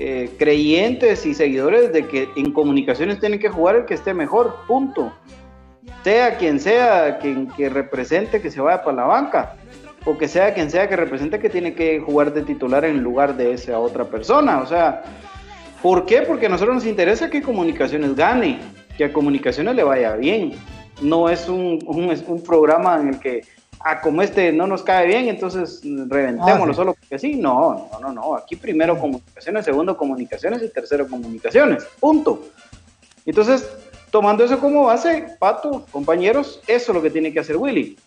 eh, 0.00 0.30
creyentes 0.38 1.26
y 1.26 1.34
seguidores 1.34 1.92
de 1.92 2.06
que 2.06 2.28
en 2.36 2.52
comunicaciones 2.52 3.18
tiene 3.18 3.40
que 3.40 3.48
jugar 3.48 3.74
el 3.74 3.84
que 3.84 3.94
esté 3.94 4.14
mejor, 4.14 4.54
punto. 4.68 5.12
Sea 6.04 6.36
quien 6.36 6.60
sea, 6.60 7.18
quien 7.18 7.48
que 7.48 7.68
represente 7.68 8.40
que 8.40 8.50
se 8.50 8.60
vaya 8.60 8.84
para 8.84 8.98
la 8.98 9.04
banca, 9.04 9.56
o 10.04 10.16
que 10.16 10.28
sea 10.28 10.54
quien 10.54 10.70
sea 10.70 10.88
que 10.88 10.94
represente 10.94 11.40
que 11.40 11.50
tiene 11.50 11.74
que 11.74 11.98
jugar 11.98 12.32
de 12.32 12.42
titular 12.42 12.84
en 12.84 13.02
lugar 13.02 13.36
de 13.36 13.54
esa 13.54 13.78
otra 13.80 14.04
persona. 14.04 14.60
O 14.60 14.66
sea, 14.66 15.02
¿por 15.82 16.06
qué? 16.06 16.22
Porque 16.22 16.46
a 16.46 16.48
nosotros 16.48 16.76
nos 16.76 16.86
interesa 16.86 17.28
que 17.28 17.42
Comunicaciones 17.42 18.14
gane, 18.14 18.60
que 18.96 19.06
a 19.06 19.12
Comunicaciones 19.12 19.74
le 19.74 19.82
vaya 19.82 20.14
bien. 20.14 20.52
No 21.02 21.28
es 21.28 21.48
un 21.48 22.42
programa 22.46 23.00
en 23.00 23.08
el 23.08 23.18
que, 23.18 23.42
ah, 23.80 24.00
como 24.00 24.22
este 24.22 24.52
no 24.52 24.66
nos 24.66 24.82
cae 24.82 25.06
bien, 25.06 25.28
entonces 25.28 25.80
reventémoslo 25.82 26.64
Ah, 26.64 26.68
sí. 26.68 26.74
solo 26.74 26.94
porque 26.94 27.18
sí. 27.18 27.34
No, 27.36 27.88
no, 27.92 28.00
no, 28.00 28.12
no. 28.12 28.34
Aquí 28.36 28.56
primero 28.56 28.98
Comunicaciones, 28.98 29.64
segundo 29.64 29.96
Comunicaciones 29.96 30.62
y 30.62 30.68
tercero 30.68 31.06
Comunicaciones. 31.08 31.84
Punto. 32.00 32.42
Entonces, 33.26 33.68
tomando 34.10 34.44
eso 34.44 34.58
como 34.58 34.84
base, 34.84 35.36
Pato, 35.38 35.84
compañeros, 35.90 36.60
eso 36.66 36.92
es 36.92 36.96
lo 36.96 37.02
que 37.02 37.10
tiene 37.10 37.32
que 37.32 37.40
hacer 37.40 37.56
Willy. 37.56 37.98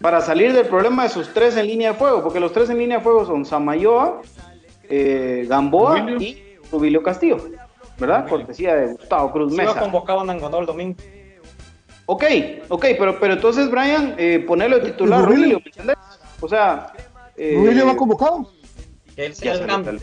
Para 0.00 0.20
salir 0.20 0.52
del 0.52 0.66
problema 0.66 1.04
de 1.04 1.08
sus 1.08 1.32
tres 1.32 1.56
en 1.56 1.66
línea 1.68 1.92
de 1.92 1.98
fuego, 1.98 2.22
porque 2.22 2.40
los 2.40 2.52
tres 2.52 2.68
en 2.70 2.78
línea 2.78 2.98
de 2.98 3.04
fuego 3.04 3.24
son 3.24 3.44
Samayoa, 3.46 4.20
eh, 4.90 5.46
Gamboa 5.48 6.00
Rubilio. 6.00 6.20
y 6.20 6.42
Rubilio 6.70 7.02
Castillo, 7.02 7.38
¿verdad? 7.98 8.28
Cortesía 8.28 8.74
de 8.74 8.92
Gustavo 8.94 9.30
Cruz 9.30 9.52
Se 9.54 9.62
Mesa. 9.62 9.78
convocado 9.80 10.20
a 10.20 10.24
Nangonó 10.24 10.58
el 10.58 10.66
domingo. 10.66 10.96
Ok, 12.06 12.24
ok, 12.68 12.86
pero, 12.98 13.18
pero 13.18 13.34
entonces, 13.34 13.70
Brian, 13.70 14.14
eh, 14.18 14.44
ponerlo 14.46 14.78
de 14.78 14.90
titular 14.90 15.20
¿Y 15.22 15.24
Rubilio? 15.24 15.58
¿me 15.60 15.66
entiendes? 15.66 15.96
O 16.40 16.48
sea... 16.48 16.92
eh, 17.36 17.54
Rubilio 17.56 17.86
va 17.86 17.96
convocado. 17.96 18.50
Que 19.16 19.26
él 19.26 19.32
ya 19.34 19.52
el 19.52 19.58
salió 19.58 19.98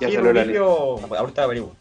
ya 0.00 0.08
Sí, 0.08 0.14
salió 0.14 0.32
la 0.32 0.44
lista. 0.44 0.58
Rubilio, 0.58 1.16
ahorita 1.16 1.42
averiguo. 1.44 1.72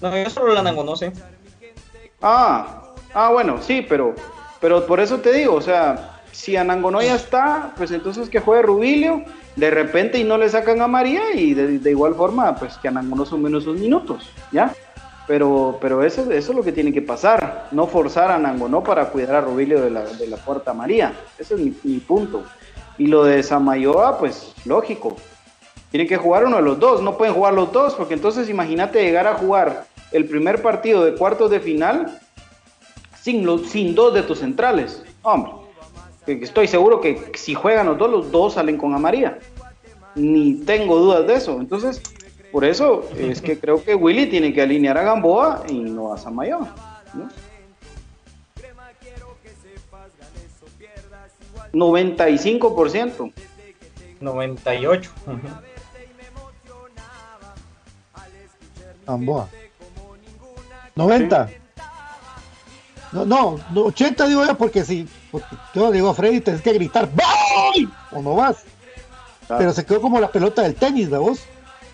No, 0.00 0.16
yo 0.16 0.30
solo 0.30 0.52
la 0.52 0.96
sé. 0.96 1.12
Ah, 2.20 2.82
ah, 3.14 3.30
bueno, 3.30 3.62
sí, 3.62 3.86
pero, 3.88 4.14
pero 4.60 4.84
por 4.86 4.98
eso 4.98 5.18
te 5.18 5.32
digo, 5.32 5.54
o 5.54 5.60
sea, 5.60 6.20
si 6.32 6.56
Anangonó 6.56 7.00
ya 7.00 7.14
está, 7.14 7.72
pues 7.76 7.92
entonces 7.92 8.28
que 8.28 8.40
juegue 8.40 8.62
Rubilio, 8.62 9.24
de 9.54 9.70
repente 9.70 10.18
y 10.18 10.24
no 10.24 10.38
le 10.38 10.48
sacan 10.48 10.80
a 10.82 10.88
María 10.88 11.32
y 11.34 11.54
de, 11.54 11.78
de 11.78 11.90
igual 11.90 12.16
forma, 12.16 12.56
pues 12.56 12.76
que 12.78 12.88
Anangonó 12.88 13.24
sume 13.24 13.48
unos 13.48 13.66
minutos, 13.66 14.30
¿ya? 14.50 14.74
Pero, 15.26 15.78
pero 15.80 16.02
eso, 16.02 16.22
eso 16.32 16.52
es 16.52 16.56
lo 16.56 16.64
que 16.64 16.72
tiene 16.72 16.92
que 16.92 17.02
pasar, 17.02 17.68
no 17.70 17.86
forzar 17.86 18.30
a 18.30 18.34
Anangonó 18.34 18.82
para 18.82 19.10
cuidar 19.10 19.36
a 19.36 19.40
Rubilio 19.40 19.80
de 19.80 19.90
la, 19.90 20.04
de 20.04 20.26
la 20.26 20.36
puerta 20.36 20.72
María, 20.72 21.12
ese 21.38 21.54
es 21.54 21.60
mi, 21.60 21.74
mi 21.84 21.98
punto. 21.98 22.42
Y 22.98 23.06
lo 23.06 23.24
de 23.24 23.42
Samayoa, 23.42 24.18
pues 24.18 24.52
lógico, 24.64 25.16
tienen 25.90 26.08
que 26.08 26.16
jugar 26.16 26.44
uno 26.44 26.56
de 26.56 26.62
los 26.62 26.80
dos, 26.80 27.02
no 27.02 27.16
pueden 27.16 27.34
jugar 27.34 27.54
los 27.54 27.70
dos, 27.72 27.94
porque 27.94 28.14
entonces 28.14 28.48
imagínate 28.48 29.02
llegar 29.02 29.26
a 29.26 29.34
jugar 29.34 29.86
el 30.10 30.26
primer 30.26 30.60
partido 30.62 31.04
de 31.04 31.14
cuartos 31.14 31.50
de 31.50 31.60
final 31.60 32.20
sin, 33.20 33.46
los, 33.46 33.68
sin 33.68 33.94
dos 33.94 34.14
de 34.14 34.22
tus 34.22 34.40
centrales. 34.40 35.02
Hombre, 35.22 35.52
estoy 36.26 36.66
seguro 36.66 37.00
que 37.00 37.32
si 37.34 37.54
juegan 37.54 37.86
los 37.86 37.98
dos, 37.98 38.10
los 38.10 38.30
dos 38.30 38.54
salen 38.54 38.76
con 38.76 38.94
Amaría. 38.94 39.38
Ni 40.14 40.54
tengo 40.54 40.98
dudas 40.98 41.26
de 41.26 41.34
eso. 41.34 41.58
Entonces, 41.58 42.02
por 42.52 42.64
eso 42.64 43.08
es 43.16 43.40
que 43.40 43.58
creo 43.58 43.82
que 43.82 43.94
Willy 43.94 44.26
tiene 44.26 44.52
que 44.52 44.60
alinear 44.60 44.98
a 44.98 45.02
Gamboa 45.02 45.64
y 45.68 45.80
no 45.80 46.12
a 46.12 46.18
Samayoa. 46.18 46.74
¿no? 47.14 47.28
95%. 51.72 53.32
98. 54.20 55.10
Gamboa. 59.06 59.48
90. 60.94 61.50
No, 63.12 63.26
no, 63.26 63.58
no, 63.72 63.80
80 63.84 64.26
digo 64.26 64.44
yo 64.44 64.56
porque 64.56 64.84
si, 64.84 65.06
porque 65.30 65.56
yo 65.74 65.90
digo 65.90 66.08
a 66.08 66.14
Freddy, 66.14 66.40
tenés 66.40 66.62
que 66.62 66.72
gritar, 66.72 67.08
¡Voy! 67.10 67.88
O 68.10 68.22
no 68.22 68.36
vas. 68.36 68.64
Pero 69.48 69.72
se 69.72 69.84
quedó 69.84 70.00
como 70.00 70.20
la 70.20 70.30
pelota 70.30 70.62
del 70.62 70.74
tenis, 70.74 71.10
¿verdad 71.10 71.26
vos? 71.26 71.40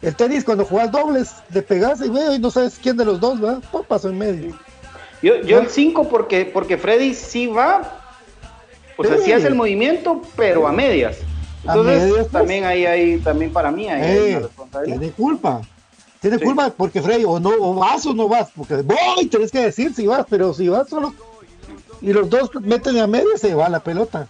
El 0.00 0.14
tenis 0.14 0.44
cuando 0.44 0.64
jugás 0.64 0.90
dobles, 0.92 1.30
le 1.52 1.62
pegás 1.62 2.00
y 2.04 2.10
medio 2.10 2.34
y 2.34 2.38
no 2.38 2.50
sabes 2.50 2.78
quién 2.80 2.96
de 2.96 3.04
los 3.04 3.18
dos, 3.20 3.40
¿verdad? 3.40 3.60
Pum, 3.72 3.82
pasó 3.86 4.08
en 4.08 4.18
medio. 4.18 4.56
Yo, 5.22 5.36
yo 5.42 5.58
el 5.58 5.68
5 5.68 6.08
porque, 6.08 6.44
porque 6.44 6.78
Freddy 6.78 7.14
sí 7.14 7.48
va, 7.48 7.82
o 8.96 9.02
sea, 9.04 9.18
sí 9.18 9.24
Sí. 9.24 9.32
hace 9.32 9.48
el 9.48 9.56
movimiento, 9.56 10.22
pero 10.36 10.68
a 10.68 10.72
medias. 10.72 11.16
A 11.66 11.72
Entonces, 11.72 12.02
medias, 12.02 12.16
pues. 12.18 12.30
también 12.30 12.64
ahí 12.64 12.86
hay, 12.86 13.18
también 13.18 13.52
para 13.52 13.72
mí 13.72 13.88
hay, 13.88 14.02
Eh, 14.16 14.30
una 14.36 14.46
responsabilidad. 14.46 14.98
tiene 14.98 15.12
culpa. 15.12 15.60
Tiene 16.20 16.38
Sí. 16.38 16.44
culpa 16.44 16.70
porque 16.76 17.02
Freddy, 17.02 17.24
o 17.24 17.40
no, 17.40 17.50
o 17.58 17.74
vas 17.74 18.06
o 18.06 18.14
no 18.14 18.28
vas, 18.28 18.48
porque 18.56 18.76
voy, 18.76 19.26
tenés 19.28 19.50
que 19.50 19.60
decir 19.62 19.92
si 19.94 20.06
vas, 20.06 20.24
pero 20.30 20.54
si 20.54 20.68
vas 20.68 20.88
solo 20.88 21.12
y 22.00 22.12
los 22.12 22.30
dos 22.30 22.50
meten 22.62 22.98
a 22.98 23.08
media, 23.08 23.36
se 23.36 23.52
va 23.54 23.68
la 23.68 23.80
pelota. 23.80 24.28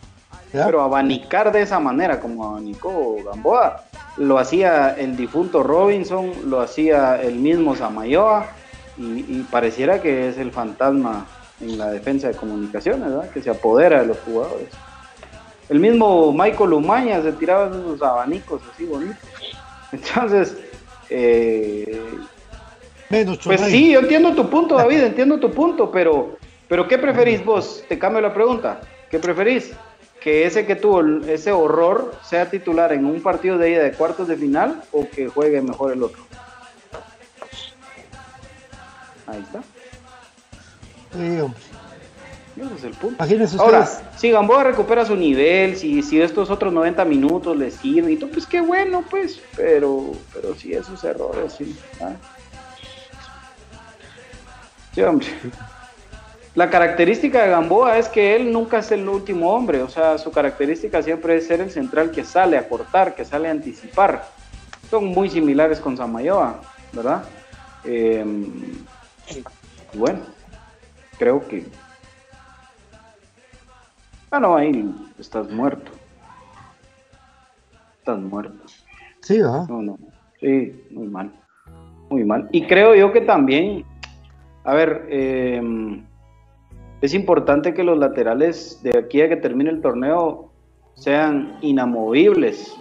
¿Ya? 0.53 0.67
Pero 0.67 0.83
abanicar 0.83 1.53
de 1.53 1.63
esa 1.63 1.79
manera, 1.81 2.21
como 2.21 2.45
abanicó 2.45 3.17
Gamboa, 3.25 3.85
lo 4.17 4.39
hacía 4.39 4.95
el 4.99 5.17
difunto 5.17 5.63
Robinson, 5.63 6.33
lo 6.47 6.61
hacía 6.61 7.21
el 7.23 7.37
mismo 7.37 7.77
Samayoa, 7.77 8.47
y, 8.97 9.25
y 9.29 9.47
pareciera 9.51 10.03
que 10.03 10.29
es 10.29 10.39
el 10.39 10.51
fantasma 10.51 11.27
en 11.61 11.79
la 11.79 11.91
defensa 11.91 12.29
de 12.29 12.35
comunicaciones, 12.35 13.09
¿verdad? 13.09 13.31
que 13.31 13.43
se 13.43 13.51
apodera 13.51 14.01
de 14.01 14.07
los 14.07 14.19
jugadores. 14.19 14.69
El 15.69 15.81
mismo 15.81 16.33
Michael 16.33 16.73
Umaña 16.73 17.23
se 17.23 17.33
tiraba 17.33 17.67
esos 17.67 18.03
abanicos 18.03 18.63
así 18.73 18.85
bonitos. 18.87 19.19
Entonces, 19.93 20.57
eh, 21.11 22.03
Menos 23.11 23.39
pues 23.43 23.61
sí, 23.63 23.93
yo 23.93 24.01
entiendo 24.01 24.35
tu 24.35 24.51
punto, 24.51 24.77
David, 24.77 25.03
entiendo 25.03 25.39
tu 25.39 25.51
punto, 25.51 25.91
pero, 25.91 26.37
pero 26.69 26.87
¿qué 26.87 26.99
preferís 26.99 27.43
vos? 27.43 27.83
Te 27.89 27.99
cambio 27.99 28.21
la 28.21 28.35
pregunta. 28.35 28.81
¿Qué 29.11 29.19
preferís? 29.19 29.73
¿Que 30.21 30.47
ese 30.47 30.67
que 30.67 30.75
tuvo 30.75 31.01
ese 31.27 31.53
horror 31.53 32.15
sea 32.23 32.51
titular 32.51 32.93
en 32.93 33.05
un 33.05 33.23
partido 33.23 33.57
de 33.57 33.71
ida 33.71 33.83
de 33.83 33.93
cuartos 33.93 34.27
de 34.29 34.37
final 34.37 34.83
o 34.93 35.09
que 35.09 35.29
juegue 35.29 35.61
mejor 35.63 35.93
el 35.93 36.03
otro? 36.03 36.23
Ahí 39.27 39.41
está. 39.41 39.63
Sí, 41.13 41.41
hombre. 41.41 41.61
Ese 42.57 42.75
es 42.75 42.85
el 42.85 42.95
punto. 42.95 43.15
Imagínense 43.23 43.57
Ahora, 43.59 43.81
ustedes. 43.81 44.03
si 44.17 44.31
Gamboa 44.33 44.65
recupera 44.65 45.05
su 45.05 45.15
nivel, 45.15 45.77
si, 45.77 46.03
si 46.03 46.21
estos 46.21 46.51
otros 46.51 46.73
90 46.73 47.05
minutos 47.05 47.57
le 47.57 47.71
sirven 47.71 48.13
y 48.13 48.17
todo, 48.17 48.31
pues 48.31 48.47
qué 48.47 48.61
bueno, 48.61 49.05
pues. 49.09 49.41
Pero, 49.55 50.13
pero 50.35 50.57
sí, 50.57 50.73
esos 50.73 51.05
errores, 51.05 51.53
sí. 51.57 51.79
¿ah? 52.01 52.15
Sí, 54.93 55.03
hombre. 55.03 55.29
La 56.55 56.71
característica 56.71 57.45
de 57.45 57.51
Gamboa 57.51 57.99
es 57.99 58.09
que 58.09 58.35
él 58.35 58.53
nunca 58.53 58.79
es 58.79 58.91
el 58.91 59.09
último 59.09 59.53
hombre, 59.53 59.83
o 59.83 59.89
sea, 59.89 60.19
su 60.19 60.33
característica 60.33 61.03
siempre 61.03 61.37
es 61.37 61.47
ser 61.47 61.61
el 61.61 61.71
central 61.71 62.11
que 62.11 62.25
sale 62.25 62.59
a 62.59 62.69
cortar, 62.69 63.15
que 63.15 63.25
sale 63.25 63.49
a 63.49 63.53
anticipar. 63.53 64.25
Son 64.91 65.05
muy 65.05 65.29
similares 65.29 65.79
con 65.79 65.97
Samayoa, 65.97 66.61
¿verdad? 66.93 67.25
Eh, 67.85 68.25
y 69.93 69.99
bueno, 69.99 70.21
creo 71.19 71.47
que... 71.47 71.67
Ah, 74.31 74.41
no, 74.41 74.57
ahí 74.57 74.93
estás 75.19 75.49
muerto. 75.51 75.93
Estás 77.99 78.19
muerto. 78.19 78.65
Sí, 79.21 79.39
¿verdad? 79.39 79.69
No, 79.69 79.83
no. 79.83 79.99
Sí, 80.41 80.85
muy 80.91 81.07
mal. 81.07 81.31
Muy 82.11 82.25
mal. 82.25 82.49
Y 82.53 82.67
creo 82.67 82.95
yo 82.95 83.13
que 83.13 83.21
también, 83.21 83.85
a 84.65 84.75
ver, 84.75 85.07
eh, 85.11 86.03
es 87.01 87.15
importante 87.15 87.75
que 87.75 87.85
los 87.85 87.99
laterales 87.99 88.81
de 88.83 88.99
aquí 88.99 89.21
a 89.23 89.29
que 89.29 89.37
termine 89.37 89.71
el 89.71 89.81
torneo 89.81 90.51
sean 90.95 91.57
inamovibles. 91.61 92.75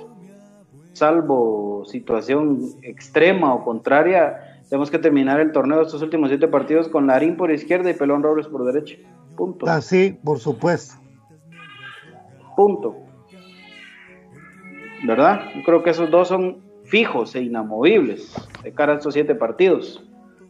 salvo 0.94 1.84
situación 1.86 2.60
extrema 2.82 3.54
o 3.54 3.64
contraria, 3.64 4.62
tenemos 4.68 4.90
que 4.90 4.98
terminar 4.98 5.40
el 5.40 5.52
torneo 5.52 5.78
de 5.78 5.84
estos 5.84 6.02
últimos 6.02 6.30
siete 6.30 6.48
partidos 6.48 6.88
con 6.88 7.06
Larín 7.06 7.38
por 7.38 7.52
izquierda 7.52 7.92
y 7.92 7.94
Pelón 7.94 8.24
Robles 8.24 8.48
por 8.48 8.66
derecha. 8.66 8.98
Punto. 9.36 9.68
Así, 9.68 10.16
Ah, 10.18 10.22
por 10.24 10.40
supuesto. 10.40 10.96
Punto. 12.56 12.96
¿Verdad? 15.06 15.42
Yo 15.56 15.64
creo 15.64 15.84
que 15.84 15.92
esos 15.92 16.10
dos 16.10 16.28
son 16.30 16.58
fijos 16.86 17.36
e 17.36 17.42
inamovibles 17.44 18.34
de 18.64 18.74
cara 18.74 18.94
a 18.94 18.96
estos 18.96 19.14
siete 19.14 19.36
partidos. 19.36 20.04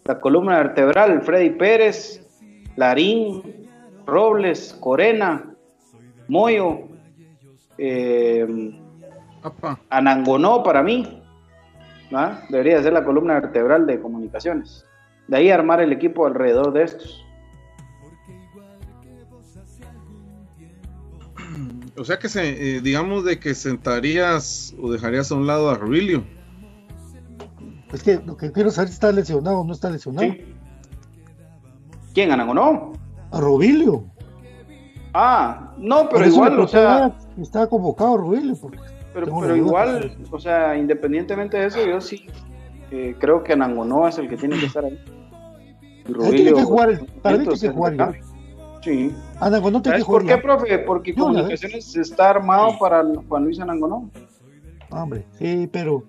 La 0.06 0.22
columna 0.22 0.58
vertebral, 0.58 1.22
Freddy 1.24 1.50
Pérez, 1.50 2.26
Larín, 2.78 3.68
Robles, 4.06 4.78
Corena, 4.80 5.54
Moyo, 6.30 6.88
eh, 7.78 8.80
Anangonó 9.90 10.64
para 10.64 10.82
mí. 10.82 11.22
¿verdad? 12.10 12.44
Debería 12.50 12.82
ser 12.82 12.94
la 12.94 13.04
columna 13.04 13.34
vertebral 13.36 13.86
de 13.86 14.00
comunicaciones. 14.00 14.86
De 15.28 15.38
ahí 15.38 15.50
armar 15.50 15.82
el 15.82 15.92
equipo 15.92 16.26
alrededor 16.26 16.72
de 16.72 16.84
estos. 16.84 17.24
O 21.98 22.06
sea 22.06 22.20
que 22.20 22.30
se, 22.30 22.78
eh, 22.78 22.82
digamos 22.82 23.26
de 23.26 23.40
que 23.40 23.56
sentarías 23.56 24.76
o 24.80 24.92
dejarías 24.92 25.32
a 25.32 25.36
un 25.36 25.48
lado 25.48 25.70
a 25.70 25.76
Rubilio. 25.76 26.24
Es 27.92 28.04
que 28.04 28.22
lo 28.24 28.38
que 28.38 28.52
quiero 28.52 28.70
saber 28.70 28.90
si 28.90 28.94
está 28.94 29.12
lesionado 29.12 29.60
o 29.60 29.64
no 29.64 29.74
está 29.74 29.90
lesionado. 29.90 30.28
¿Quién, 32.18 32.32
Anangonó? 32.32 32.94
A 33.30 33.40
Robilio. 33.40 34.04
Ah, 35.14 35.72
no, 35.78 36.10
Por 36.10 36.14
pero 36.18 36.26
igual, 36.26 36.60
o 36.62 36.68
sea, 36.68 37.16
Estaba 37.40 37.68
convocado 37.70 38.18
porque 38.60 38.80
pero, 39.14 39.40
pero 39.40 39.56
igual, 39.56 40.18
o 40.32 40.40
sea, 40.40 40.76
independientemente 40.76 41.58
de 41.58 41.68
eso, 41.68 41.86
yo 41.86 42.02
sí 42.02 42.26
eh, 42.90 43.16
creo 43.20 43.44
que 43.44 43.54
Anangonó 43.54 44.08
es 44.08 44.18
el 44.18 44.28
que 44.28 44.36
tiene 44.36 44.58
que 44.60 44.66
estar 44.66 44.84
ahí. 44.84 45.00
Ahí 46.24 46.32
tiene 46.32 46.54
que 46.54 46.64
jugar, 46.64 46.90
el- 46.90 47.06
para 47.22 47.38
mí 47.38 47.44
tiene 47.44 47.60
que 47.60 47.70
jugar. 47.70 48.16
Sí. 48.82 49.16
Anangonó 49.40 49.80
tiene 49.84 50.00
¿Sabes 50.00 50.06
que 50.06 50.12
por 50.12 50.22
jugar. 50.24 50.36
qué, 50.38 50.42
profe? 50.42 50.80
Porque 50.80 51.12
la 51.14 51.18
Comunicaciones 51.20 51.96
está 51.98 52.32
armado 52.32 52.80
para 52.80 53.04
Juan 53.30 53.44
Luis 53.44 53.60
Anangonó. 53.60 54.10
Hombre, 54.90 55.24
sí, 55.38 55.70
pero 55.72 56.04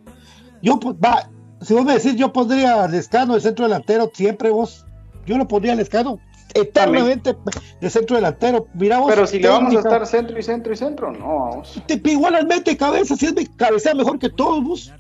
yo, 0.63 0.81
pues, 0.81 0.97
va, 0.97 1.29
si 1.61 1.75
vos 1.75 1.85
me 1.85 1.93
decís, 1.93 2.17
yo 2.17 2.33
pondría 2.33 2.85
a 2.85 2.89
Lescano 2.89 3.35
de 3.35 3.43
centro 3.43 3.67
delantero, 3.67 4.11
siempre 4.15 4.49
vos, 4.49 4.87
yo 5.29 5.39
lo 5.39 5.47
pondría 5.47 5.75
a 5.75 5.77
Lescano 5.77 6.19
eternamente 6.55 7.37
de 7.81 7.91
centro 7.91 8.17
delantero. 8.17 8.67
Mira 8.75 8.99
vos, 8.99 9.11
Pero 9.11 9.27
si 9.27 9.39
le 9.39 9.49
vamos 9.49 9.77
a 9.77 9.79
estar 9.81 10.07
centro 10.07 10.39
y 10.39 10.43
centro 10.43 10.73
y 10.73 10.77
centro, 10.77 11.13
no, 11.13 11.39
vamos. 11.51 11.83
Te 11.87 12.01
igual 12.11 12.35
al 12.35 12.47
mete 12.47 12.77
cabeza, 12.77 13.15
si 13.17 13.27
es 13.27 13.35
mi 13.35 13.47
cabecea 13.47 13.95
mejor 13.95 14.19
que 14.19 14.31
todos 14.31 14.65
vos. 14.65 14.93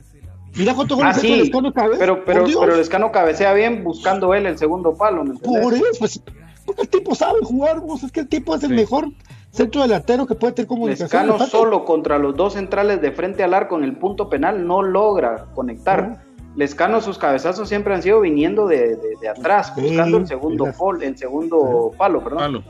Mira 0.55 0.74
cuánto 0.74 0.95
Ah, 0.95 0.97
goles 0.99 1.18
hecho 1.18 1.26
sí, 1.26 1.37
Lescano 1.37 1.72
cabeza. 1.72 1.99
pero, 1.99 2.24
pero, 2.24 2.45
pero 2.45 2.76
Lescano 2.76 3.12
cabecea 3.12 3.53
bien 3.55 3.85
buscando 3.85 4.35
él 4.35 4.47
el 4.47 4.59
segundo 4.59 4.95
palo, 4.95 5.24
¿me? 5.24 5.35
Por 5.39 5.72
eso, 5.72 5.85
pues, 5.99 6.20
porque 6.66 6.83
el 6.83 6.89
tipo 6.89 7.14
sabe 7.14 7.39
jugar, 7.43 7.81
vos, 7.81 8.03
es 8.03 8.12
que 8.12 8.20
el 8.20 8.29
tipo 8.29 8.55
es 8.55 8.62
el 8.62 8.74
mejor 8.74 9.09
centro 9.51 9.83
delantero 9.83 10.26
que 10.26 10.35
puede 10.35 10.53
tener 10.53 10.66
comunicación. 10.68 11.26
Lescano 11.26 11.47
solo 11.47 11.85
contra 11.85 12.18
los 12.18 12.37
dos 12.37 12.55
centrales 12.55 13.01
de 13.01 13.12
frente 13.12 13.43
al 13.43 13.55
arco 13.55 13.76
en 13.76 13.85
el 13.85 13.97
punto 13.97 14.29
penal 14.29 14.66
no 14.66 14.83
logra 14.83 15.47
conectar. 15.55 16.28
Lescano 16.59 17.01
sus 17.01 17.17
cabezazos 17.19 17.69
siempre 17.69 17.95
han 17.95 18.03
sido 18.03 18.21
viniendo 18.21 18.67
de, 18.67 18.97
de- 18.97 19.15
de 19.21 19.29
atrás, 19.29 19.73
Sí, 19.77 19.81
buscando 19.83 20.17
el 20.19 20.27
segundo 20.27 20.67
pol- 20.77 21.01
el 21.05 21.17
segundo 21.17 21.93
palo, 21.97 22.21
perdón. 22.23 22.39
Palo. 22.39 22.63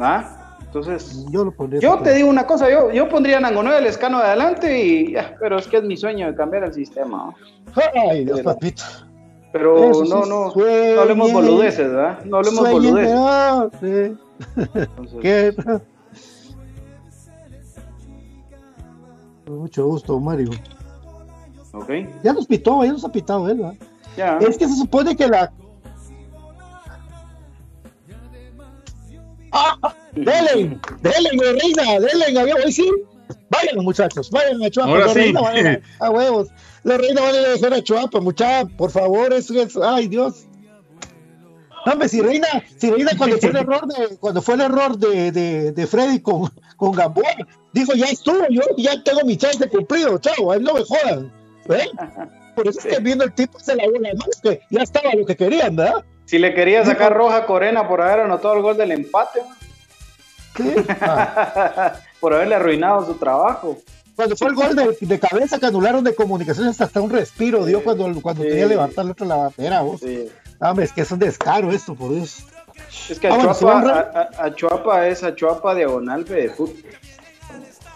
¿Ah? 0.00 0.58
Entonces, 0.66 1.24
Yo 1.30 1.44
lo 1.44 1.52
pondría. 1.52 1.80
yo 1.80 1.98
te 1.98 2.12
digo 2.14 2.28
una 2.28 2.46
cosa, 2.48 2.68
yo, 2.68 2.90
yo 2.90 3.08
pondría 3.08 3.36
a 3.36 3.40
Nangonó 3.40 3.70
y 3.70 3.74
a 3.74 3.80
Lescano 3.80 4.18
de 4.18 4.24
adelante 4.24 4.76
y 4.84 5.12
ya, 5.12 5.36
pero 5.38 5.56
es 5.56 5.68
que 5.68 5.76
es 5.76 5.84
mi 5.84 5.96
sueño 5.96 6.26
de 6.26 6.34
cambiar 6.34 6.64
el 6.64 6.72
sistema. 6.74 7.32
¿no? 7.76 7.82
Ay, 8.10 8.24
Dios, 8.24 8.40
papito. 8.42 8.82
Pero 9.52 9.88
Eso 9.92 10.04
sí, 10.04 10.10
no, 10.10 10.26
no, 10.26 10.50
sueñe. 10.50 10.94
no 10.96 11.00
hablemos 11.02 11.32
boludeces, 11.32 11.86
¿verdad? 11.92 12.24
No 12.24 12.38
hablemos 12.38 12.70
boludeces. 12.72 14.18
¿Qué? 15.22 15.54
Con 19.46 19.58
Mucho 19.58 19.86
gusto, 19.86 20.18
Mario. 20.18 20.50
Ok, 21.74 21.90
Ya 22.22 22.32
nos 22.32 22.46
pitó, 22.46 22.84
ya 22.84 22.92
nos 22.92 23.04
ha 23.04 23.10
pitado 23.12 23.48
él, 23.48 23.58
¿verdad? 23.58 23.74
ya. 24.16 24.38
Es 24.38 24.56
que 24.56 24.68
se 24.68 24.76
supone 24.76 25.16
que 25.16 25.26
la. 25.26 25.52
¡Ah! 29.52 29.94
¡Delen! 30.12 30.80
¡Delen, 31.00 31.32
mi 31.36 31.44
reina! 31.60 32.00
¡Delen! 32.00 32.38
Había 32.38 32.54
hoy 32.56 32.72
sí. 32.72 32.88
Vayan, 33.50 33.84
muchachos, 33.84 34.30
vayan 34.30 34.62
a 34.62 34.70
Chuapa. 34.70 34.90
Ahora 34.90 35.06
la 35.06 35.12
sí. 35.12 35.18
reina 35.18 35.40
vayan 35.40 35.82
a, 36.00 36.06
a 36.06 36.10
huevos. 36.12 36.48
La 36.82 36.98
reina 36.98 37.20
van 37.22 37.34
a 37.34 37.38
dejar 37.38 37.74
a 37.74 37.82
Chuapa, 37.82 38.20
muchachos. 38.20 38.72
Por 38.76 38.90
favor, 38.90 39.32
eso 39.32 39.54
es. 39.60 39.76
¡Ay, 39.76 40.08
Dios! 40.08 40.46
No, 41.86 41.92
Hombre, 41.92 42.08
si 42.08 42.22
Reina, 42.22 42.48
si 42.78 42.90
Reina 42.90 43.10
cuando 43.18 43.36
fue 43.38 43.50
el 43.50 43.56
error 43.58 43.86
de, 43.86 44.16
cuando 44.16 44.40
fue 44.42 44.54
el 44.54 44.60
error 44.62 44.96
de, 44.98 45.30
de, 45.32 45.72
de 45.72 45.86
Freddy 45.86 46.20
con, 46.20 46.50
con 46.76 46.92
Gamboa, 46.92 47.28
dijo 47.74 47.92
ya 47.92 48.06
estuvo, 48.06 48.46
yo 48.48 48.62
ya 48.78 49.02
tengo 49.04 49.20
mi 49.24 49.36
chance 49.36 49.68
cumplido, 49.68 50.16
chao, 50.18 50.50
a 50.50 50.56
él 50.56 50.62
no 50.62 50.72
me 50.74 50.82
jodan. 50.82 51.30
¿Eh? 51.70 51.88
Por 52.54 52.68
eso 52.68 52.78
es 52.80 52.86
que 52.96 53.00
viendo 53.02 53.24
el 53.24 53.32
tipo 53.32 53.58
se 53.58 53.74
lavó 53.76 53.92
las 53.98 54.14
manos, 54.14 54.40
que 54.42 54.60
ya 54.70 54.82
estaba 54.82 55.12
lo 55.14 55.24
que 55.26 55.36
querían, 55.36 55.74
¿verdad? 55.76 56.04
Si 56.26 56.38
le 56.38 56.54
quería 56.54 56.84
sacar 56.84 57.12
roja 57.14 57.38
a 57.38 57.46
Corena 57.46 57.86
por 57.88 58.00
haber 58.00 58.20
anotado 58.20 58.54
el 58.54 58.62
gol 58.62 58.76
del 58.76 58.92
empate, 58.92 59.40
Sí. 60.56 60.72
Ah. 61.00 61.94
por 62.20 62.32
haberle 62.32 62.54
arruinado 62.54 63.04
su 63.06 63.14
trabajo. 63.14 63.78
Cuando 64.14 64.36
fue 64.36 64.48
el 64.48 64.54
gol 64.54 64.76
de, 64.76 64.96
de 65.00 65.18
cabeza 65.18 65.58
que 65.58 65.66
anularon 65.66 66.04
de 66.04 66.14
comunicaciones, 66.14 66.80
hasta 66.80 67.00
un 67.00 67.10
respiro 67.10 67.64
dio 67.66 67.82
cuando, 67.82 68.04
cuando 68.22 68.42
Sí. 68.44 68.48
tenía 68.50 68.64
que 68.64 68.68
levantar 68.70 69.04
la 69.04 69.10
otra 69.10 69.26
la 69.26 69.36
bandera. 69.36 69.80
vos. 69.80 70.00
Sí. 70.00 70.28
Hombre, 70.60 70.84
es 70.84 70.92
que 70.92 71.00
es 71.00 71.10
un 71.10 71.18
descaro 71.18 71.72
esto, 71.72 71.94
por 71.96 72.14
Dios. 72.14 72.44
Es 73.10 73.18
que 73.18 73.26
Ah, 73.26 73.34
bueno, 73.34 73.50
Achuapa, 73.50 73.80
¿se 73.80 73.86
van, 73.86 73.88
a, 73.88 74.20
a- 74.40 74.44
Achuapa 74.46 75.08
es 75.08 75.24
Achuapa 75.24 75.74
diagonal 75.74 76.24
de 76.24 76.48
fútbol. 76.50 76.76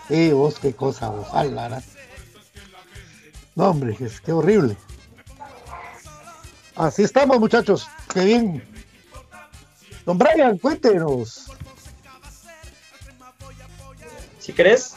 Sí, 0.08 0.32
vos, 0.32 0.58
qué 0.58 0.72
cosa, 0.74 1.10
vos. 1.10 1.28
Ay, 1.32 1.50
la 1.52 1.80
No, 3.59 3.70
hombre, 3.70 3.96
que 4.24 4.32
horrible. 4.32 4.76
Así 6.76 7.02
estamos, 7.02 7.40
muchachos. 7.40 7.88
Qué 8.14 8.24
bien. 8.24 8.62
Don 10.06 10.16
Brian, 10.16 10.56
cuéntenos. 10.59 11.50
Si 14.38 14.52
crees, 14.52 14.94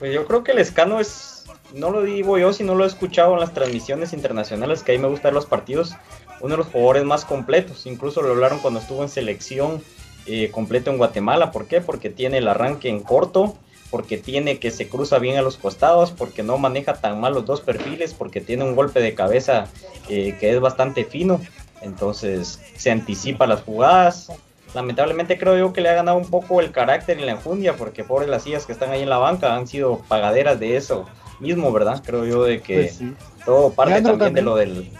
pues 0.00 0.12
yo 0.12 0.26
creo 0.26 0.42
que 0.42 0.50
el 0.50 0.58
escano 0.58 0.98
es, 0.98 1.44
no 1.72 1.92
lo 1.92 2.02
digo 2.02 2.38
yo, 2.38 2.52
si 2.52 2.64
no 2.64 2.74
lo 2.74 2.82
he 2.82 2.88
escuchado 2.88 3.34
en 3.34 3.40
las 3.40 3.54
transmisiones 3.54 4.12
internacionales, 4.12 4.82
que 4.82 4.90
ahí 4.90 4.98
me 4.98 5.06
gustan 5.06 5.32
los 5.32 5.46
partidos, 5.46 5.94
uno 6.40 6.54
de 6.54 6.58
los 6.58 6.66
jugadores 6.66 7.04
más 7.04 7.24
completos. 7.24 7.86
Incluso 7.86 8.20
lo 8.20 8.32
hablaron 8.32 8.58
cuando 8.58 8.80
estuvo 8.80 9.04
en 9.04 9.10
selección 9.10 9.80
eh, 10.26 10.50
completo 10.50 10.90
en 10.90 10.98
Guatemala. 10.98 11.52
¿Por 11.52 11.68
qué? 11.68 11.80
Porque 11.80 12.10
tiene 12.10 12.38
el 12.38 12.48
arranque 12.48 12.88
en 12.88 13.00
corto, 13.00 13.56
porque 13.90 14.18
tiene 14.18 14.58
que 14.58 14.70
se 14.70 14.88
cruza 14.88 15.18
bien 15.18 15.36
a 15.38 15.42
los 15.42 15.56
costados, 15.56 16.10
porque 16.10 16.42
no 16.42 16.58
maneja 16.58 16.94
tan 16.94 17.20
mal 17.20 17.34
los 17.34 17.46
dos 17.46 17.60
perfiles, 17.60 18.14
porque 18.14 18.40
tiene 18.40 18.64
un 18.64 18.76
golpe 18.76 19.00
de 19.00 19.14
cabeza 19.14 19.66
eh, 20.08 20.36
que 20.38 20.50
es 20.52 20.60
bastante 20.60 21.04
fino. 21.04 21.40
Entonces 21.80 22.60
se 22.76 22.90
anticipa 22.90 23.46
las 23.46 23.62
jugadas. 23.62 24.30
Lamentablemente 24.74 25.38
creo 25.38 25.56
yo 25.56 25.72
que 25.72 25.80
le 25.80 25.88
ha 25.88 25.94
ganado 25.94 26.18
un 26.18 26.28
poco 26.28 26.60
el 26.60 26.72
carácter 26.72 27.18
y 27.18 27.24
la 27.24 27.32
enjundia, 27.32 27.76
porque 27.76 28.04
pobres 28.04 28.28
las 28.28 28.42
sillas 28.42 28.66
que 28.66 28.72
están 28.72 28.90
ahí 28.90 29.02
en 29.02 29.08
la 29.08 29.18
banca 29.18 29.54
han 29.54 29.66
sido 29.66 30.00
pagaderas 30.08 30.60
de 30.60 30.76
eso 30.76 31.06
mismo, 31.40 31.72
¿verdad? 31.72 32.02
Creo 32.04 32.26
yo 32.26 32.44
de 32.44 32.60
que 32.60 32.74
Pues 32.74 32.96
sí. 32.96 33.14
todo 33.44 33.72
parte 33.72 34.02
también 34.02 34.34
de 34.34 34.42
lo 34.42 34.56
del 34.56 34.90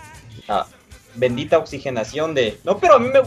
la 0.46 0.66
bendita 1.16 1.58
oxigenación 1.58 2.32
de 2.34 2.58
no 2.64 2.78
pero 2.78 2.94
a 2.94 2.98
mí 2.98 3.08
me, 3.08 3.20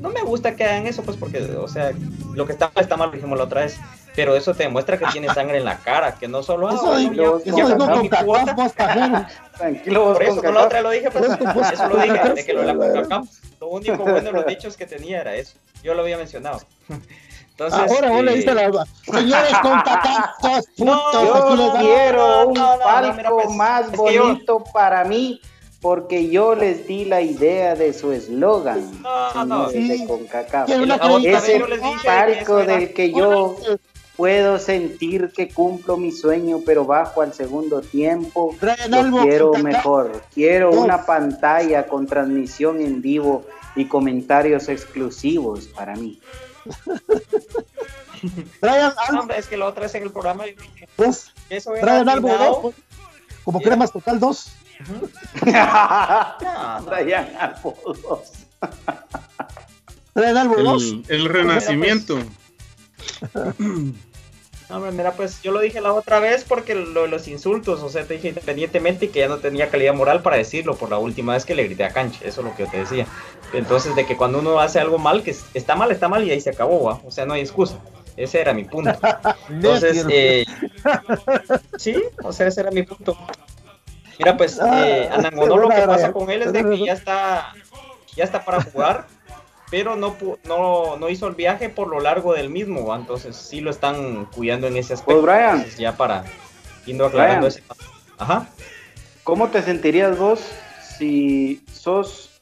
no 0.00 0.08
me 0.08 0.22
gusta 0.22 0.56
que 0.56 0.64
hagan 0.64 0.86
eso 0.86 1.02
pues 1.02 1.16
porque 1.16 1.40
o 1.42 1.68
sea 1.68 1.92
lo 2.32 2.46
que 2.46 2.52
está 2.52 2.72
mal 2.74 2.82
está 2.82 2.96
mal 2.96 3.10
lo 3.10 3.14
dijimos 3.14 3.38
la 3.38 3.44
otra 3.44 3.60
vez 3.60 3.78
pero 4.14 4.36
eso 4.36 4.54
te 4.54 4.64
demuestra 4.64 4.98
que 4.98 5.06
tiene 5.06 5.32
sangre 5.32 5.58
en 5.58 5.64
la 5.64 5.78
cara 5.78 6.14
que 6.14 6.28
no 6.28 6.42
solo 6.42 6.68
ah, 6.68 6.74
Eso 6.74 6.96
digo, 6.96 7.42
ya- 7.44 7.50
eso 7.50 7.56
digo 7.56 7.78
con. 7.78 8.08
Cacaf, 8.08 8.24
vos. 8.26 8.72
Tranquilo, 9.56 10.12
por 10.12 10.22
eso 10.22 10.42
con 10.42 10.54
la 10.54 10.62
otra 10.64 10.80
lo 10.80 10.90
dije 10.90 11.10
pues, 11.10 11.24
eso, 11.24 11.38
pues, 11.38 11.78
lo 11.88 11.96
dije 11.96 12.28
de 12.34 12.44
que 12.44 12.52
lo 12.52 12.60
de 12.60 12.66
la 12.66 12.74
pues, 12.74 12.92
CONCACAF 12.92 13.28
lo 13.60 13.68
único 13.68 13.98
bueno 13.98 14.20
de 14.20 14.32
los 14.32 14.46
dichos 14.46 14.76
que 14.76 14.86
tenía 14.86 15.20
era 15.20 15.34
eso 15.34 15.56
yo 15.82 15.94
lo 15.94 16.02
había 16.02 16.16
mencionado 16.16 16.60
entonces 17.50 17.78
Ahora 17.78 18.10
vos 18.10 18.24
le 18.24 18.32
eh, 18.32 18.36
diste 18.36 18.54
la. 18.54 18.86
Señores 19.04 19.52
con 19.62 19.82
todos 19.84 20.66
putos. 20.76 21.58
les 21.58 21.58
Yo 21.58 21.72
quiero 21.78 22.48
un 22.48 22.54
palco 22.54 23.36
pues, 23.36 23.50
más 23.50 23.92
bonito 23.92 24.64
para 24.72 25.04
mí 25.04 25.40
porque 25.80 26.30
yo 26.30 26.54
les 26.54 26.86
di 26.86 27.04
la 27.04 27.20
idea 27.20 27.74
de 27.74 27.92
su 27.92 28.10
eslogan. 28.10 29.02
No, 29.02 29.44
no. 29.44 29.68
Sí. 29.68 30.06
También 30.50 30.90
Ese 31.26 31.62
palco 32.02 32.56
del 32.64 32.94
que 32.94 33.12
yo 33.12 33.54
puedo 34.16 34.58
sentir 34.58 35.30
que 35.34 35.48
cumplo 35.48 35.96
mi 35.96 36.12
sueño, 36.12 36.60
pero 36.64 36.84
bajo 36.84 37.22
al 37.22 37.32
segundo 37.32 37.80
tiempo. 37.80 38.54
Brian 38.60 38.90
Lo 38.90 38.96
Albo, 38.98 39.22
quiero 39.22 39.52
mejor. 39.54 40.22
Quiero 40.34 40.70
Dos. 40.70 40.84
una 40.84 41.04
pantalla 41.04 41.86
con 41.86 42.06
transmisión 42.06 42.80
en 42.80 43.02
vivo 43.02 43.44
y 43.76 43.86
comentarios 43.86 44.68
exclusivos 44.68 45.66
para 45.68 45.96
mí. 45.96 46.20
Traigan 48.60 48.94
No, 48.94 49.02
algo, 49.06 49.20
hombre, 49.20 49.38
es 49.38 49.46
que 49.46 49.56
la 49.56 49.66
otra 49.66 49.82
vez 49.82 49.94
en 49.96 50.04
el 50.04 50.10
programa 50.10 50.44
dos. 50.96 51.32
eso 51.50 51.72
dos. 51.72 52.58
pues. 52.62 52.74
Como 53.44 53.60
cremas 53.60 53.92
total 53.92 54.18
dos. 54.20 54.52
Brian 55.42 57.36
Albodos. 57.38 58.32
Traigan 60.14 60.36
algo, 60.38 60.56
dos. 60.62 60.82
El, 60.84 61.04
el 61.08 61.24
renacimiento. 61.26 62.18
No, 64.70 64.76
hombre, 64.76 64.92
mira, 64.92 65.12
pues 65.12 65.42
yo 65.42 65.52
lo 65.52 65.60
dije 65.60 65.80
la 65.82 65.92
otra 65.92 66.20
vez 66.20 66.42
porque 66.44 66.74
lo 66.74 67.02
de 67.02 67.08
los 67.08 67.28
insultos, 67.28 67.82
o 67.82 67.88
sea, 67.90 68.04
te 68.04 68.14
dije 68.14 68.28
independientemente 68.28 69.10
que 69.10 69.20
ya 69.20 69.28
no 69.28 69.36
tenía 69.36 69.68
calidad 69.68 69.92
moral 69.94 70.22
para 70.22 70.36
decirlo 70.38 70.74
por 70.74 70.88
la 70.90 70.96
última 70.98 71.34
vez 71.34 71.44
que 71.44 71.54
le 71.54 71.64
grité 71.64 71.84
a 71.84 71.90
Cancha, 71.92 72.20
eso 72.24 72.40
es 72.40 72.46
lo 72.46 72.56
que 72.56 72.64
yo 72.64 72.70
te 72.70 72.78
decía. 72.78 73.06
Entonces, 73.52 73.94
de 73.94 74.06
que 74.06 74.16
cuando 74.16 74.38
uno 74.38 74.58
hace 74.60 74.80
algo 74.80 74.96
mal, 74.98 75.22
que 75.22 75.32
es- 75.32 75.44
está 75.52 75.76
mal, 75.76 75.90
está 75.92 76.08
mal 76.08 76.24
y 76.24 76.30
ahí 76.30 76.40
se 76.40 76.50
acabó, 76.50 76.82
¿va? 76.84 77.00
o 77.04 77.10
sea, 77.10 77.26
no 77.26 77.34
hay 77.34 77.42
excusa. 77.42 77.78
Ese 78.16 78.40
era 78.40 78.54
mi 78.54 78.64
punto. 78.64 78.90
Entonces, 79.50 80.06
eh, 80.08 80.44
sí, 81.78 82.02
o 82.22 82.32
sea, 82.32 82.46
ese 82.46 82.60
era 82.62 82.70
mi 82.70 82.84
punto. 82.84 83.18
Mira, 84.18 84.36
pues, 84.36 84.58
eh, 84.58 85.08
Anangonó 85.12 85.56
lo 85.58 85.68
que 85.68 85.82
pasa 85.82 86.12
con 86.12 86.30
él 86.30 86.40
es 86.42 86.52
de 86.52 86.64
que 86.64 86.84
ya 86.86 86.92
está, 86.94 87.52
ya 88.16 88.24
está 88.24 88.44
para 88.44 88.62
jugar, 88.62 89.06
pero 89.74 89.96
no, 89.96 90.16
no, 90.44 90.96
no 90.98 91.08
hizo 91.10 91.26
el 91.26 91.34
viaje 91.34 91.68
por 91.68 91.88
lo 91.88 91.98
largo 91.98 92.32
del 92.32 92.48
mismo, 92.48 92.94
entonces 92.94 93.34
sí 93.34 93.60
lo 93.60 93.72
están 93.72 94.26
cuidando 94.26 94.68
en 94.68 94.76
ese 94.76 94.94
aspecto. 94.94 95.20
Pues, 95.20 95.34
Brian. 95.34 95.56
Entonces, 95.56 95.80
ya 95.80 95.96
para 95.96 96.22
yendo 96.86 97.06
aclarando 97.06 97.48
Brian. 97.48 97.64
ese. 97.66 97.82
Ajá. 98.16 98.48
¿Cómo 99.24 99.48
te 99.48 99.62
sentirías 99.62 100.16
vos 100.16 100.48
si 100.96 101.60
sos 101.72 102.40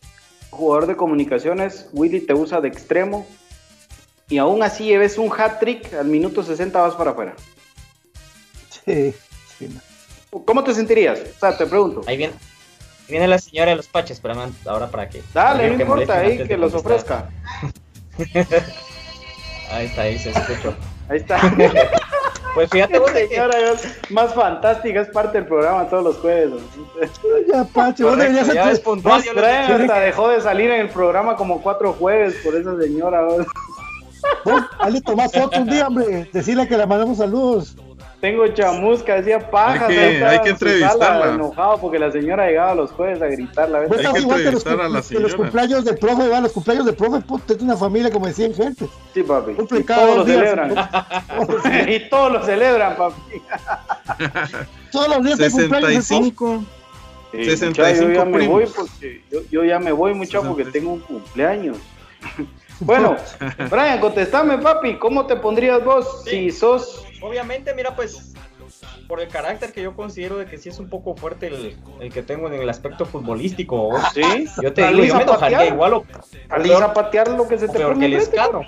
jugador 0.50 0.86
de 0.86 0.94
comunicaciones, 0.94 1.88
Willy 1.94 2.20
te 2.20 2.34
usa 2.34 2.60
de 2.60 2.68
extremo 2.68 3.26
y 4.28 4.36
aún 4.36 4.62
así 4.62 4.84
lleves 4.84 5.16
un 5.16 5.32
hat 5.32 5.58
trick 5.58 5.90
al 5.94 6.08
minuto 6.08 6.42
60 6.42 6.82
vas 6.82 6.94
para 6.96 7.12
afuera? 7.12 7.34
Sí, 8.84 9.14
sí. 9.58 9.80
¿Cómo 10.44 10.62
te 10.62 10.74
sentirías? 10.74 11.18
O 11.34 11.40
sea, 11.40 11.56
te 11.56 11.64
pregunto. 11.64 12.02
Ahí 12.06 12.18
viene, 12.18 12.34
viene 13.08 13.26
la 13.28 13.38
señora 13.38 13.70
de 13.70 13.76
los 13.76 13.86
paches, 13.88 14.20
pero 14.20 14.34
man, 14.34 14.54
ahora 14.66 14.88
para 14.88 15.08
qué. 15.08 15.22
Dale, 15.34 15.70
no 15.76 15.80
importa, 15.82 16.18
ahí 16.18 16.46
que 16.46 16.56
los 16.56 16.74
ofrezca. 16.74 17.28
Ahí 19.70 19.86
está, 19.86 20.02
ahí 20.02 20.18
se 20.18 20.30
escuchó. 20.30 20.74
Ahí 21.08 21.18
está. 21.18 21.38
Pues 22.54 22.68
fíjate 22.68 23.00
que- 23.14 23.28
Señora, 23.28 23.58
es 23.72 23.98
más 24.10 24.34
fantástica, 24.34 25.00
es 25.00 25.08
parte 25.08 25.38
del 25.38 25.46
programa 25.46 25.88
todos 25.88 26.04
los 26.04 26.16
jueves. 26.18 26.60
Ya, 27.50 27.64
Pacho, 27.64 28.08
vos 28.08 28.18
deberías 28.18 28.46
hacer- 28.50 28.82
puntual, 28.82 29.22
hasta 29.26 30.00
dejó 30.00 30.28
de 30.28 30.40
salir 30.42 30.70
en 30.70 30.82
el 30.82 30.88
programa 30.90 31.34
como 31.36 31.62
cuatro 31.62 31.94
jueves 31.94 32.34
por 32.44 32.54
esa 32.54 32.78
señora. 32.78 33.22
vos. 33.22 33.46
Foto 35.32 35.60
un 35.62 35.66
día, 35.70 35.86
hombre. 35.88 36.28
Decirle 36.30 36.68
que 36.68 36.76
le 36.76 36.86
mandamos 36.86 37.16
saludos. 37.16 37.74
Tengo 38.22 38.46
chamusca, 38.46 39.16
decía 39.16 39.50
pajas. 39.50 39.88
Hay 39.88 39.96
que- 39.96 40.00
ahí 40.00 40.14
estaba 40.14 40.30
hay 40.30 40.40
que 40.42 40.50
entrevistarla. 40.50 41.34
enojado 41.34 41.78
porque 41.78 41.98
la 41.98 42.12
señora 42.12 42.46
llegaba 42.46 42.72
los 42.76 42.92
jueves 42.92 43.20
a 43.20 43.26
gritarla. 43.26 43.80
Hay 43.80 43.88
que 43.88 44.20
igual 44.20 44.38
que 44.44 44.52
los, 44.52 44.64
entrevistar 44.64 44.80
a 44.80 44.88
la 44.88 44.88
que 44.88 44.94
los 44.94 45.06
señora. 45.08 45.36
cumpleaños 45.36 45.84
del 45.84 45.98
profe, 45.98 46.28
va, 46.28 46.40
los 46.40 46.52
cumpleaños 46.52 46.86
del 46.86 46.94
profe, 46.94 47.20
puta, 47.22 47.52
es 47.54 47.60
una 47.60 47.76
familia 47.76 48.12
como 48.12 48.26
de 48.28 48.32
100 48.32 48.54
gente. 48.54 48.86
Sí, 49.12 49.24
papi. 49.24 49.54
Cumple 49.54 49.80
Y 49.80 49.82
cada 49.82 50.02
todos 50.02 50.10
lo 50.12 50.16
dos 50.18 50.26
días. 50.28 50.38
celebran. 50.38 50.72
y 51.88 52.08
todos 52.08 52.32
lo 52.32 52.44
celebran, 52.44 52.96
papi. 52.96 53.42
Todos 54.92 55.08
los 55.08 55.24
días 55.24 55.40
hay 55.40 55.50
cumpleaños 55.50 55.88
del 55.88 55.96
profe. 55.96 56.02
65. 56.02 56.64
Sí, 57.32 57.44
65 57.44 58.06
muchacho, 58.06 58.08
yo 58.08 58.12
ya 58.14 58.24
me 58.24 58.46
voy 58.46 58.66
porque 58.76 59.22
yo, 59.32 59.40
yo 59.50 59.64
ya 59.64 59.78
me 59.80 59.90
voy, 59.90 60.14
muchacho, 60.14 60.44
porque 60.46 60.64
tengo 60.66 60.92
un 60.92 61.00
cumpleaños. 61.00 61.76
Bueno, 62.84 63.14
Brian, 63.70 64.00
contestame, 64.00 64.58
papi, 64.58 64.96
¿cómo 64.96 65.24
te 65.26 65.36
pondrías 65.36 65.84
vos 65.84 66.24
si 66.24 66.50
sos 66.50 67.04
Obviamente, 67.22 67.72
mira, 67.74 67.94
pues, 67.94 68.34
por 69.06 69.20
el 69.20 69.28
carácter 69.28 69.72
que 69.72 69.82
yo 69.82 69.94
considero 69.94 70.38
de 70.38 70.46
que 70.46 70.58
sí 70.58 70.68
es 70.68 70.78
un 70.78 70.88
poco 70.88 71.14
fuerte 71.14 71.46
el, 71.48 71.76
el 72.00 72.12
que 72.12 72.22
tengo 72.22 72.48
en 72.48 72.54
el 72.54 72.68
aspecto 72.68 73.06
futbolístico. 73.06 73.76
¿vos? 73.76 74.02
¿Sí? 74.14 74.46
Yo 74.60 74.72
te 74.72 74.82
digo, 74.82 74.96
¿Salís 74.96 75.08
yo 75.08 75.16
me 75.16 75.22
enojaría 75.22 75.66
igual 75.66 75.94
o, 75.94 76.04
a 76.50 76.94
patear 76.94 77.28
lo 77.28 77.46
que 77.46 77.58
se 77.58 77.68
te 77.68 77.78
peor 77.78 77.92
ponga 77.92 78.00
que 78.00 78.06
el 78.06 78.20
escano. 78.20 78.62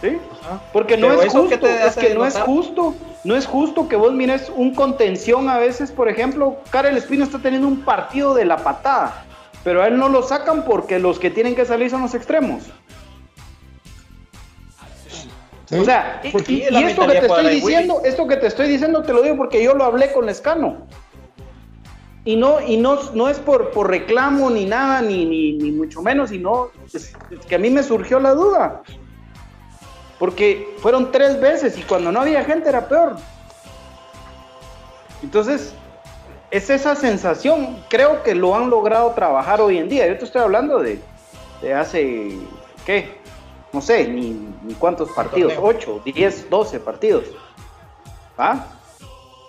¿Sí? 0.00 0.18
Ajá. 0.42 0.60
Porque 0.72 0.96
no 0.96 1.08
Pero 1.08 1.22
es 1.22 1.32
que 1.32 1.38
justo, 1.38 1.66
es 1.66 1.96
que 1.96 2.14
no 2.14 2.26
es 2.26 2.38
justo, 2.38 2.94
no 3.22 3.36
es 3.36 3.46
justo 3.46 3.88
que 3.88 3.96
vos 3.96 4.12
mires 4.12 4.52
un 4.54 4.74
contención 4.74 5.48
a 5.48 5.58
veces, 5.58 5.92
por 5.92 6.08
ejemplo, 6.08 6.58
Karel 6.70 6.96
Espino 6.96 7.24
está 7.24 7.38
teniendo 7.38 7.68
un 7.68 7.84
partido 7.84 8.34
de 8.34 8.44
la 8.44 8.58
patada, 8.58 9.24
pero 9.62 9.82
a 9.82 9.86
él 9.86 9.96
no 9.96 10.08
lo 10.08 10.22
sacan 10.22 10.64
porque 10.64 10.98
los 10.98 11.18
que 11.18 11.30
tienen 11.30 11.54
que 11.54 11.64
salir 11.64 11.90
son 11.90 12.02
los 12.02 12.14
extremos. 12.14 12.64
Sí. 15.66 15.76
O 15.76 15.84
sea, 15.84 16.20
y, 16.22 16.62
esto 16.62 17.06
que 17.06 17.20
te 17.20 17.26
estoy 17.26 17.48
diciendo, 17.48 18.02
esto 18.04 18.26
que 18.26 18.36
te 18.36 18.46
estoy 18.46 18.68
diciendo 18.68 19.02
te 19.02 19.12
lo 19.12 19.22
digo 19.22 19.36
porque 19.36 19.62
yo 19.62 19.74
lo 19.74 19.84
hablé 19.84 20.12
con 20.12 20.26
Lescano. 20.26 20.86
Y 22.26 22.36
no, 22.36 22.60
y 22.60 22.78
no, 22.78 22.98
no 23.12 23.28
es 23.28 23.38
por, 23.38 23.70
por 23.70 23.90
reclamo 23.90 24.48
ni 24.50 24.64
nada, 24.64 25.02
ni, 25.02 25.26
ni, 25.26 25.52
ni 25.52 25.70
mucho 25.70 26.00
menos, 26.00 26.30
sino 26.30 26.70
es, 26.86 27.12
es 27.30 27.46
que 27.46 27.54
a 27.54 27.58
mí 27.58 27.70
me 27.70 27.82
surgió 27.82 28.18
la 28.18 28.32
duda. 28.32 28.82
Porque 30.18 30.74
fueron 30.78 31.12
tres 31.12 31.38
veces 31.40 31.76
y 31.78 31.82
cuando 31.82 32.10
no 32.12 32.20
había 32.20 32.44
gente 32.44 32.68
era 32.68 32.88
peor. 32.88 33.16
Entonces, 35.22 35.74
es 36.50 36.70
esa 36.70 36.94
sensación, 36.94 37.82
creo 37.90 38.22
que 38.22 38.34
lo 38.34 38.54
han 38.54 38.70
logrado 38.70 39.10
trabajar 39.10 39.60
hoy 39.60 39.78
en 39.78 39.88
día. 39.88 40.06
Yo 40.06 40.16
te 40.16 40.24
estoy 40.24 40.40
hablando 40.40 40.78
de, 40.78 41.00
de 41.60 41.74
hace, 41.74 42.38
¿qué? 42.86 43.18
No 43.74 43.80
sé, 43.80 44.06
ni, 44.06 44.30
ni 44.62 44.72
cuántos 44.74 45.10
partidos, 45.10 45.52
torneo. 45.54 45.76
8, 45.76 46.02
10, 46.04 46.48
12 46.48 46.78
partidos. 46.78 47.24
¿Ah? 48.38 48.66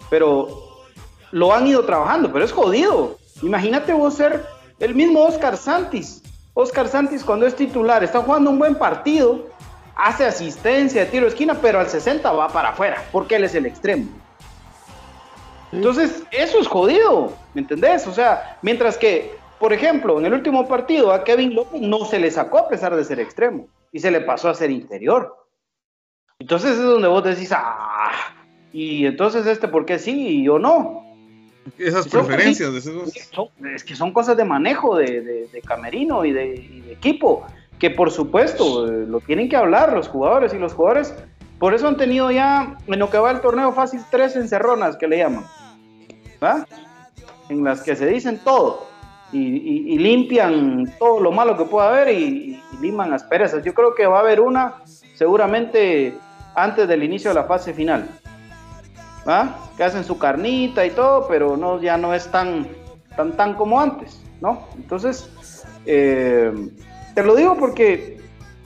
Pero 0.09 0.81
lo 1.29 1.53
han 1.53 1.67
ido 1.67 1.85
trabajando, 1.85 2.33
pero 2.33 2.43
es 2.43 2.51
jodido. 2.51 3.19
Imagínate 3.43 3.93
vos 3.93 4.15
ser 4.15 4.43
el 4.79 4.95
mismo 4.95 5.23
Oscar 5.23 5.55
Santis. 5.55 6.23
Oscar 6.55 6.87
Santis 6.87 7.23
cuando 7.23 7.45
es 7.45 7.55
titular 7.55 8.03
está 8.03 8.19
jugando 8.19 8.49
un 8.49 8.57
buen 8.57 8.73
partido, 8.73 9.45
hace 9.95 10.25
asistencia 10.25 11.01
de 11.05 11.11
tiro 11.11 11.25
de 11.25 11.29
esquina, 11.29 11.59
pero 11.61 11.79
al 11.79 11.87
60 11.87 12.31
va 12.31 12.47
para 12.47 12.69
afuera, 12.69 13.03
porque 13.11 13.35
él 13.35 13.43
es 13.43 13.53
el 13.53 13.67
extremo. 13.67 14.07
Entonces, 15.71 16.23
eso 16.31 16.59
es 16.59 16.67
jodido, 16.67 17.31
¿me 17.53 17.61
entendés? 17.61 18.07
O 18.07 18.11
sea, 18.11 18.57
mientras 18.63 18.97
que, 18.97 19.35
por 19.59 19.71
ejemplo, 19.71 20.17
en 20.17 20.25
el 20.25 20.33
último 20.33 20.67
partido 20.67 21.13
a 21.13 21.23
Kevin 21.23 21.53
López 21.53 21.79
no 21.79 22.05
se 22.05 22.17
le 22.17 22.31
sacó 22.31 22.57
a 22.57 22.67
pesar 22.67 22.95
de 22.95 23.03
ser 23.03 23.19
extremo 23.19 23.67
y 23.95 23.99
se 24.01 24.11
le 24.11 24.19
pasó 24.19 24.49
a 24.49 24.53
ser 24.53 24.71
interior. 24.71 25.33
Entonces 26.37 26.71
es 26.71 26.83
donde 26.83 27.07
vos 27.07 27.23
decís, 27.23 27.49
ah, 27.55 28.11
y 28.73 29.05
entonces 29.05 29.47
este, 29.47 29.69
¿por 29.69 29.85
qué 29.85 29.97
sí 29.99 30.39
y 30.41 30.43
yo 30.43 30.59
no? 30.59 31.01
Esas 31.77 32.03
Son- 32.03 32.27
preferencias, 32.27 32.69
sí, 32.71 32.75
decís 32.75 32.93
vos. 32.93 33.13
son- 33.31 33.67
es 33.73 33.85
que 33.85 33.95
son 33.95 34.11
cosas 34.11 34.35
de 34.35 34.43
manejo 34.43 34.97
de, 34.97 35.21
de- 35.21 35.47
de 35.47 35.61
camerino 35.61 36.25
y 36.25 36.33
de, 36.33 36.55
y 36.55 36.81
de 36.81 36.91
equipo, 36.91 37.45
que 37.79 37.89
por 37.89 38.11
supuesto 38.11 38.85
eh, 38.85 39.05
lo 39.07 39.21
tienen 39.21 39.47
que 39.47 39.55
hablar 39.55 39.93
los 39.93 40.09
jugadores 40.09 40.53
y 40.53 40.57
los 40.59 40.73
jugadores, 40.73 41.15
por 41.57 41.73
eso 41.73 41.87
han 41.87 41.95
tenido 41.95 42.29
ya, 42.31 42.77
en 42.87 42.99
lo 42.99 43.09
que 43.09 43.17
va 43.17 43.31
el 43.31 43.39
torneo 43.39 43.71
fácil, 43.71 44.01
tres 44.11 44.35
encerronas 44.35 44.97
que 44.97 45.07
le 45.07 45.19
llaman, 45.19 45.45
¿va? 46.43 46.67
En 47.47 47.63
las 47.63 47.81
que 47.81 47.95
se 47.95 48.07
dicen 48.07 48.41
todo 48.43 48.87
y, 49.31 49.39
y- 49.39 49.93
y 49.93 49.97
limpian 49.97 50.85
todo 50.99 51.19
lo 51.19 51.31
malo 51.31 51.57
que 51.57 51.65
pueda 51.65 51.89
haber 51.89 52.09
y, 52.09 52.61
y 52.71 52.77
liman 52.81 53.13
asperezas. 53.13 53.63
Yo 53.63 53.73
creo 53.73 53.93
que 53.95 54.05
va 54.07 54.17
a 54.17 54.21
haber 54.21 54.39
una 54.41 54.75
seguramente 55.13 56.17
antes 56.55 56.87
del 56.87 57.03
inicio 57.03 57.29
de 57.31 57.35
la 57.35 57.43
fase 57.45 57.73
final. 57.73 58.07
¿va? 59.27 59.55
que 59.75 59.83
hacen 59.83 60.03
su 60.05 60.17
carnita 60.17 60.85
y 60.85 60.91
todo, 60.91 61.27
pero 61.27 61.57
no, 61.57 61.81
ya 61.81 61.97
no 61.97 62.13
es 62.13 62.29
tan, 62.31 62.67
tan, 63.17 63.33
tan 63.33 63.55
como 63.55 63.81
antes, 63.81 64.21
¿no? 64.39 64.67
Entonces, 64.75 65.29
eh, 65.85 66.53
te 67.13 67.23
lo 67.23 67.35
digo 67.35 67.57
porque 67.57 68.19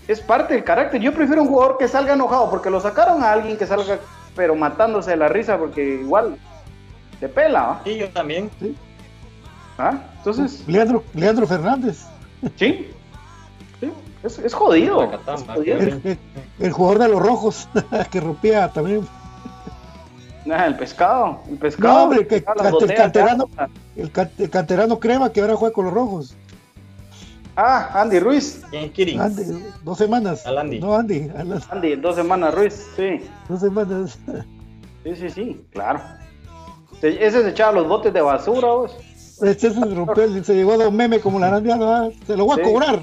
es 0.08 0.20
parte 0.22 0.54
del 0.56 0.64
carácter. 0.64 1.02
Yo 1.02 1.14
prefiero 1.14 1.42
un 1.42 1.48
jugador 1.48 1.78
que 1.80 1.88
salga 1.88 2.14
enojado, 2.14 2.50
porque 2.52 2.70
lo 2.70 2.80
sacaron 2.82 3.24
a 3.24 3.32
alguien 3.32 3.58
que 3.58 3.66
salga, 3.66 3.98
pero 4.36 4.54
matándose 4.54 5.12
de 5.12 5.18
la 5.18 5.30
risa, 5.30 5.58
porque 5.58 5.84
igual 6.02 6.38
te 7.20 7.28
pela, 7.30 7.62
¿va? 7.62 7.82
Y 7.86 7.98
yo 7.98 8.10
también. 8.10 8.52
¿Ah? 9.78 9.94
Entonces, 10.20 10.64
Leandro, 10.68 11.04
Leandro 11.14 11.48
Fernández, 11.48 12.06
sí, 12.58 12.88
sí, 13.80 13.92
es, 14.24 14.38
es 14.40 14.54
jodido. 14.54 15.10
el, 15.56 15.70
el- 16.04 16.18
el 16.60 16.72
jugador 16.72 17.00
de 17.00 17.08
los 17.10 17.22
rojos, 17.22 17.68
que 18.12 18.20
rompía 18.20 18.68
también. 18.70 19.08
El 20.46 20.76
pescado, 20.78 21.42
el 21.50 21.58
pescado. 21.58 21.94
No, 21.98 22.04
hombre, 22.06 22.28
que- 22.28 22.44
las 22.56 22.66
el 22.68 22.72
botellas 22.72 22.98
canterano. 22.98 23.50
El, 23.96 24.12
can- 24.12 24.32
el 24.38 24.50
canterano 24.50 25.00
crema 25.00 25.32
que 25.32 25.42
ahora 25.42 25.56
juega 25.56 25.74
con 25.74 25.86
los 25.86 25.94
rojos. 25.94 26.36
Ah, 27.56 27.90
Andy 28.02 28.20
Ruiz. 28.20 28.62
Andy, 28.74 29.64
dos 29.84 29.98
semanas. 29.98 30.46
Al 30.46 30.58
Andy. 30.58 30.80
No, 30.80 30.96
Andy, 30.96 31.30
a 31.38 31.44
las 31.44 31.70
Andy, 31.72 31.96
dos 31.98 32.16
semanas 32.16 32.54
Ruiz, 32.54 32.88
sí. 32.96 33.22
dos 33.48 33.60
semanas. 33.60 34.18
Sí, 35.04 35.16
sí, 35.16 35.30
sí, 35.30 35.62
claro. 35.72 36.02
Se- 37.00 37.26
Ese 37.26 37.44
se 37.44 37.50
echaba 37.50 37.74
los 37.74 37.88
botes 37.88 38.14
de 38.14 38.22
basura, 38.22 38.68
vos. 38.70 38.98
Se 39.40 40.54
llegó 40.56 40.74
a 40.74 40.78
dar 40.78 40.88
un 40.88 40.96
meme 40.96 41.20
como 41.20 41.40
la 41.40 41.48
arandeada, 41.48 42.10
se 42.28 42.36
lo 42.36 42.46
voy 42.46 42.60
a 42.60 42.64
cobrar. 42.64 43.00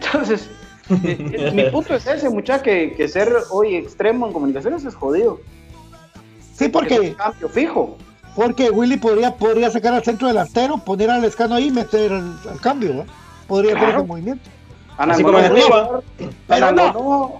Entonces, 0.00 0.48
Eh, 0.90 1.52
Mi 1.54 1.70
punto 1.70 1.94
es 1.94 2.06
ese, 2.06 2.28
muchacha, 2.28 2.60
que, 2.62 2.94
que 2.94 3.08
ser 3.08 3.32
hoy 3.50 3.76
extremo 3.76 4.26
en 4.26 4.32
comunicaciones 4.32 4.84
es 4.84 4.94
jodido. 4.94 5.38
Sí, 6.54 6.68
porque, 6.68 7.14
Cambio 7.14 7.48
fijo. 7.48 7.96
porque 8.34 8.68
Willy 8.68 8.96
podría, 8.98 9.34
podría 9.34 9.70
sacar 9.70 9.94
al 9.94 10.02
centro 10.02 10.26
delantero, 10.28 10.78
poner 10.78 11.08
al 11.10 11.24
escano 11.24 11.54
ahí 11.54 11.68
y 11.68 11.70
meter 11.70 12.12
al, 12.12 12.36
al 12.50 12.60
cambio, 12.60 12.92
¿no? 12.94 13.04
Podría 13.46 13.70
hacer 13.72 13.84
Claro. 13.84 13.98
ese 14.00 14.06
movimiento. 14.08 14.50
Anangonó, 14.98 15.38
no. 15.40 16.02
Anangonó, 16.48 17.32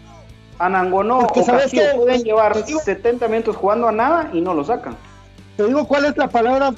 Anangonó 0.59 1.19
Porque 1.19 1.41
o 1.41 1.45
¿sabes 1.45 1.71
qué? 1.73 1.83
pueden 1.97 2.23
llevar 2.23 2.65
digo- 2.65 2.81
70 2.81 3.27
minutos 3.29 3.57
jugando 3.57 3.89
a 3.89 3.93
nada 3.93 4.31
y 4.33 4.41
no 4.41 4.55
lo 4.55 4.65
sacan. 4.65 4.97
Te 5.57 5.67
digo 5.67 5.87
cuál 5.87 6.05
es 6.07 6.17
la 6.17 6.29
palabra 6.29 6.73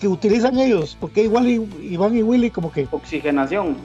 que 0.00 0.08
utilizan 0.08 0.58
ellos, 0.58 0.96
porque 1.00 1.22
igual 1.22 1.48
Iván 1.48 2.16
y 2.16 2.22
Willy 2.22 2.50
como 2.50 2.70
que 2.70 2.86
Oxigenación. 2.90 3.76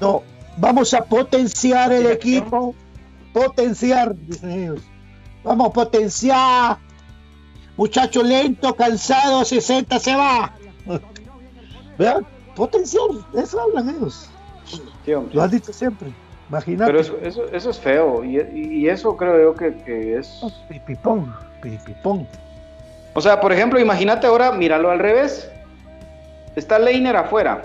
no, 0.00 0.22
vamos 0.56 0.94
a 0.94 1.04
potenciar 1.04 1.92
el 1.92 2.06
equipo, 2.06 2.74
potenciar, 3.32 4.14
dicen 4.16 4.50
ellos. 4.50 4.80
Vamos 5.44 5.68
a 5.68 5.72
potenciar. 5.72 6.78
Muchacho 7.76 8.22
lento, 8.22 8.74
cansado, 8.74 9.44
60 9.44 9.98
se 9.98 10.16
va. 10.16 10.54
Vean, 11.98 12.26
potenciar, 12.54 13.02
eso 13.34 13.60
hablan 13.60 13.90
ellos. 13.90 14.30
Sí. 14.64 15.12
Lo 15.32 15.42
han 15.42 15.50
dicho 15.50 15.72
siempre. 15.72 16.12
Imagínate. 16.48 16.90
Pero 16.90 17.00
eso, 17.00 17.18
eso, 17.22 17.44
eso 17.52 17.70
es 17.70 17.78
feo 17.78 18.24
y, 18.24 18.38
y 18.38 18.88
eso 18.88 19.16
creo 19.16 19.50
yo 19.50 19.54
que, 19.54 19.76
que 19.84 20.16
es... 20.16 20.40
Pipipón, 20.68 21.34
pipipón. 21.60 22.26
O 23.14 23.20
sea, 23.20 23.40
por 23.40 23.52
ejemplo, 23.52 23.80
imagínate 23.80 24.26
ahora, 24.26 24.52
míralo 24.52 24.90
al 24.90 24.98
revés. 24.98 25.50
Está 26.56 26.78
Leiner 26.78 27.14
afuera. 27.16 27.62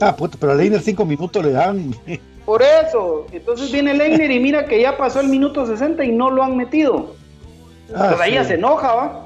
Ah, 0.00 0.14
puta, 0.14 0.36
pero 0.38 0.52
a 0.52 0.54
Leiner 0.54 0.80
5 0.80 1.04
minutos 1.04 1.44
le 1.44 1.52
dan. 1.52 1.94
Por 2.44 2.62
eso. 2.62 3.26
Entonces 3.32 3.72
viene 3.72 3.94
Leiner 3.94 4.30
y 4.30 4.38
mira 4.38 4.66
que 4.66 4.80
ya 4.80 4.96
pasó 4.98 5.20
el 5.20 5.28
minuto 5.28 5.66
60 5.66 6.04
y 6.04 6.12
no 6.12 6.30
lo 6.30 6.42
han 6.42 6.56
metido. 6.56 7.14
Ah, 7.94 8.08
pues 8.10 8.20
ahí 8.20 8.34
ya 8.34 8.44
se 8.44 8.54
enoja, 8.54 8.92
¿va? 8.94 9.20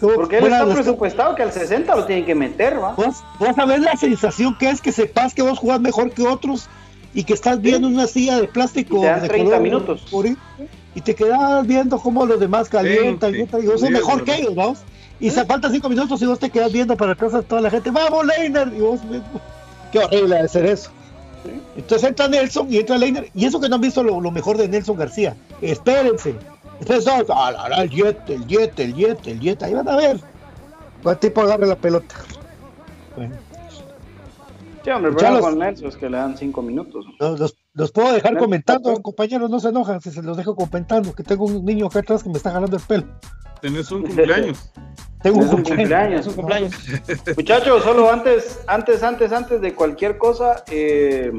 Porque 0.00 0.38
él 0.38 0.44
está 0.46 0.66
presupuestado 0.66 1.34
que 1.34 1.42
al 1.42 1.52
60 1.52 1.94
lo 1.94 2.04
tienen 2.04 2.26
que 2.26 2.34
meter, 2.34 2.82
¿va? 2.82 2.92
Vos, 2.94 3.22
vos 3.38 3.54
sabés 3.54 3.80
la 3.80 3.96
sensación 3.96 4.56
que 4.58 4.68
es 4.68 4.80
que 4.80 4.90
sepas 4.92 5.32
que 5.32 5.42
vos 5.42 5.58
jugás 5.58 5.80
mejor 5.80 6.10
que 6.10 6.26
otros 6.26 6.68
y 7.14 7.22
que 7.24 7.32
estás 7.32 7.60
viendo 7.60 7.86
una 7.88 8.06
silla 8.08 8.40
de 8.40 8.48
plástico 8.48 8.96
Y 8.98 9.00
te 9.00 9.06
dan 9.06 9.22
de 9.22 9.28
30 9.28 9.44
color 9.46 9.62
minutos. 9.62 10.06
y 10.94 11.00
te 11.00 11.14
quedas 11.14 11.66
viendo 11.66 11.98
cómo 11.98 12.26
los 12.26 12.38
demás 12.40 12.68
calientan 12.68 13.32
Sí, 13.32 13.38
y 13.38 13.42
otra- 13.42 13.60
y 13.60 13.66
vos 13.66 13.80
sos 13.80 13.88
sí, 13.88 13.94
mejor 13.94 14.24
que 14.24 14.34
ellos, 14.34 14.54
vamos. 14.54 14.78
Y 15.20 15.30
se 15.30 15.44
faltan 15.44 15.72
cinco 15.72 15.88
minutos 15.88 16.20
y 16.20 16.26
vos 16.26 16.38
te 16.38 16.50
quedas 16.50 16.72
viendo 16.72 16.96
para 16.96 17.12
atrás 17.12 17.34
a 17.34 17.42
toda 17.42 17.60
la 17.62 17.70
gente, 17.70 17.90
vamos 17.90 18.26
Leiner, 18.26 18.68
y 18.76 18.80
vos 18.80 19.00
qué 19.92 20.00
horrible 20.00 20.42
de 20.42 20.48
ser 20.48 20.66
eso. 20.66 20.90
Entonces 21.76 22.08
entra 22.08 22.26
Nelson 22.28 22.72
y 22.72 22.78
entra 22.78 22.98
Leiner, 22.98 23.30
y 23.34 23.44
eso 23.44 23.60
que 23.60 23.68
no 23.68 23.76
han 23.76 23.80
visto 23.80 24.02
lo, 24.02 24.20
lo 24.20 24.30
mejor 24.30 24.56
de 24.58 24.68
Nelson 24.68 24.96
García, 24.96 25.36
espérense. 25.62 26.34
Todos, 26.86 27.06
ah, 27.30 27.68
el 27.78 27.90
jet, 27.90 28.18
el 28.28 28.46
jet, 28.46 28.78
el 28.80 28.94
jet, 28.94 29.26
el 29.26 29.40
jet, 29.40 29.62
ahí 29.62 29.74
van 29.74 29.88
a 29.88 29.96
ver. 29.96 30.20
Cuál 31.02 31.18
tipo 31.18 31.40
agarre 31.42 31.66
la 31.66 31.76
pelota. 31.76 32.14
Bueno. 33.16 33.36
Sí, 34.84 34.90
hombre, 34.90 35.12
los- 35.12 35.40
con 35.40 35.58
Nelson 35.58 35.88
es 35.88 35.96
que 35.96 36.10
le 36.10 36.16
dan 36.16 36.36
5 36.36 36.60
minutos. 36.62 37.06
Los, 37.20 37.38
los- 37.40 37.56
los 37.74 37.90
puedo 37.90 38.12
dejar 38.12 38.38
comentando, 38.38 38.94
compañeros, 39.02 39.50
no 39.50 39.58
se 39.58 39.68
enojan 39.68 40.00
si 40.00 40.10
se 40.10 40.22
los 40.22 40.36
dejo 40.36 40.54
comentando, 40.54 41.12
que 41.12 41.24
tengo 41.24 41.44
un 41.44 41.64
niño 41.64 41.86
acá 41.86 41.98
atrás 41.98 42.22
que 42.22 42.28
me 42.28 42.36
está 42.36 42.52
jalando 42.52 42.76
el 42.76 42.82
pelo. 42.82 43.04
Tenés 43.60 43.90
un 43.90 44.02
cumpleaños. 44.02 44.70
Tengo 45.22 45.38
un 45.38 45.48
cumpleaños. 45.48 46.26
un 46.26 46.34
cumpleaños. 46.34 46.74
Muchachos, 47.34 47.82
solo 47.82 48.12
antes, 48.12 48.60
antes, 48.66 49.02
antes, 49.02 49.32
antes 49.32 49.58
de 49.62 49.74
cualquier 49.74 50.18
cosa, 50.18 50.62
eh, 50.70 51.32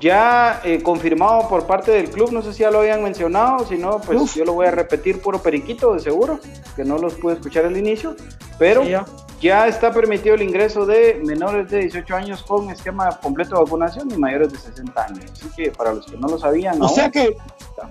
ya 0.00 0.60
eh, 0.64 0.82
confirmado 0.82 1.48
por 1.48 1.66
parte 1.66 1.90
del 1.90 2.10
club, 2.10 2.32
no 2.32 2.42
sé 2.42 2.52
si 2.54 2.60
ya 2.60 2.70
lo 2.70 2.78
habían 2.80 3.02
mencionado, 3.02 3.66
si 3.66 3.76
no, 3.76 4.00
pues 4.00 4.20
Uf. 4.20 4.34
yo 4.36 4.44
lo 4.44 4.54
voy 4.54 4.66
a 4.66 4.70
repetir 4.70 5.20
puro 5.20 5.40
periquito 5.42 5.92
de 5.94 6.00
seguro, 6.00 6.40
que 6.74 6.84
no 6.84 6.96
los 6.98 7.14
pude 7.14 7.34
escuchar 7.34 7.66
al 7.66 7.76
inicio, 7.76 8.16
pero 8.58 8.82
Sí, 8.82 8.90
ya. 8.90 9.04
ya 9.40 9.68
está 9.68 9.92
permitido 9.92 10.34
el 10.36 10.42
ingreso 10.42 10.86
de 10.86 11.20
menores 11.24 11.68
de 11.70 11.80
18 11.80 12.16
años 12.16 12.42
con 12.42 12.70
esquema 12.70 13.10
completo 13.20 13.56
de 13.56 13.62
vacunación 13.64 14.10
y 14.10 14.16
mayores 14.16 14.52
de 14.52 14.58
60 14.58 15.04
años. 15.04 15.24
Así 15.32 15.48
que 15.54 15.70
para 15.70 15.92
los 15.92 16.06
que 16.06 16.16
no 16.16 16.28
lo 16.28 16.38
sabían, 16.38 16.80
O 16.80 16.86
aún, 16.86 16.94
sea 16.94 17.10
que 17.10 17.36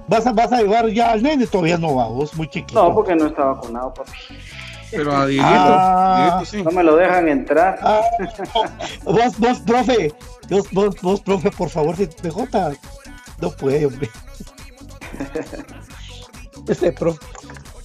vas 0.08 0.26
a, 0.26 0.32
vas 0.34 0.52
a 0.52 0.62
llevar 0.62 0.88
ya 0.90 1.12
al 1.12 1.22
nene, 1.22 1.46
todavía 1.46 1.78
no 1.78 1.96
va, 1.96 2.08
vos 2.08 2.34
muy 2.36 2.50
chiquito. 2.50 2.82
no, 2.84 2.94
porque 2.96 3.16
no 3.16 3.28
está 3.28 3.44
vacunado, 3.46 3.94
papi. 3.94 4.12
Pero 4.92 5.16
a 5.16 5.28
Dieguito, 5.28 5.48
Ah. 5.48 6.42
Sí. 6.44 6.64
No 6.64 6.72
me 6.72 6.82
lo 6.84 6.96
dejan 6.96 7.30
entrar. 7.30 7.78
Ah, 7.84 8.02
vos, 9.04 9.38
vos, 9.38 9.60
profe, 9.60 10.12
vos, 10.50 10.68
vos, 10.72 10.96
vos, 11.02 11.22
profe, 11.22 11.52
por 11.52 11.70
favor, 11.70 11.96
si 11.96 12.08
PJ, 12.08 12.74
no 13.42 13.52
puede, 13.52 13.86
hombre. 13.86 14.10
Este 16.68 16.92
profe. 16.92 17.20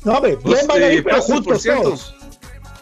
No, 0.05 0.15
hombre, 0.15 0.37
Pues, 0.43 0.55
bien 0.57 0.67
van 0.67 0.83
a 0.83 0.87
eh, 0.89 0.95
ir, 0.97 1.05
pero 1.05 1.17
Pato, 1.17 1.27
por 1.29 1.37
juntos 1.37 1.63
cierto, 1.63 1.83
todos. 1.83 2.15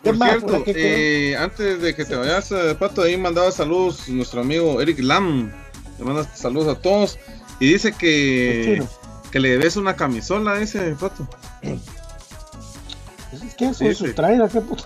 ¿Qué 0.03 0.11
Por 0.11 0.17
más? 0.17 0.31
cierto, 0.31 0.47
¿Para 0.49 0.65
qué 0.65 1.31
eh, 1.33 1.37
antes 1.37 1.81
de 1.81 1.95
que 1.95 2.05
te 2.05 2.17
vayas, 2.17 2.51
eh, 2.51 2.75
Pato, 2.79 3.03
ahí 3.03 3.17
mandaba 3.17 3.53
saludos 3.53 4.09
nuestro 4.09 4.41
amigo 4.41 4.81
Eric 4.81 4.99
Lam. 5.01 5.53
Le 5.99 6.05
manda 6.05 6.25
saludos 6.35 6.77
a 6.77 6.81
todos. 6.81 7.19
Y 7.61 7.73
dice 7.73 7.93
que, 7.93 8.83
que 9.31 9.39
le 9.39 9.51
debes 9.51 9.77
una 9.77 9.95
camisola, 9.95 10.59
dice 10.59 10.97
Pato. 10.99 11.29
Pues 13.31 13.43
Es 13.43 13.55
eso 13.61 13.75
Sí, 13.75 13.87
es 13.87 13.99
su 13.99 14.07
sí. 14.07 14.13
traída, 14.13 14.49
qué 14.49 14.61
puto. 14.61 14.85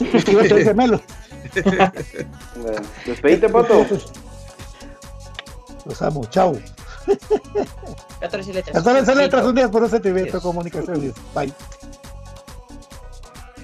Es 0.12 0.24
que 0.24 0.32
iba 0.32 0.42
a 0.42 0.46
ser 0.46 0.64
gemelo. 0.64 1.00
Bueno, 1.54 2.80
Despedite, 3.06 3.48
Pato. 3.48 3.86
Los 5.84 6.02
amo, 6.02 6.24
chao. 6.26 6.56
14 8.20 8.52
letras. 8.54 8.76
Hasta 8.76 8.92
las 8.92 9.16
letras 9.16 9.44
un 9.44 9.54
día 9.54 9.68
por 9.70 9.84
ese 9.84 9.98
TV, 10.00 10.24
Dios. 10.24 10.40
comunicaciones. 10.42 11.12
Bye. 11.34 11.52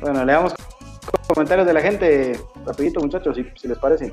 Bueno, 0.00 0.24
le 0.24 0.32
damos 0.32 0.52
comentarios 1.28 1.66
de 1.66 1.72
la 1.72 1.80
gente, 1.80 2.40
rapidito 2.66 3.00
muchachos, 3.00 3.36
si, 3.36 3.44
si 3.60 3.68
les 3.68 3.78
parece. 3.78 4.12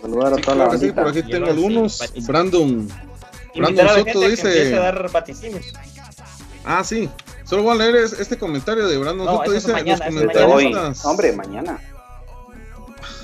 Saludar 0.00 0.32
a 0.32 0.36
Sí, 0.36 0.42
toda 0.42 0.56
claro 0.56 0.72
la 0.72 0.78
sí, 0.78 0.92
por 0.92 1.08
aquí 1.08 1.22
tengo 1.22 1.46
algunos. 1.46 1.98
vaticinios. 1.98 2.26
Brandon. 2.26 2.88
Brandon 3.54 3.88
Soto 3.88 4.20
dice. 4.28 4.76
a 4.76 4.80
dar 4.80 5.10
vaticinios. 5.10 5.72
Ah, 6.64 6.82
sí. 6.84 7.08
Solo 7.44 7.62
voy 7.62 7.72
a 7.72 7.74
leer 7.76 7.96
es- 7.96 8.12
este 8.18 8.38
comentario 8.38 8.86
de 8.88 8.96
Brandon 8.98 9.26
No, 9.26 9.36
Soto. 9.38 9.52
Dice: 9.52 9.72
mañana, 9.72 10.06
Los 10.10 10.14
comentaristas. 10.14 11.04
hombre, 11.04 11.32
mañana. 11.32 11.78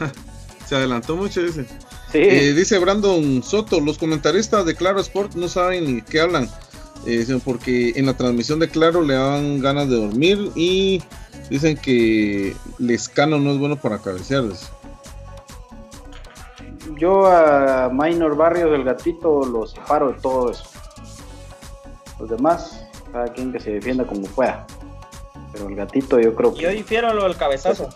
Se 0.69 0.77
adelantó 0.77 1.17
mucho, 1.17 1.43
dice. 1.43 1.65
Sí, 2.13 2.19
Eh, 2.19 2.53
dice 2.55 2.79
Brandon 2.79 3.43
Soto, 3.43 3.81
los 3.81 3.99
comentaristas 3.99 4.65
de 4.67 4.75
Claro 4.75 5.01
Sport 5.01 5.35
no 5.35 5.49
saben 5.49 5.97
ni 5.97 6.03
qué 6.03 6.21
hablan, 6.21 6.49
eh, 7.07 7.25
porque 7.45 7.93
en 7.97 8.07
la 8.07 8.17
transmisión 8.17 8.59
de 8.59 8.69
Claro 8.69 9.03
le 9.03 9.15
dan 9.15 9.61
ganas 9.61 9.89
de 9.89 9.97
dormir 9.97 10.51
y 10.55 11.03
dicen 11.49 11.77
que 11.77 12.55
Lescano 12.79 13.39
no 13.39 13.53
es 13.53 13.59
bueno 13.59 13.77
para 13.77 13.99
cabecearles. 13.99 14.69
yo 16.99 17.27
a 17.27 17.89
Minor 17.93 18.37
Barrios 18.37 18.71
del 18.71 18.85
Gatito 18.85 19.45
lo 19.47 19.67
separo 19.67 20.13
de 20.13 20.21
todo 20.21 20.51
eso. 20.51 20.65
Los 22.19 22.29
demás, 22.29 22.85
cada 23.13 23.33
quien 23.33 23.53
que 23.53 23.61
se 23.61 23.71
defienda 23.73 24.05
como 24.07 24.23
pueda. 24.23 24.67
Pero 25.53 25.69
el 25.69 25.75
gatito 25.75 26.21
yo 26.21 26.35
creo 26.35 26.53
Y 26.57 26.61
yo 26.61 26.69
que... 26.69 26.75
difiero 26.77 27.13
lo 27.15 27.25
del 27.25 27.37
cabezazo. 27.37 27.89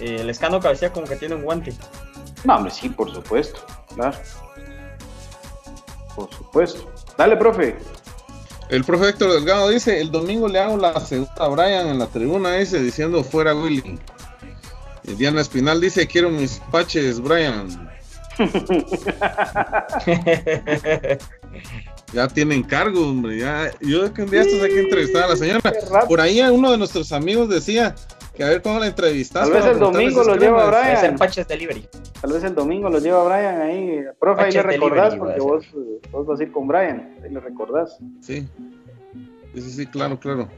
El 0.00 0.28
escano 0.28 0.60
cabecea 0.60 0.92
como 0.92 1.06
que 1.06 1.16
tiene 1.16 1.34
un 1.34 1.42
guante. 1.42 1.72
No, 2.44 2.56
hombre, 2.56 2.72
sí, 2.72 2.88
por 2.88 3.12
supuesto. 3.12 3.60
Claro. 3.94 4.16
Por 6.14 6.32
supuesto. 6.32 6.90
Dale, 7.16 7.36
profe. 7.36 7.76
El 8.68 8.84
profe 8.84 9.08
Héctor 9.08 9.32
Delgado 9.32 9.68
dice, 9.68 10.00
el 10.00 10.10
domingo 10.10 10.48
le 10.48 10.60
hago 10.60 10.76
la 10.76 10.98
segunda 11.00 11.32
a 11.38 11.48
Brian 11.48 11.88
en 11.88 11.98
la 11.98 12.06
tribuna 12.06 12.58
ese 12.58 12.80
diciendo 12.80 13.24
fuera 13.24 13.54
Willy. 13.54 13.98
Y 15.04 15.14
Diana 15.14 15.40
Espinal 15.40 15.80
dice, 15.80 16.06
quiero 16.06 16.30
mis 16.30 16.60
paches, 16.70 17.20
Brian. 17.20 17.90
Ya 22.12 22.26
tienen 22.26 22.62
cargo, 22.62 23.08
hombre. 23.08 23.38
Ya, 23.38 23.70
yo 23.80 24.12
que 24.12 24.22
un 24.22 24.30
día 24.30 24.42
estos 24.42 24.62
hay 24.62 24.70
que 24.70 24.80
entrevistar 24.80 25.24
a 25.24 25.28
la 25.28 25.36
señora. 25.36 25.60
Por 26.08 26.20
ahí 26.20 26.40
uno 26.40 26.72
de 26.72 26.78
nuestros 26.78 27.12
amigos 27.12 27.48
decía 27.48 27.94
que 28.40 28.44
a 28.44 28.48
ver 28.48 28.62
cómo 28.62 28.78
la 28.78 28.86
entrevistas. 28.86 29.42
Tal 29.42 29.52
vez 29.52 29.66
el 29.66 29.78
domingo 29.78 30.24
lo 30.24 30.34
lleva 30.34 30.66
cremas. 30.66 30.68
Brian. 30.68 30.96
Es 30.96 31.02
el 31.02 31.14
Patches 31.16 31.46
Delivery. 31.46 31.86
Tal 32.22 32.32
vez 32.32 32.44
el 32.44 32.54
domingo 32.54 32.88
lo 32.88 32.98
lleva 32.98 33.22
Brian 33.24 33.60
ahí. 33.60 34.00
Profe, 34.18 34.40
ahí 34.40 34.52
le 34.52 34.62
Paches 34.62 34.80
recordás 34.80 35.14
porque 35.16 35.34
a 35.34 35.42
vos, 35.42 35.66
vos 36.10 36.26
vas 36.26 36.40
a 36.40 36.42
ir 36.42 36.50
con 36.50 36.66
Brian. 36.66 37.16
Ahí 37.22 37.30
le 37.30 37.40
recordás. 37.40 37.98
Sí. 38.22 38.48
Sí, 39.52 39.60
sí, 39.60 39.70
sí, 39.70 39.86
claro, 39.86 40.18
claro. 40.18 40.48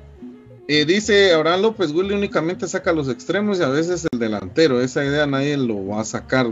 Eh, 0.69 0.85
dice 0.85 1.33
Abraham 1.33 1.63
López, 1.63 1.91
Willy 1.91 2.15
únicamente 2.15 2.69
saca 2.69 2.93
los 2.93 3.09
extremos 3.09 3.59
y 3.59 3.65
a 3.65 3.69
veces 3.69 4.07
el 4.13 4.19
delantero. 4.21 4.81
Esa 4.81 5.05
idea 5.05 5.27
nadie 5.27 5.57
lo 5.57 5.85
va 5.85 6.03
a 6.03 6.05
sacar. 6.05 6.47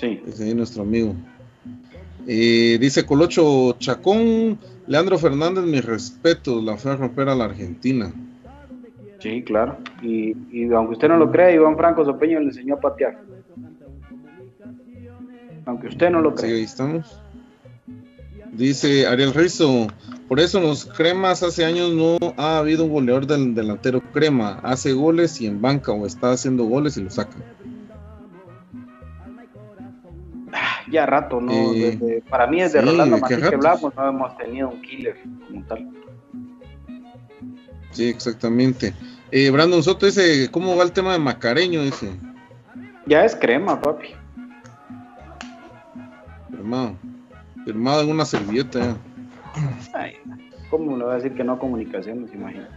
Sí. 0.00 0.20
Dice 0.26 0.44
ahí 0.46 0.54
nuestro 0.54 0.82
amigo. 0.82 1.14
Eh, 2.26 2.78
dice 2.80 3.06
Colocho 3.06 3.76
Chacón, 3.78 4.58
Leandro 4.88 5.16
Fernández, 5.16 5.62
mis 5.62 5.84
respetos, 5.84 6.64
la 6.64 6.76
fue 6.76 6.90
a 6.90 6.96
romper 6.96 7.28
a 7.28 7.36
la 7.36 7.44
Argentina. 7.44 8.12
Sí, 9.24 9.42
claro. 9.42 9.78
Y, 10.02 10.36
y 10.50 10.70
aunque 10.70 10.92
usted 10.92 11.08
no 11.08 11.16
lo 11.16 11.30
crea, 11.30 11.50
Iván 11.50 11.78
Franco 11.78 12.04
Sopeño 12.04 12.40
le 12.40 12.48
enseñó 12.48 12.74
a 12.74 12.80
patear. 12.80 13.18
Aunque 15.64 15.86
usted 15.88 16.10
no 16.10 16.20
lo 16.20 16.32
Sí, 16.32 16.42
cree. 16.42 16.52
ahí 16.56 16.62
estamos. 16.64 17.18
Dice 18.52 19.06
Ariel 19.06 19.32
Rizo, 19.32 19.86
por 20.28 20.40
eso 20.40 20.58
en 20.58 20.64
los 20.64 20.84
cremas 20.84 21.42
hace 21.42 21.64
años 21.64 21.90
no 21.94 22.18
ha 22.36 22.58
habido 22.58 22.84
un 22.84 22.90
goleador 22.92 23.26
del 23.26 23.54
delantero 23.54 24.02
crema, 24.12 24.60
hace 24.62 24.92
goles 24.92 25.40
y 25.40 25.46
en 25.46 25.58
banca 25.62 25.92
o 25.92 26.04
está 26.04 26.32
haciendo 26.32 26.64
goles 26.64 26.98
y 26.98 27.02
lo 27.04 27.08
saca. 27.08 27.38
Ya 30.90 31.06
rato, 31.06 31.40
¿no? 31.40 31.50
Eh, 31.72 31.96
Desde- 31.98 32.22
para 32.28 32.46
mí 32.46 32.60
desde 32.60 32.80
sí, 32.82 32.86
Rolando 32.86 33.16
¿qué 33.16 33.20
Martín 33.22 33.40
que 33.48 33.54
hablamos, 33.54 33.96
no 33.96 34.06
hemos 34.06 34.36
tenido 34.36 34.68
un 34.68 34.82
killer 34.82 35.16
como 35.48 35.64
tal. 35.64 35.88
Sí, 37.90 38.08
exactamente. 38.08 38.92
Eh, 39.36 39.50
Brandon 39.50 39.82
Soto 39.82 40.06
dice, 40.06 40.48
¿cómo 40.52 40.76
va 40.76 40.84
el 40.84 40.92
tema 40.92 41.12
de 41.12 41.18
Macareño? 41.18 41.82
Dice, 41.82 42.08
Ya 43.04 43.24
es 43.24 43.34
crema, 43.34 43.80
papi. 43.80 44.10
firmado. 46.50 46.94
Firmado 47.64 48.02
en 48.02 48.10
una 48.10 48.24
servilleta. 48.24 48.96
Ay, 49.92 50.12
¿Cómo 50.70 50.96
le 50.96 51.02
voy 51.02 51.12
a 51.14 51.16
decir 51.16 51.34
que 51.34 51.42
no 51.42 51.58
comunicaciones? 51.58 52.32
Imagina. 52.32 52.68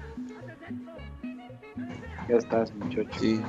Ya 2.27 2.37
estás, 2.37 2.73
muchacho. 2.73 3.07
Sí. 3.19 3.39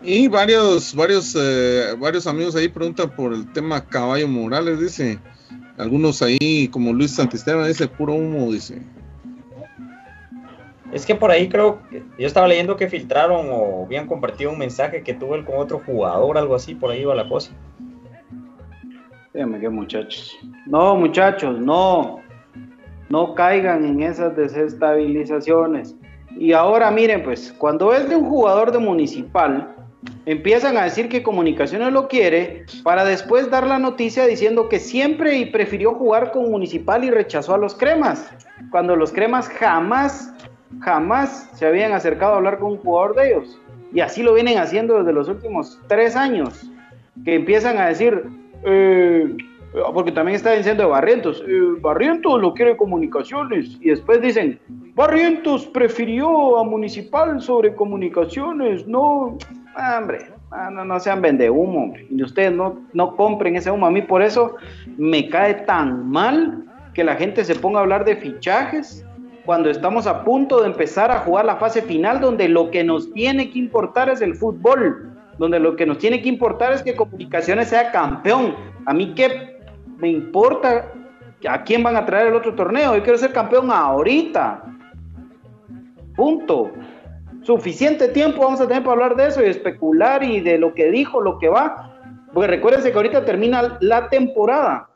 Y 0.00 0.28
varios, 0.28 0.94
varios, 0.94 1.36
eh, 1.38 1.94
varios 1.98 2.26
amigos 2.26 2.56
ahí 2.56 2.68
preguntan 2.68 3.10
por 3.10 3.34
el 3.34 3.52
tema 3.52 3.84
Caballo 3.84 4.26
Morales, 4.28 4.80
dice. 4.80 5.18
Algunos 5.76 6.22
ahí, 6.22 6.68
como 6.68 6.94
Luis 6.94 7.10
Santisteban, 7.10 7.68
dice 7.68 7.86
puro 7.86 8.14
humo, 8.14 8.50
dice. 8.50 8.80
Es 10.96 11.04
que 11.04 11.14
por 11.14 11.30
ahí 11.30 11.46
creo 11.50 11.78
que 11.90 12.02
yo 12.18 12.26
estaba 12.26 12.48
leyendo 12.48 12.74
que 12.74 12.88
filtraron 12.88 13.48
o 13.50 13.84
habían 13.84 14.06
compartido 14.06 14.50
un 14.50 14.56
mensaje 14.56 15.02
que 15.02 15.12
tuvo 15.12 15.34
él 15.34 15.44
con 15.44 15.58
otro 15.58 15.82
jugador, 15.84 16.38
algo 16.38 16.54
así, 16.54 16.74
por 16.74 16.90
ahí 16.90 17.04
va 17.04 17.14
la 17.14 17.28
cosa. 17.28 17.52
Dígame 19.34 19.60
qué 19.60 19.68
muchachos. 19.68 20.34
No, 20.64 20.96
muchachos, 20.96 21.60
no. 21.60 22.22
No 23.10 23.34
caigan 23.34 23.84
en 23.84 24.04
esas 24.04 24.34
desestabilizaciones. 24.36 25.94
Y 26.34 26.54
ahora 26.54 26.90
miren, 26.90 27.22
pues, 27.22 27.54
cuando 27.58 27.92
es 27.92 28.08
de 28.08 28.16
un 28.16 28.30
jugador 28.30 28.72
de 28.72 28.78
municipal, 28.78 29.76
empiezan 30.24 30.78
a 30.78 30.84
decir 30.84 31.10
que 31.10 31.22
comunicaciones 31.22 31.92
lo 31.92 32.08
quiere 32.08 32.64
para 32.84 33.04
después 33.04 33.50
dar 33.50 33.66
la 33.66 33.78
noticia 33.78 34.24
diciendo 34.26 34.70
que 34.70 34.78
siempre 34.78 35.36
y 35.36 35.44
prefirió 35.44 35.92
jugar 35.92 36.32
con 36.32 36.50
municipal 36.50 37.04
y 37.04 37.10
rechazó 37.10 37.52
a 37.54 37.58
los 37.58 37.74
cremas. 37.74 38.32
Cuando 38.70 38.96
los 38.96 39.12
cremas 39.12 39.50
jamás, 39.50 40.32
jamás 40.80 41.50
se 41.54 41.66
habían 41.66 41.92
acercado 41.92 42.34
a 42.34 42.36
hablar 42.36 42.58
con 42.58 42.72
un 42.72 42.78
jugador 42.78 43.14
de 43.14 43.28
ellos. 43.28 43.58
Y 43.92 44.00
así 44.00 44.22
lo 44.22 44.34
vienen 44.34 44.58
haciendo 44.58 44.98
desde 44.98 45.12
los 45.12 45.28
últimos 45.28 45.80
tres 45.86 46.16
años. 46.16 46.70
Que 47.24 47.36
empiezan 47.36 47.78
a 47.78 47.86
decir, 47.86 48.24
eh, 48.64 49.36
porque 49.94 50.12
también 50.12 50.36
está 50.36 50.52
diciendo 50.52 50.82
de 50.82 50.88
Barrientos, 50.88 51.42
eh, 51.46 51.60
Barrientos 51.80 52.40
lo 52.40 52.52
quiere 52.54 52.76
comunicaciones. 52.76 53.78
Y 53.80 53.90
después 53.90 54.20
dicen, 54.20 54.58
Barrientos 54.94 55.66
prefirió 55.66 56.58
a 56.58 56.64
Municipal 56.64 57.40
sobre 57.40 57.74
comunicaciones. 57.74 58.86
No, 58.86 59.38
ah, 59.74 59.98
hombre, 60.00 60.30
ah, 60.50 60.70
no, 60.70 60.84
no 60.84 61.00
sean 61.00 61.22
vende 61.22 61.48
humo, 61.48 61.84
hombre. 61.84 62.06
Y 62.10 62.22
ustedes 62.22 62.52
no, 62.52 62.80
no 62.92 63.16
compren 63.16 63.56
ese 63.56 63.70
humo. 63.70 63.86
A 63.86 63.90
mí 63.90 64.02
por 64.02 64.22
eso 64.22 64.56
me 64.98 65.28
cae 65.28 65.54
tan 65.54 66.10
mal 66.10 66.64
que 66.92 67.04
la 67.04 67.14
gente 67.14 67.44
se 67.44 67.54
ponga 67.54 67.78
a 67.78 67.82
hablar 67.82 68.04
de 68.04 68.16
fichajes 68.16 69.04
cuando 69.46 69.70
estamos 69.70 70.08
a 70.08 70.24
punto 70.24 70.60
de 70.60 70.66
empezar 70.66 71.10
a 71.12 71.20
jugar 71.20 71.44
la 71.44 71.56
fase 71.56 71.80
final 71.80 72.20
donde 72.20 72.48
lo 72.48 72.70
que 72.70 72.82
nos 72.82 73.12
tiene 73.12 73.50
que 73.50 73.60
importar 73.60 74.10
es 74.10 74.20
el 74.20 74.34
fútbol, 74.34 75.16
donde 75.38 75.60
lo 75.60 75.76
que 75.76 75.86
nos 75.86 75.98
tiene 75.98 76.20
que 76.20 76.28
importar 76.28 76.72
es 76.72 76.82
que 76.82 76.96
Comunicaciones 76.96 77.68
sea 77.68 77.92
campeón. 77.92 78.56
A 78.84 78.92
mí 78.92 79.14
qué 79.14 79.60
me 79.98 80.10
importa 80.10 80.92
a 81.48 81.62
quién 81.62 81.82
van 81.84 81.96
a 81.96 82.04
traer 82.04 82.26
el 82.26 82.34
otro 82.34 82.54
torneo, 82.54 82.96
yo 82.96 83.02
quiero 83.02 83.18
ser 83.18 83.32
campeón 83.32 83.70
ahorita. 83.70 84.64
Punto. 86.16 86.72
Suficiente 87.42 88.08
tiempo 88.08 88.42
vamos 88.42 88.60
a 88.60 88.66
tener 88.66 88.82
para 88.82 88.94
hablar 88.94 89.14
de 89.14 89.28
eso 89.28 89.40
y 89.40 89.48
especular 89.48 90.24
y 90.24 90.40
de 90.40 90.58
lo 90.58 90.74
que 90.74 90.90
dijo, 90.90 91.20
lo 91.20 91.38
que 91.38 91.48
va. 91.48 91.94
Porque 92.34 92.48
recuérdense 92.48 92.90
que 92.90 92.96
ahorita 92.96 93.24
termina 93.24 93.78
la 93.80 94.08
temporada. 94.08 94.90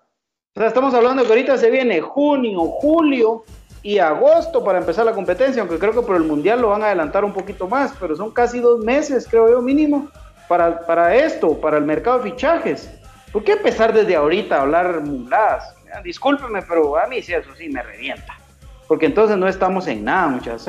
O 0.56 0.58
sea, 0.58 0.66
estamos 0.66 0.92
hablando 0.94 1.22
que 1.22 1.28
ahorita 1.28 1.56
se 1.56 1.70
viene 1.70 2.00
junio, 2.00 2.64
julio 2.64 3.44
y 3.82 3.98
agosto 3.98 4.62
para 4.62 4.78
empezar 4.78 5.06
la 5.06 5.12
competencia, 5.12 5.62
aunque 5.62 5.78
creo 5.78 5.92
que 5.92 6.02
por 6.02 6.16
el 6.16 6.24
mundial 6.24 6.60
lo 6.60 6.68
van 6.68 6.82
a 6.82 6.86
adelantar 6.86 7.24
un 7.24 7.32
poquito 7.32 7.66
más, 7.66 7.92
pero 7.98 8.14
son 8.14 8.30
casi 8.30 8.60
dos 8.60 8.84
meses, 8.84 9.26
creo 9.28 9.48
yo, 9.48 9.62
mínimo, 9.62 10.08
para, 10.48 10.84
para 10.86 11.14
esto, 11.14 11.58
para 11.60 11.78
el 11.78 11.84
mercado 11.84 12.18
de 12.18 12.30
fichajes. 12.30 12.90
¿Por 13.32 13.44
qué 13.44 13.52
empezar 13.52 13.92
desde 13.92 14.16
ahorita 14.16 14.56
a 14.56 14.62
hablar 14.62 15.00
muladas? 15.00 15.74
Discúlpeme, 16.04 16.62
pero 16.62 16.98
a 16.98 17.06
mí 17.06 17.22
sí, 17.22 17.32
eso 17.32 17.50
sí 17.56 17.68
me 17.68 17.82
revienta. 17.82 18.36
Porque 18.86 19.06
entonces 19.06 19.36
no 19.36 19.48
estamos 19.48 19.86
en 19.86 20.04
nada, 20.04 20.28
muchachos. 20.28 20.68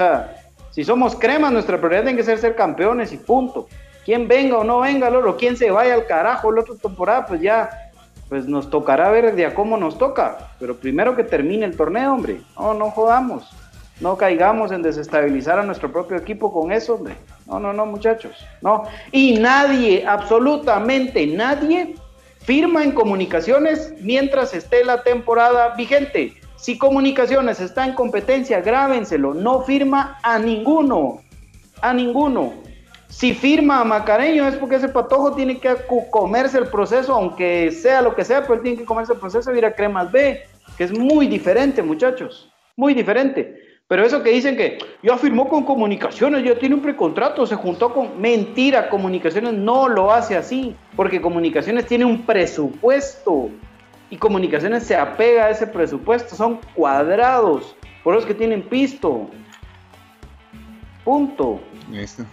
Si 0.70 0.84
somos 0.84 1.16
cremas, 1.16 1.52
nuestra 1.52 1.78
prioridad 1.78 2.04
tiene 2.04 2.18
que 2.18 2.24
ser 2.24 2.38
ser 2.38 2.56
campeones 2.56 3.12
y 3.12 3.18
punto. 3.18 3.68
Quien 4.06 4.28
venga 4.28 4.58
o 4.58 4.64
no 4.64 4.80
venga, 4.80 5.10
Lolo, 5.10 5.38
quien 5.38 5.58
se 5.58 5.70
vaya 5.70 5.96
al 5.96 6.06
carajo 6.06 6.52
la 6.52 6.62
otra 6.62 6.76
temporada, 6.76 7.26
pues 7.26 7.42
ya, 7.42 7.91
pues 8.32 8.48
nos 8.48 8.70
tocará 8.70 9.12
ver 9.12 9.36
de 9.36 9.46
a 9.46 9.54
cómo 9.54 9.76
nos 9.76 9.98
toca. 9.98 10.54
Pero 10.58 10.78
primero 10.78 11.18
que 11.18 11.26
termine 11.26 11.66
el 11.66 11.76
torneo, 11.76 12.14
hombre. 12.14 12.40
No, 12.58 12.74
no 12.74 12.90
jodamos. 12.90 13.50
No 14.00 14.16
caigamos 14.16 14.72
en 14.72 14.82
desestabilizar 14.82 15.60
a 15.60 15.64
nuestro 15.64 15.92
propio 15.92 16.16
equipo 16.16 16.50
con 16.54 16.72
eso, 16.72 16.96
hombre. 16.96 17.18
No, 17.46 17.60
no, 17.60 17.74
no, 17.74 17.86
muchachos. 17.86 18.38
No. 18.62 18.84
Y 19.12 19.34
nadie, 19.34 20.06
absolutamente 20.08 21.28
nadie, 21.28 21.96
firma 22.38 22.86
en 22.86 22.94
comunicaciones 22.94 23.94
mientras 24.00 24.54
esté 24.54 24.86
la 24.86 25.04
temporada 25.04 25.76
vigente. 25.76 26.34
Si 26.56 26.78
comunicaciones 26.78 27.60
está 27.60 27.86
en 27.86 27.96
competencia, 27.96 28.62
grábenselo. 28.62 29.34
No 29.34 29.64
firma 29.64 30.20
a 30.24 30.40
ninguno. 30.40 31.20
A 31.82 31.94
ninguno. 31.94 32.54
Si 33.12 33.34
firma 33.34 33.82
a 33.82 33.84
Macareño 33.84 34.48
es 34.48 34.56
porque 34.56 34.78
ese 34.78 34.88
patojo 34.88 35.34
tiene 35.34 35.60
que 35.60 35.76
comerse 36.10 36.58
el 36.58 36.68
proceso, 36.68 37.14
aunque 37.14 37.70
sea 37.70 38.02
lo 38.02 38.16
que 38.16 38.24
sea, 38.24 38.42
pero 38.42 38.54
él 38.54 38.62
tiene 38.62 38.78
que 38.78 38.86
comerse 38.86 39.12
el 39.12 39.20
proceso 39.20 39.52
de 39.52 39.58
ir 39.58 39.66
a 39.66 39.76
Cremas 39.76 40.10
B, 40.10 40.42
que 40.78 40.86
es 40.86 40.98
muy 40.98 41.28
diferente, 41.28 41.84
muchachos. 41.84 42.50
Muy 42.78 42.94
diferente. 42.94 43.62
Pero 43.90 44.06
eso 44.06 44.24
que 44.24 44.30
dicen 44.30 44.56
que 44.56 44.78
ya 45.04 45.18
firmó 45.18 45.50
con 45.50 45.66
comunicaciones, 45.66 46.46
ya 46.46 46.58
tiene 46.58 46.76
un 46.76 46.82
precontrato, 46.82 47.46
se 47.46 47.56
juntó 47.56 47.94
con... 47.94 48.20
Mentira, 48.22 48.88
comunicaciones 48.90 49.54
no 49.56 49.90
lo 49.90 50.14
hace 50.14 50.38
así, 50.38 50.74
porque 50.96 51.20
comunicaciones 51.20 51.88
tiene 51.88 52.06
un 52.06 52.26
presupuesto 52.26 53.50
y 54.10 54.16
comunicaciones 54.16 54.86
se 54.86 54.96
apega 54.96 55.48
a 55.48 55.50
ese 55.50 55.68
presupuesto, 55.68 56.34
son 56.34 56.62
cuadrados, 56.74 57.76
por 58.06 58.16
los 58.16 58.26
que 58.26 58.34
tienen 58.34 58.62
pisto. 58.62 59.30
Punto. 61.04 61.60
Está. 61.94 62.26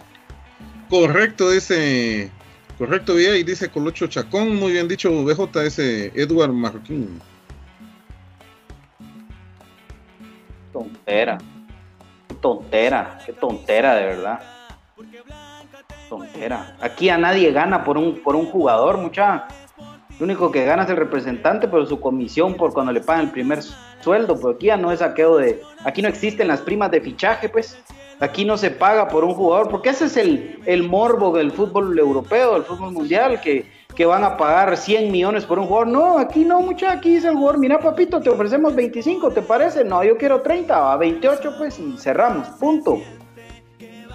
Correcto, 0.88 1.50
dice. 1.50 2.30
Correcto, 2.78 3.14
bien, 3.14 3.34
y 3.34 3.42
dice 3.42 3.68
Colocho 3.68 4.06
Chacón, 4.06 4.54
muy 4.54 4.72
bien 4.72 4.86
dicho, 4.86 5.10
BJ, 5.24 5.66
ese 5.66 6.12
Edward 6.14 6.52
Marroquín. 6.52 7.20
Tontera. 10.72 11.38
Tontera, 12.40 13.18
qué 13.26 13.32
tontera 13.32 13.96
de 13.96 14.04
verdad. 14.04 14.40
Tontera. 16.08 16.76
Aquí 16.80 17.08
a 17.08 17.18
nadie 17.18 17.50
gana 17.50 17.82
por 17.82 17.98
un, 17.98 18.22
por 18.22 18.36
un 18.36 18.46
jugador, 18.46 18.98
mucha. 18.98 19.48
Lo 20.20 20.24
único 20.24 20.50
que 20.52 20.64
gana 20.64 20.84
es 20.84 20.90
el 20.90 20.96
representante, 20.96 21.66
pero 21.66 21.84
su 21.84 21.98
comisión 21.98 22.54
por 22.54 22.72
cuando 22.72 22.92
le 22.92 23.00
pagan 23.00 23.26
el 23.26 23.30
primer 23.32 23.60
sueldo. 24.00 24.36
Pero 24.36 24.50
aquí 24.50 24.66
ya 24.66 24.76
no 24.76 24.92
es 24.92 25.00
saqueo 25.00 25.36
de. 25.36 25.60
Aquí 25.84 26.00
no 26.00 26.08
existen 26.08 26.46
las 26.46 26.60
primas 26.60 26.92
de 26.92 27.00
fichaje, 27.00 27.48
pues. 27.48 27.76
Aquí 28.20 28.44
no 28.44 28.56
se 28.58 28.70
paga 28.70 29.08
por 29.08 29.24
un 29.24 29.34
jugador, 29.34 29.68
porque 29.68 29.90
ese 29.90 30.06
es 30.06 30.16
el, 30.16 30.60
el 30.66 30.82
morbo 30.82 31.36
del 31.36 31.52
fútbol 31.52 31.96
europeo, 31.98 32.54
del 32.54 32.64
fútbol 32.64 32.92
mundial, 32.92 33.40
que, 33.40 33.70
que 33.94 34.06
van 34.06 34.24
a 34.24 34.36
pagar 34.36 34.76
100 34.76 35.12
millones 35.12 35.44
por 35.44 35.58
un 35.58 35.66
jugador. 35.66 35.86
No, 35.86 36.18
aquí 36.18 36.44
no, 36.44 36.60
mucha, 36.60 36.92
aquí 36.92 37.14
dice 37.14 37.28
el 37.28 37.34
jugador, 37.34 37.58
mira 37.58 37.78
papito, 37.78 38.20
te 38.20 38.28
ofrecemos 38.28 38.74
25, 38.74 39.30
¿te 39.30 39.42
parece? 39.42 39.84
No, 39.84 40.02
yo 40.02 40.16
quiero 40.16 40.40
30, 40.40 40.92
a 40.92 40.96
28 40.96 41.54
pues 41.58 41.78
y 41.78 41.96
cerramos, 41.96 42.48
punto. 42.58 43.00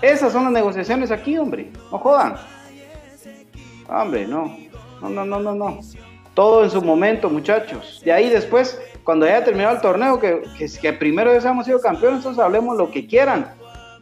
Esas 0.01 0.33
son 0.33 0.43
las 0.43 0.53
negociaciones 0.53 1.09
aquí, 1.11 1.37
hombre, 1.37 1.71
no 1.89 1.97
jodan. 1.97 2.35
Hombre, 3.87 4.27
no, 4.27 4.53
no, 5.01 5.09
no, 5.09 5.25
no, 5.25 5.39
no, 5.39 5.55
no. 5.55 5.79
Todo 6.33 6.63
en 6.65 6.69
su 6.69 6.81
momento, 6.81 7.29
muchachos. 7.29 8.01
De 8.03 8.11
ahí 8.11 8.29
después, 8.29 8.81
cuando 9.03 9.25
haya 9.25 9.45
terminado 9.45 9.75
el 9.75 9.81
torneo, 9.81 10.19
que, 10.19 10.41
que, 10.81 10.93
primero 10.93 11.31
hemos 11.31 11.65
sido 11.65 11.79
campeones, 11.79 12.17
entonces 12.17 12.43
hablemos 12.43 12.75
lo 12.75 12.91
que 12.91 13.07
quieran. 13.07 13.53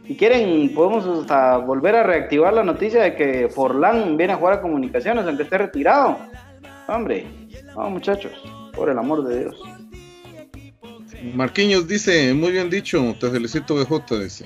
Si 0.06 0.16
quieren, 0.16 0.74
podemos 0.74 1.06
hasta 1.20 1.58
volver 1.58 1.94
a 1.94 2.02
reactivar 2.02 2.52
la 2.52 2.64
noticia 2.64 3.02
de 3.02 3.14
que 3.14 3.48
Forlán 3.48 4.16
viene 4.16 4.32
a 4.32 4.36
jugar 4.36 4.54
a 4.54 4.60
comunicaciones, 4.60 5.24
aunque 5.26 5.44
esté 5.44 5.58
retirado. 5.58 6.18
Hombre, 6.88 7.26
no, 7.76 7.88
muchachos, 7.88 8.32
por 8.74 8.88
el 8.90 8.98
amor 8.98 9.24
de 9.24 9.40
Dios. 9.40 9.56
Marquinhos 11.34 11.86
dice, 11.86 12.34
muy 12.34 12.50
bien 12.50 12.68
dicho, 12.68 13.14
te 13.20 13.30
felicito 13.30 13.76
BJ, 13.76 14.18
dice. 14.18 14.44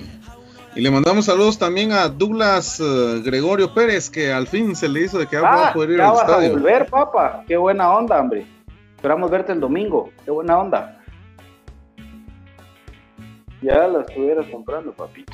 Y 0.74 0.82
le 0.82 0.90
mandamos 0.90 1.24
saludos 1.24 1.58
también 1.58 1.90
a 1.92 2.06
Douglas 2.06 2.78
eh, 2.80 3.22
Gregorio 3.24 3.72
Pérez, 3.72 4.10
que 4.10 4.30
al 4.30 4.46
fin 4.46 4.76
se 4.76 4.86
le 4.90 5.00
hizo 5.04 5.18
de 5.18 5.26
que 5.26 5.38
va 5.38 5.48
a 5.48 5.68
Ah, 5.68 5.72
poder 5.72 5.90
ir 5.92 6.02
al 6.02 6.10
vas 6.10 6.18
a 6.18 6.22
estadio. 6.26 6.50
volver, 6.52 6.84
papá. 6.86 7.42
Qué 7.48 7.56
buena 7.56 7.90
onda, 7.96 8.20
hombre. 8.20 8.44
Esperamos 8.94 9.30
verte 9.30 9.52
el 9.52 9.60
domingo. 9.60 10.10
Qué 10.22 10.30
buena 10.30 10.58
onda. 10.58 11.02
Ya 13.62 13.88
la 13.88 14.02
estuvieras 14.02 14.44
comprando, 14.52 14.92
papito. 14.92 15.32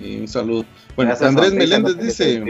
Sí, 0.00 0.16
un 0.20 0.28
saludo. 0.28 0.64
Bueno, 0.96 1.14
Andrés 1.20 1.52
Meléndez 1.54 1.98
dice. 1.98 2.42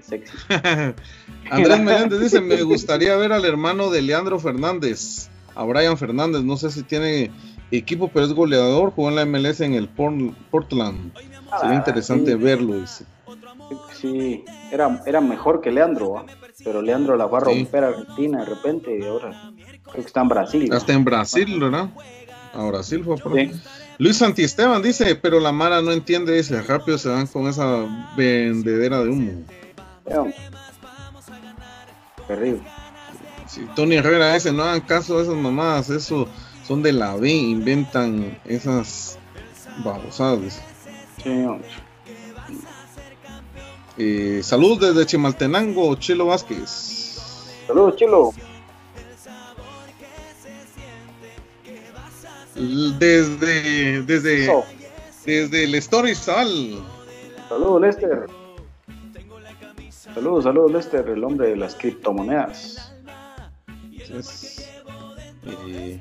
sexy. 0.00 0.32
Andrés 1.50 1.80
Meléndez 1.80 2.20
dice, 2.20 2.40
me 2.40 2.62
gustaría 2.62 3.16
ver 3.16 3.32
al 3.32 3.44
hermano 3.44 3.90
de 3.90 4.02
Leandro 4.02 4.38
Fernández, 4.38 5.28
a 5.54 5.64
Brian 5.64 5.96
Fernández, 5.98 6.42
no 6.42 6.56
sé 6.56 6.70
si 6.70 6.82
tiene 6.82 7.30
equipo, 7.70 8.08
pero 8.12 8.26
es 8.26 8.32
goleador, 8.32 8.92
jugó 8.92 9.08
en 9.08 9.16
la 9.16 9.26
MLS 9.26 9.60
en 9.62 9.74
el 9.74 9.88
Por- 9.88 10.34
Portland. 10.50 11.12
Sería 11.60 11.70
Ah, 11.70 11.74
interesante 11.74 12.32
sí. 12.32 12.36
verlo, 12.38 12.78
dice. 12.78 13.04
Sí, 13.94 14.44
era, 14.70 15.02
era 15.06 15.20
mejor 15.20 15.60
que 15.60 15.70
Leandro, 15.70 16.12
¿va? 16.12 16.26
pero 16.62 16.82
Leandro 16.82 17.16
la 17.16 17.28
fue 17.28 17.38
a 17.38 17.40
romper 17.40 17.84
a 17.84 17.88
Argentina 17.88 18.40
de 18.40 18.44
repente 18.44 18.98
y 18.98 19.04
ahora 19.04 19.50
creo 19.84 19.94
que 19.94 20.00
está 20.08 20.20
en 20.20 20.28
Brasil. 20.28 20.68
¿va? 20.70 20.76
Hasta 20.76 20.92
en 20.92 21.04
Brasil, 21.04 21.58
¿verdad? 21.60 21.88
A 22.52 22.64
Brasil 22.66 23.02
fue 23.04 23.16
Sí. 23.16 23.22
Luis 23.98 24.18
Santiesteban 24.18 24.82
dice, 24.82 25.14
pero 25.16 25.40
la 25.40 25.52
Mara 25.52 25.80
no 25.80 25.90
entiende, 25.90 26.36
dice, 26.36 26.60
rápido 26.62 26.98
se 26.98 27.08
van 27.08 27.26
con 27.26 27.46
esa 27.48 27.86
vendedera 28.16 29.02
de 29.02 29.08
humo. 29.08 29.44
Terrible. 32.26 32.62
Sí, 33.46 33.66
Tony 33.74 33.96
Herrera 33.96 34.34
dice, 34.34 34.52
no 34.52 34.64
hagan 34.64 34.80
caso 34.80 35.18
a 35.18 35.22
esas 35.22 35.34
mamadas, 35.36 35.88
eso 35.90 36.28
son 36.66 36.82
de 36.82 36.92
la 36.92 37.16
B, 37.16 37.30
inventan 37.30 38.38
esas 38.44 39.18
babosadas. 39.84 40.60
Sí. 41.22 41.46
Eh, 43.98 44.40
saludos 44.42 44.94
desde 44.94 45.06
Chimaltenango, 45.06 45.94
Chilo 45.94 46.26
Vázquez. 46.26 47.18
Saludos, 47.66 47.96
Chilo. 47.96 48.32
Desde, 52.56 54.02
desde, 54.02 54.44
Eso. 54.44 54.64
desde 55.24 55.64
el 55.64 55.74
Story 55.76 56.14
Sal. 56.14 56.82
Saludos, 57.48 57.80
Lester. 57.82 58.26
Saludos, 60.14 60.44
saludos, 60.44 60.72
Lester, 60.72 61.08
el 61.08 61.22
hombre 61.22 61.50
de 61.50 61.56
las 61.56 61.74
criptomonedas. 61.74 62.92
Eh, 65.44 66.00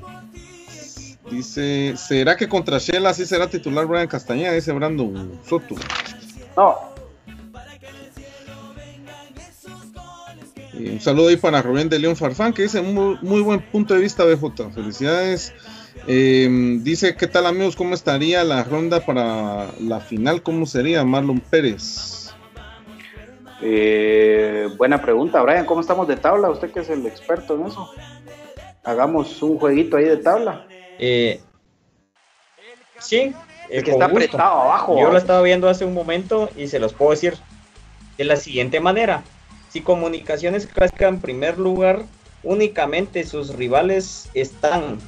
dice, 1.29 1.95
¿será 1.97 2.37
que 2.37 2.47
contra 2.47 2.77
Shela 2.77 3.13
sí 3.13 3.25
será 3.25 3.49
titular 3.49 3.85
Brian 3.85 4.07
Castañeda? 4.07 4.53
Dice 4.53 4.71
Brandon 4.71 5.39
Soto. 5.43 5.75
No, 6.55 6.95
Y 10.77 10.89
un 10.89 10.99
saludo 10.99 11.29
ahí 11.29 11.37
para 11.37 11.61
Rubén 11.61 11.87
de 11.87 11.99
León 11.99 12.15
Farfán, 12.15 12.53
que 12.53 12.63
dice 12.63 12.81
muy, 12.81 13.17
muy 13.21 13.41
buen 13.41 13.61
punto 13.61 13.93
de 13.93 14.01
vista, 14.01 14.25
BJ. 14.25 14.71
Felicidades. 14.71 15.53
Eh, 16.07 16.47
dice, 16.81 17.15
¿qué 17.15 17.27
tal 17.27 17.45
amigos? 17.47 17.75
¿Cómo 17.75 17.95
estaría 17.95 18.43
la 18.43 18.63
ronda 18.63 18.99
para 19.05 19.67
la 19.79 19.99
final? 19.99 20.43
¿Cómo 20.43 20.65
sería 20.65 21.03
Marlon 21.03 21.39
Pérez? 21.39 22.33
Eh, 23.61 24.69
buena 24.77 25.01
pregunta, 25.01 25.41
Brian. 25.41 25.65
¿Cómo 25.65 25.81
estamos 25.81 26.07
de 26.07 26.17
tabla? 26.17 26.49
Usted 26.49 26.71
que 26.71 26.81
es 26.81 26.89
el 26.89 27.05
experto 27.05 27.55
en 27.55 27.65
eso. 27.67 27.89
Hagamos 28.83 29.41
un 29.41 29.57
jueguito 29.57 29.97
ahí 29.97 30.05
de 30.05 30.17
tabla. 30.17 30.67
Eh, 30.99 31.39
sí, 32.99 33.17
eh, 33.17 33.33
Es 33.69 33.83
que 33.83 33.91
está 33.91 34.05
gusto. 34.05 34.17
apretado 34.25 34.61
abajo. 34.61 34.99
Yo 34.99 35.11
lo 35.11 35.17
estaba 35.17 35.41
viendo 35.41 35.67
hace 35.67 35.85
un 35.85 35.93
momento 35.93 36.49
y 36.55 36.67
se 36.67 36.77
los 36.79 36.93
puedo 36.93 37.11
decir 37.11 37.35
de 38.17 38.25
la 38.25 38.35
siguiente 38.35 38.79
manera. 38.79 39.23
Si 39.69 39.81
Comunicaciones 39.81 40.67
clasifica 40.67 41.07
en 41.07 41.19
primer 41.19 41.57
lugar, 41.57 42.03
únicamente 42.43 43.23
sus 43.25 43.55
rivales 43.55 44.29
están 44.35 44.99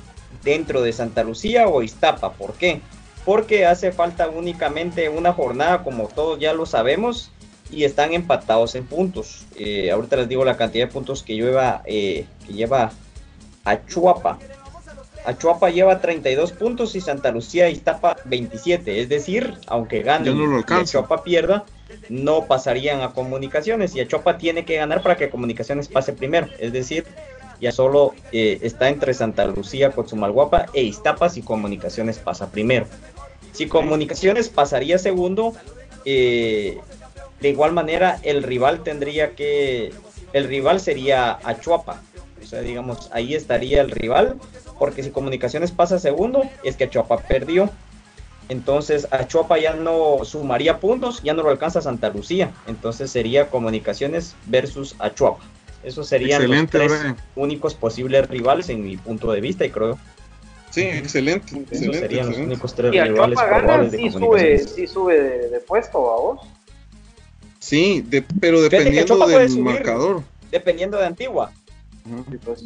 dentro 0.43 0.81
de 0.81 0.93
Santa 0.93 1.23
Lucía 1.23 1.67
o 1.67 1.83
Iztapa. 1.83 2.33
¿Por 2.33 2.53
qué? 2.53 2.81
Porque 3.25 3.65
hace 3.65 3.91
falta 3.91 4.29
únicamente 4.29 5.09
una 5.09 5.33
jornada, 5.33 5.83
como 5.83 6.07
todos 6.07 6.39
ya 6.39 6.53
lo 6.53 6.65
sabemos, 6.65 7.31
y 7.71 7.83
están 7.83 8.13
empatados 8.13 8.75
en 8.75 8.85
puntos. 8.85 9.45
Eh, 9.55 9.91
ahorita 9.91 10.17
les 10.17 10.29
digo 10.29 10.45
la 10.45 10.57
cantidad 10.57 10.87
de 10.87 10.93
puntos 10.93 11.23
que 11.23 11.35
lleva, 11.35 11.81
eh, 11.85 12.25
que 12.45 12.53
lleva 12.53 12.91
Achuapa. 13.65 14.39
Achuapa 15.25 15.69
lleva 15.69 15.99
32 15.99 16.53
puntos 16.53 16.95
y 16.95 17.01
Santa 17.01 17.31
Lucía 17.31 17.69
y 17.69 17.73
Iztapa 17.73 18.15
27. 18.25 19.01
Es 19.01 19.09
decir, 19.09 19.55
aunque 19.67 20.01
gane 20.01 20.31
no 20.31 20.59
y. 20.59 20.63
Achuapa 20.67 21.23
pierda, 21.23 21.65
no 22.07 22.45
pasarían 22.45 23.01
a 23.01 23.11
comunicaciones. 23.11 23.93
Y 23.93 23.99
Achuapa 23.99 24.37
tiene 24.37 24.63
que 24.63 24.77
ganar 24.77 25.01
para 25.01 25.17
que 25.17 25.29
comunicaciones 25.29 25.89
pase 25.89 26.13
primero. 26.13 26.47
Es 26.59 26.71
decir, 26.71 27.05
ya 27.59 27.71
solo 27.71 28.13
eh, 28.31 28.59
está 28.61 28.89
entre 28.89 29.13
Santa 29.13 29.45
Lucía, 29.45 29.91
Cochumalguapa 29.91 30.67
e 30.73 30.83
Iztapa 30.83 31.29
si 31.29 31.41
comunicaciones 31.41 32.19
pasa 32.19 32.51
primero. 32.51 32.85
Si 33.51 33.67
comunicaciones 33.67 34.49
pasaría 34.49 34.99
segundo, 34.99 35.53
eh, 36.05 36.77
de 37.41 37.49
igual 37.49 37.73
manera 37.73 38.19
el 38.23 38.43
rival 38.43 38.83
tendría 38.83 39.35
que, 39.35 39.91
el 40.33 40.47
rival 40.47 40.79
sería 40.79 41.39
Achuapa. 41.43 42.01
O 42.41 42.45
sea, 42.45 42.61
digamos, 42.61 43.09
ahí 43.11 43.33
estaría 43.33 43.81
el 43.81 43.91
rival, 43.91 44.37
porque 44.77 45.03
si 45.03 45.09
comunicaciones 45.09 45.71
pasa 45.71 45.99
segundo, 45.99 46.43
es 46.63 46.75
que 46.75 46.85
Achuapa 46.85 47.17
perdió. 47.17 47.69
Entonces 48.49 49.07
Achuapa 49.11 49.57
ya 49.57 49.73
no 49.73 50.23
sumaría 50.23 50.79
puntos, 50.79 51.21
ya 51.23 51.33
no 51.33 51.43
lo 51.43 51.49
alcanza 51.49 51.81
Santa 51.81 52.09
Lucía. 52.09 52.51
Entonces 52.67 53.11
sería 53.11 53.49
comunicaciones 53.49 54.35
versus 54.45 54.95
Achuapa. 54.99 55.43
Esos 55.83 56.07
serían 56.07 56.41
Excelente, 56.41 56.77
los 56.79 56.87
tres 56.87 56.99
Brian. 57.01 57.17
únicos 57.35 57.75
posibles 57.75 58.27
rivales 58.27 58.69
en 58.69 58.83
mi 58.83 58.97
punto 58.97 59.31
de 59.31 59.41
vista 59.41 59.63
y 59.65 59.69
creo 59.69 59.97
Sí, 60.71 60.81
excelente. 60.81 61.47
esos 61.47 61.61
excelente, 61.71 61.99
serían 61.99 62.27
los 62.29 62.37
únicos 62.37 62.75
tres 62.75 62.93
Y 62.93 62.99
rivales 62.99 63.39
gana, 63.39 63.57
probables 63.59 63.91
de 63.91 63.97
sí 63.97 64.09
sube, 64.11 64.57
sí 64.59 64.87
sube 64.87 65.21
de, 65.21 65.49
de 65.49 65.59
puesto, 65.61 65.97
¿a 66.11 66.19
vos? 66.19 66.41
Sí, 67.59 68.01
de- 68.05 68.21
pero 68.39 68.61
dependiendo 68.61 69.27
del 69.27 69.49
subir. 69.49 69.63
marcador. 69.63 70.23
Dependiendo 70.51 70.97
de 70.97 71.05
Antigua. 71.05 71.51
Pues. 72.45 72.63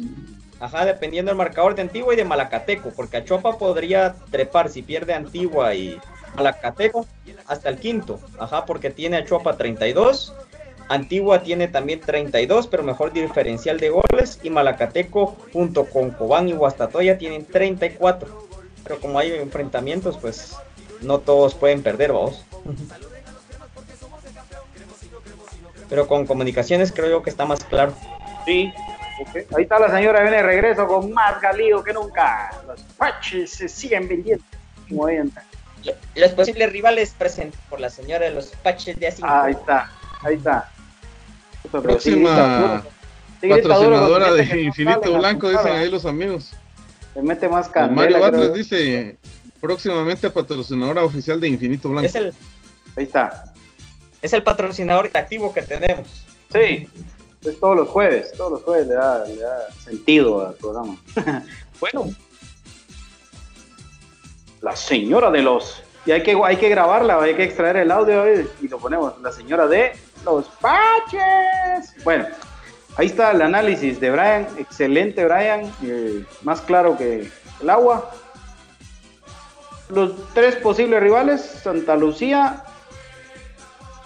Ajá, 0.60 0.84
dependiendo 0.84 1.30
del 1.30 1.36
marcador 1.38 1.74
de 1.74 1.82
Antigua 1.82 2.14
y 2.14 2.16
de 2.16 2.24
Malacateco, 2.24 2.90
porque 2.94 3.16
Achopa 3.18 3.58
podría 3.58 4.14
trepar 4.30 4.68
si 4.70 4.82
pierde 4.82 5.12
Antigua 5.14 5.74
y 5.74 5.96
Malacateco 6.36 7.06
hasta 7.46 7.68
el 7.68 7.78
quinto. 7.78 8.20
Ajá, 8.38 8.64
porque 8.64 8.90
tiene 8.90 9.16
Achopa 9.16 9.56
32, 9.56 10.34
Antigua 10.88 11.42
tiene 11.42 11.68
también 11.68 12.00
32, 12.00 12.66
pero 12.66 12.82
mejor 12.82 13.12
diferencial 13.12 13.78
de 13.78 13.90
goles 13.90 14.38
y 14.42 14.50
Malacateco 14.50 15.36
junto 15.52 15.86
con 15.86 16.10
Cobán 16.10 16.48
y 16.48 16.52
Guastatoya 16.52 17.18
tienen 17.18 17.46
34. 17.46 18.48
Pero 18.84 19.00
como 19.00 19.18
hay 19.18 19.32
enfrentamientos, 19.32 20.18
pues 20.18 20.56
no 21.00 21.18
todos 21.20 21.54
pueden 21.54 21.82
perder, 21.82 22.12
vamos. 22.12 22.44
Pero 25.88 26.06
con 26.06 26.26
comunicaciones 26.26 26.92
creo 26.92 27.10
yo 27.10 27.22
que 27.22 27.30
está 27.30 27.44
más 27.44 27.64
claro. 27.64 27.94
Sí. 28.46 28.72
ok. 29.20 29.56
Ahí 29.56 29.62
está 29.64 29.78
la 29.78 29.90
señora, 29.90 30.22
viene 30.22 30.38
de 30.38 30.42
regreso 30.42 30.86
con 30.86 31.12
más 31.12 31.40
galío 31.40 31.82
que 31.82 31.92
nunca. 31.92 32.50
Los 32.66 32.82
paches 32.96 33.50
se 33.50 33.68
siguen 33.68 34.08
vendiendo. 34.08 34.44
Como. 34.88 35.08
Los 36.14 36.30
posibles 36.32 36.72
rivales 36.72 37.14
presentes 37.16 37.58
por 37.68 37.80
la 37.80 37.90
señora 37.90 38.26
de 38.26 38.32
los 38.32 38.46
paches 38.62 38.98
de 38.98 39.08
A5. 39.08 39.18
Ah, 39.22 39.44
ahí 39.44 39.52
está, 39.52 39.90
ahí 40.22 40.36
está. 40.36 40.70
Eso, 41.64 41.82
Próxima 41.82 42.82
duro 43.48 43.56
patrocinadora 43.56 44.32
de 44.32 44.62
Infinito 44.62 45.18
Blanco, 45.18 45.50
dicen 45.50 45.72
ahí 45.72 45.90
los 45.90 46.06
amigos. 46.06 46.52
Le 47.14 47.22
mete 47.22 47.48
más 47.48 47.68
candela. 47.68 47.94
Mario 47.94 48.16
creo. 48.16 48.26
Atlas 48.26 48.54
dice, 48.54 49.16
próximamente 49.60 50.30
patrocinadora 50.30 51.04
oficial 51.04 51.40
de 51.40 51.48
Infinito 51.48 51.88
Blanco. 51.88 52.06
Es 52.06 52.14
el, 52.14 52.32
Ahí 52.96 53.04
está. 53.04 53.52
es 54.20 54.32
el 54.32 54.42
patrocinador 54.42 55.10
activo 55.12 55.52
que 55.52 55.62
tenemos. 55.62 56.24
Sí. 56.52 56.88
Es 57.42 57.58
todos 57.58 57.76
los 57.76 57.88
jueves. 57.88 58.32
Todos 58.32 58.52
los 58.52 58.62
jueves 58.62 58.86
le 58.86 58.94
da, 58.94 59.24
le 59.26 59.36
da 59.36 59.70
sentido 59.84 60.46
al 60.46 60.54
programa. 60.54 60.96
bueno. 61.80 62.10
La 64.60 64.76
señora 64.76 65.30
de 65.30 65.42
los. 65.42 65.82
Y 66.06 66.12
hay 66.12 66.22
que, 66.22 66.40
hay 66.44 66.56
que 66.56 66.68
grabarla, 66.68 67.20
hay 67.20 67.34
que 67.34 67.44
extraer 67.44 67.76
el 67.76 67.90
audio 67.90 68.26
¿eh? 68.26 68.48
y 68.60 68.68
lo 68.68 68.78
ponemos. 68.78 69.20
La 69.20 69.32
señora 69.32 69.66
de 69.66 69.92
los 70.24 70.46
paches. 70.60 71.94
Bueno, 72.04 72.26
ahí 72.96 73.06
está 73.06 73.30
el 73.32 73.42
análisis 73.42 74.00
de 74.00 74.10
Brian. 74.10 74.46
Excelente, 74.58 75.24
Brian. 75.24 75.72
eh, 75.82 76.24
más 76.42 76.60
claro 76.60 76.96
que 76.96 77.30
el 77.60 77.70
agua. 77.70 78.10
Los 79.88 80.12
tres 80.34 80.56
posibles 80.56 81.00
rivales: 81.02 81.40
Santa 81.40 81.96
Lucía, 81.96 82.62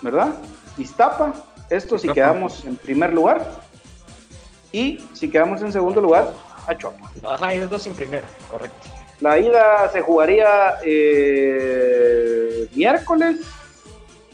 ¿verdad? 0.03 0.35
Iztapa. 0.79 1.33
Esto 1.71 1.99
si 1.99 2.07
Iztapa. 2.09 2.15
quedamos 2.15 2.65
en 2.65 2.77
primer 2.77 3.13
lugar. 3.13 3.45
Y 4.73 5.05
si 5.15 5.31
quedamos 5.31 5.63
en 5.63 5.73
segundo 5.73 6.01
lugar, 6.01 6.33
Achuapa. 6.67 7.11
Ajá, 7.29 7.55
y 7.55 7.61
los 7.61 7.71
dos 7.71 7.83
sin 7.83 7.95
primero, 7.95 8.27
correcto. 8.51 8.89
La 9.21 9.39
ida 9.39 9.89
se 9.93 10.03
jugaría 10.03 10.75
eh, 10.85 12.69
miércoles 12.75 13.39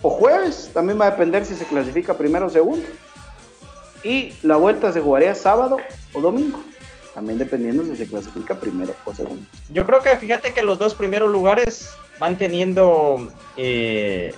o 0.02 0.10
jueves, 0.10 0.70
también 0.74 1.00
va 1.00 1.06
a 1.06 1.10
depender 1.12 1.46
si 1.46 1.54
se 1.54 1.64
clasifica 1.64 2.14
primero 2.14 2.46
o 2.46 2.50
segundo. 2.50 2.84
Y 4.04 4.34
la 4.42 4.56
vuelta 4.56 4.92
se 4.92 5.00
jugaría 5.00 5.34
sábado 5.34 5.76
o 6.12 6.20
domingo, 6.20 6.60
también 7.14 7.38
dependiendo 7.38 7.84
si 7.84 7.96
se 7.96 8.06
clasifica 8.06 8.56
primero 8.56 8.94
o 9.04 9.14
segundo. 9.14 9.44
Yo 9.70 9.86
creo 9.86 10.02
que 10.02 10.16
fíjate 10.16 10.52
que 10.52 10.62
los 10.62 10.78
dos 10.78 10.94
primeros 10.94 11.30
lugares 11.30 11.90
van 12.18 12.36
teniendo 12.36 13.28
eh, 13.56 14.34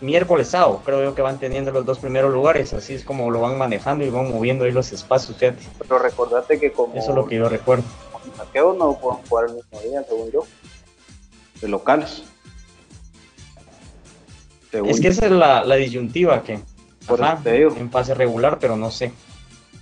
miércoles 0.00 0.48
sábado, 0.48 0.82
creo 0.84 1.02
yo 1.02 1.14
que 1.16 1.22
van 1.22 1.38
teniendo 1.38 1.72
los 1.72 1.84
dos 1.84 1.98
primeros 1.98 2.32
lugares, 2.32 2.72
así 2.72 2.94
es 2.94 3.04
como 3.04 3.30
lo 3.30 3.40
van 3.40 3.58
manejando 3.58 4.04
y 4.04 4.10
van 4.10 4.30
moviendo 4.30 4.64
ahí 4.64 4.72
los 4.72 4.92
espacios, 4.92 5.36
fíjate. 5.36 5.64
Pero 5.80 5.98
recordate 5.98 6.60
que 6.60 6.70
como 6.70 6.94
Eso 6.94 7.10
es 7.10 7.16
lo 7.16 7.26
que 7.26 7.36
yo 7.36 7.48
recuerdo. 7.48 7.84
los 8.54 8.76
no 8.76 8.96
pueden 8.98 9.20
jugar 9.28 9.48
el 9.48 9.56
mismo 9.56 9.80
día, 9.80 10.04
según 10.08 10.30
yo, 10.30 10.44
de 11.60 11.68
locales. 11.68 12.22
Según 14.70 14.90
Es 14.90 15.00
que 15.00 15.08
esa 15.08 15.26
es 15.26 15.32
la, 15.32 15.64
la 15.64 15.76
disyuntiva 15.76 16.42
que 16.42 16.60
Por 17.06 17.22
ajá, 17.22 17.40
te 17.42 17.52
digo. 17.52 17.74
en 17.76 17.90
fase 17.90 18.14
regular, 18.14 18.58
pero 18.60 18.76
no 18.76 18.90
sé. 18.90 19.12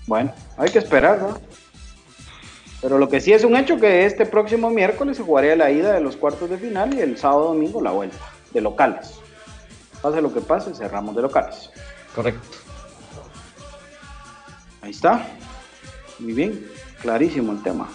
Bueno, 0.07 0.33
hay 0.57 0.71
que 0.71 0.79
esperar, 0.79 1.21
¿no? 1.21 1.41
Pero 2.81 2.99
lo 2.99 3.09
que 3.09 3.21
sí 3.21 3.33
es 3.33 3.43
un 3.43 3.57
hecho 3.57 3.79
que 3.81 4.05
este 4.05 4.27
próximo 4.27 4.71
miércoles 4.71 5.17
se 5.17 5.23
jugaría 5.25 5.57
la 5.57 5.71
ida 5.71 5.93
de 5.93 6.01
los 6.01 6.17
cuartos 6.17 6.49
de 6.51 6.59
final 6.59 6.95
y 6.95 7.01
el 7.01 7.19
sábado 7.19 7.47
domingo 7.49 7.81
la 7.83 7.91
vuelta 7.91 8.17
de 8.53 8.61
locales. 8.61 9.15
Pase 10.03 10.21
lo 10.23 10.33
que 10.33 10.41
pase, 10.41 10.75
cerramos 10.75 11.17
de 11.17 11.23
locales. 11.23 11.71
Correcto. 12.15 12.47
Ahí 14.83 14.91
está. 14.91 15.27
Muy 16.21 16.33
bien, 16.33 16.65
clarísimo 17.01 17.51
el 17.53 17.63
tema. 17.63 17.89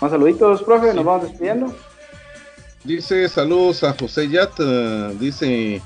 Más 0.00 0.10
saluditos, 0.10 0.62
profe, 0.62 0.94
nos 0.94 1.04
vamos 1.04 1.28
despidiendo. 1.28 1.74
Dice 2.84 3.28
saludos 3.28 3.82
a 3.84 3.94
José 3.94 4.28
Yat, 4.28 4.52
eh, 4.60 5.16
dice 5.18 5.82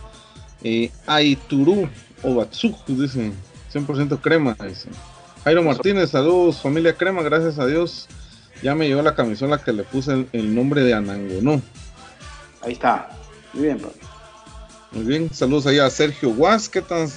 eh, 0.62 0.90
Aiturú 1.06 1.88
o 2.22 2.34
Batsuk, 2.34 2.86
dice 2.86 3.32
100% 3.72 4.20
crema, 4.20 4.56
dice. 4.66 4.88
Jairo 5.44 5.62
Martínez, 5.62 6.10
saludos 6.10 6.60
familia 6.60 6.94
crema, 6.94 7.22
gracias 7.22 7.58
a 7.58 7.66
Dios. 7.66 8.08
Ya 8.62 8.74
me 8.74 8.86
llegó 8.86 9.02
la 9.02 9.14
camisola 9.14 9.58
que 9.58 9.72
le 9.72 9.82
puse 9.82 10.12
el, 10.12 10.28
el 10.32 10.54
nombre 10.54 10.82
de 10.82 10.94
Anangonó. 10.94 11.60
Ahí 12.60 12.74
está. 12.74 13.08
Muy 13.52 13.64
bien, 13.64 13.78
profe. 13.78 13.98
Muy 14.92 15.04
bien, 15.04 15.32
saludos 15.32 15.66
ahí 15.66 15.78
a 15.78 15.88
Sergio 15.88 16.34
Guas, 16.34 16.68
¿qué 16.68 16.82
tan 16.82 17.08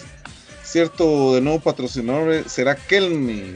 cierto 0.64 1.36
de 1.36 1.42
nuevo 1.42 1.60
patrocinador 1.60 2.48
será 2.48 2.76
Kelme? 2.76 3.54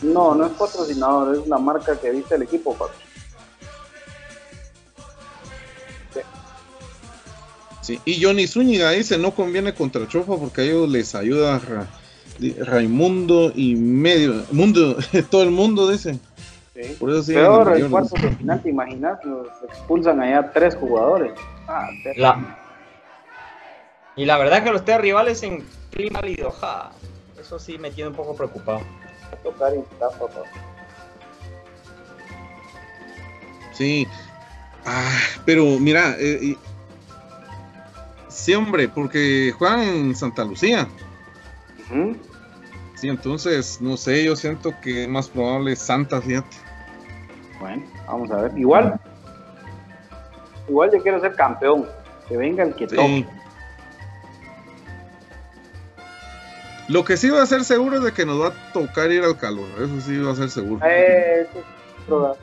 No, 0.00 0.34
no 0.34 0.46
es 0.46 0.52
patrocinador, 0.52 1.36
es 1.36 1.42
una 1.46 1.58
marca 1.58 1.98
que 2.00 2.10
viste 2.10 2.34
el 2.36 2.42
equipo, 2.42 2.74
papi. 2.74 3.09
Sí, 7.90 8.00
y 8.04 8.22
Johnny 8.22 8.46
Zúñiga 8.46 8.92
dice, 8.92 9.18
no 9.18 9.34
conviene 9.34 9.74
contra 9.74 10.06
Chofa 10.06 10.36
porque 10.36 10.60
a 10.60 10.64
ellos 10.64 10.88
les 10.88 11.12
ayuda 11.16 11.58
Ra- 11.58 11.88
Raimundo 12.64 13.50
y 13.52 13.74
medio, 13.74 14.44
mundo, 14.52 14.96
todo 15.30 15.42
el 15.42 15.50
mundo 15.50 15.90
dice. 15.90 16.16
Sí. 16.72 16.94
Por 17.00 17.10
eso 17.10 17.24
sí, 17.24 17.32
Peor, 17.34 17.76
el 17.76 17.90
cuarto 17.90 18.16
de 18.16 18.30
final, 18.36 18.62
te 18.62 18.70
imaginas, 18.70 19.18
los 19.24 19.48
expulsan 19.68 20.20
allá 20.20 20.52
tres 20.52 20.76
jugadores. 20.76 21.32
Ah, 21.66 21.90
La... 22.14 22.56
Y 24.14 24.24
la 24.24 24.38
verdad 24.38 24.62
que 24.62 24.70
los 24.70 24.84
tres 24.84 25.00
rivales 25.00 25.42
en 25.42 25.64
clima 25.90 26.20
lío, 26.20 26.52
ja, 26.52 26.92
eso 27.40 27.58
sí 27.58 27.76
me 27.76 27.90
tiene 27.90 28.10
un 28.10 28.16
poco 28.16 28.36
preocupado. 28.36 28.82
tocar 29.42 29.72
y 29.74 29.80
tapa, 29.98 30.16
papá. 30.16 30.42
Sí. 33.72 34.06
Ah, 34.86 35.18
pero 35.44 35.64
mira, 35.80 36.14
eh, 36.20 36.56
sí, 38.40 38.54
hombre, 38.54 38.88
porque 38.88 39.52
juegan 39.58 39.80
en 39.80 40.16
Santa 40.16 40.44
Lucía. 40.44 40.88
Sí, 42.94 43.08
entonces, 43.08 43.80
no 43.80 43.96
sé, 43.96 44.24
yo 44.24 44.36
siento 44.36 44.72
que 44.80 45.02
es 45.04 45.08
más 45.08 45.28
probable 45.28 45.74
Santa, 45.76 46.20
fíjate. 46.20 46.56
Bueno, 47.58 47.82
vamos 48.06 48.30
a 48.30 48.42
ver. 48.42 48.58
Igual, 48.58 48.98
igual 50.68 50.90
yo 50.92 51.02
quiero 51.02 51.20
ser 51.20 51.34
campeón. 51.34 51.86
Que 52.28 52.36
venga 52.36 52.62
el 52.62 52.74
que 52.76 52.88
Sí. 52.88 52.94
toque. 52.96 53.26
Lo 56.88 57.04
que 57.04 57.16
sí 57.16 57.30
va 57.30 57.42
a 57.42 57.46
ser 57.46 57.64
seguro 57.64 57.96
es 57.98 58.02
de 58.04 58.12
que 58.12 58.24
nos 58.26 58.40
va 58.40 58.48
a 58.48 58.72
tocar 58.72 59.10
ir 59.12 59.22
al 59.22 59.36
calor, 59.36 59.66
eso 59.78 60.00
sí 60.00 60.18
va 60.18 60.32
a 60.32 60.36
ser 60.36 60.50
seguro. 60.50 60.84
Eh, 60.86 61.42
Eso 61.48 61.58
es 61.58 62.04
probable. 62.06 62.40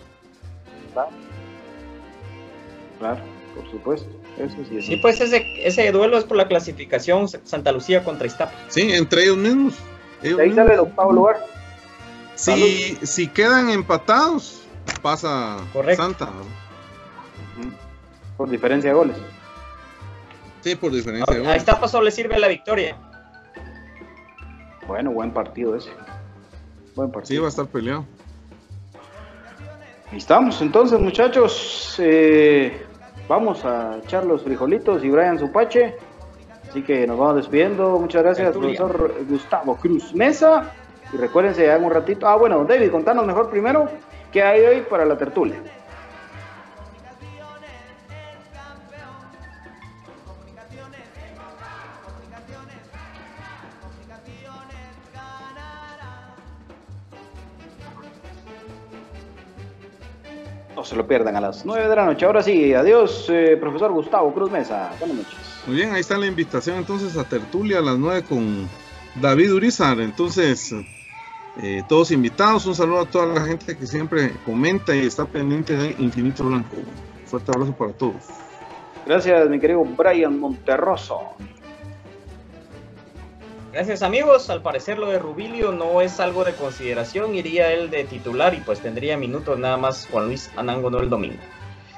Claro, 2.99 3.21
por 3.55 3.69
supuesto. 3.71 4.09
Eso 4.39 4.55
sí 4.69 4.77
es. 4.77 4.85
Sí, 4.85 4.95
pues 4.97 5.19
ese, 5.19 5.45
ese 5.67 5.91
duelo 5.91 6.17
es 6.17 6.23
por 6.23 6.37
la 6.37 6.47
clasificación 6.47 7.27
Santa 7.27 7.71
Lucía 7.71 8.03
contra 8.03 8.27
Iztapa. 8.27 8.51
Sí, 8.67 8.91
entre 8.93 9.23
ellos 9.23 9.37
mismos. 9.37 9.73
Ellos 10.21 10.37
De 10.37 10.43
ahí 10.43 10.49
mismos. 10.49 10.65
sale 10.65 10.73
el 10.75 10.79
octavo 10.81 11.11
lugar. 11.11 11.37
Si, 12.35 12.95
si 13.01 13.27
quedan 13.27 13.69
empatados, 13.71 14.61
pasa 15.01 15.57
Correcto. 15.73 16.03
Santa. 16.03 16.29
Por 18.37 18.49
diferencia 18.49 18.91
de 18.91 18.95
goles. 18.95 19.17
Sí, 20.61 20.75
por 20.75 20.91
diferencia 20.91 21.33
de 21.33 21.39
A 21.41 21.43
goles. 21.43 21.57
Iztapa 21.57 21.87
solo 21.87 22.05
le 22.05 22.11
sirve 22.11 22.37
la 22.37 22.47
victoria. 22.47 22.95
Bueno, 24.87 25.11
buen 25.11 25.31
partido 25.31 25.75
ese. 25.75 25.89
Buen 26.95 27.09
Sí, 27.09 27.13
partido. 27.13 27.41
va 27.41 27.47
a 27.47 27.49
estar 27.49 27.65
peleado. 27.65 28.05
Ahí 30.11 30.17
estamos, 30.19 30.61
entonces, 30.61 30.99
muchachos. 30.99 31.95
eh, 31.99 32.85
vamos 33.27 33.63
a 33.65 33.97
echar 33.97 34.25
los 34.25 34.43
frijolitos 34.43 35.03
y 35.03 35.09
Brian 35.09 35.39
Supache. 35.39 35.95
Así 36.69 36.81
que 36.81 37.07
nos 37.07 37.17
vamos 37.17 37.37
despidiendo. 37.37 37.97
Muchas 37.99 38.23
gracias, 38.23 38.51
profesor 38.55 39.13
Gustavo 39.29 39.75
Cruz 39.75 40.13
Mesa. 40.13 40.73
Y 41.13 41.17
recuérdense, 41.17 41.65
ya 41.65 41.75
en 41.75 41.85
un 41.85 41.91
ratito. 41.91 42.27
Ah, 42.27 42.35
bueno, 42.35 42.65
David, 42.65 42.91
contanos 42.91 43.25
mejor 43.25 43.49
primero 43.49 43.87
qué 44.31 44.43
hay 44.43 44.61
hoy 44.65 44.81
para 44.81 45.05
la 45.05 45.17
tertulia. 45.17 45.55
Lo 60.97 61.07
pierdan 61.07 61.35
a 61.35 61.41
las 61.41 61.65
9 61.65 61.87
de 61.87 61.95
la 61.95 62.05
noche. 62.05 62.25
Ahora 62.25 62.43
sí, 62.43 62.73
adiós, 62.73 63.27
eh, 63.29 63.57
profesor 63.59 63.91
Gustavo 63.91 64.33
Cruz 64.33 64.51
Mesa. 64.51 64.91
Buenas 64.99 65.17
noches. 65.17 65.35
Muy 65.65 65.77
bien, 65.77 65.93
ahí 65.93 66.01
está 66.01 66.17
la 66.17 66.27
invitación 66.27 66.77
entonces 66.77 67.15
a 67.17 67.23
Tertulia 67.23 67.79
a 67.79 67.81
las 67.81 67.97
9 67.97 68.23
con 68.27 68.67
David 69.21 69.53
Urizar. 69.53 69.99
Entonces, 69.99 70.73
eh, 71.61 71.83
todos 71.87 72.11
invitados. 72.11 72.65
Un 72.65 72.75
saludo 72.75 73.01
a 73.01 73.05
toda 73.05 73.25
la 73.27 73.41
gente 73.41 73.77
que 73.77 73.87
siempre 73.87 74.31
comenta 74.45 74.95
y 74.95 75.05
está 75.05 75.25
pendiente 75.25 75.75
de 75.75 75.95
Infinito 75.99 76.43
Blanco. 76.43 76.75
Fuerte 77.25 77.51
abrazo 77.51 77.73
para 77.73 77.93
todos. 77.93 78.23
Gracias, 79.05 79.49
mi 79.49 79.59
querido 79.59 79.83
Brian 79.83 80.39
Monterroso. 80.39 81.35
Gracias 83.77 84.01
amigos, 84.01 84.49
al 84.49 84.63
parecer 84.63 84.97
lo 84.97 85.05
de 85.11 85.19
Rubilio 85.19 85.71
no 85.71 86.01
es 86.01 86.19
algo 86.19 86.43
de 86.43 86.55
consideración, 86.55 87.35
iría 87.35 87.71
él 87.71 87.91
de 87.91 88.05
titular 88.05 88.55
y 88.55 88.57
pues 88.57 88.79
tendría 88.79 89.17
minutos 89.17 89.59
nada 89.59 89.77
más 89.77 90.07
Juan 90.09 90.25
Luis 90.25 90.49
Anango 90.55 90.89
no 90.89 90.97
el 90.97 91.11
domingo. 91.11 91.37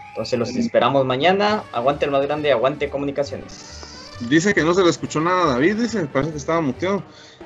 Entonces 0.10 0.38
los 0.38 0.50
esperamos 0.58 1.06
mañana, 1.06 1.64
aguante 1.72 2.04
el 2.04 2.12
más 2.12 2.22
grande, 2.24 2.52
aguante 2.52 2.90
comunicaciones. 2.90 4.10
Dice 4.28 4.54
que 4.54 4.62
no 4.62 4.74
se 4.74 4.84
le 4.84 4.90
escuchó 4.90 5.22
nada 5.22 5.44
a 5.44 5.48
David, 5.54 5.78
dice, 5.78 6.06
parece 6.08 6.32
que 6.32 6.38
estaba 6.38 6.60
muteado. 6.60 7.02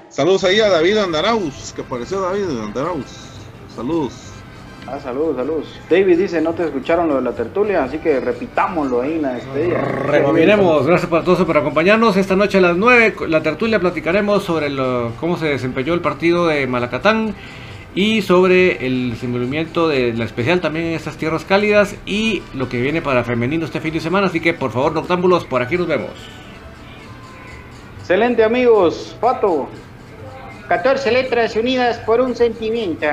Saludos 0.10 0.44
ahí 0.46 0.60
a 0.62 0.70
David 0.70 0.98
Andaraus, 0.98 1.72
que 1.72 1.84
apareció 1.84 2.20
David 2.20 2.60
Andaraus. 2.60 3.06
Saludos. 3.76 4.33
Ah, 4.86 5.00
saludos, 5.00 5.38
saludos. 5.38 5.80
David 5.90 6.18
dice, 6.20 6.42
no 6.42 6.52
te 6.54 6.64
escucharon 6.66 7.08
lo 7.08 7.16
de 7.16 7.22
la 7.22 7.32
tertulia, 7.32 7.84
así 7.86 8.00
que 8.00 8.20
repitámoslo 8.20 9.02
ahí 9.02 9.14
en 9.14 9.22
la 9.22 9.34
despedida. 9.36 9.80
Gracias 10.86 11.10
para 11.10 11.24
todos 11.24 11.42
por 11.46 11.58
acompañarnos. 11.58 12.18
Esta 12.18 12.36
noche 12.36 12.58
a 12.58 12.62
las 12.62 12.76
9, 12.76 13.16
la 13.30 13.42
tertulia 13.42 13.80
platicaremos 13.80 14.44
sobre 14.44 14.70
lo- 14.70 15.12
cómo 15.20 15.38
se 15.38 15.46
desempeñó 15.48 15.94
el 15.94 16.02
partido 16.02 16.48
de 16.48 16.68
Malacatán 16.68 17.34
y 17.96 18.22
sobre 18.24 18.86
el 18.86 19.12
desenvolvimiento 19.12 19.88
de 19.88 20.14
la 20.14 20.26
especial 20.26 20.60
también 20.60 20.88
en 20.88 20.94
estas 20.94 21.16
tierras 21.16 21.46
cálidas 21.46 21.96
y 22.06 22.42
lo 22.54 22.68
que 22.68 22.82
viene 22.82 23.02
para 23.02 23.24
femenino 23.24 23.66
este 23.66 23.80
fin 23.80 23.94
de 23.94 24.02
semana. 24.02 24.28
Así 24.28 24.42
que 24.42 24.54
por 24.54 24.72
favor, 24.72 24.92
noctámbulos, 24.94 25.46
por 25.46 25.62
aquí 25.62 25.78
nos 25.78 25.88
vemos. 25.88 26.12
Excelente, 28.00 28.44
amigos. 28.44 29.16
Pato. 29.22 29.70
14 30.68 31.12
letras 31.12 31.56
unidas 31.56 32.00
por 32.00 32.20
un 32.20 32.36
sentimiento. 32.36 33.06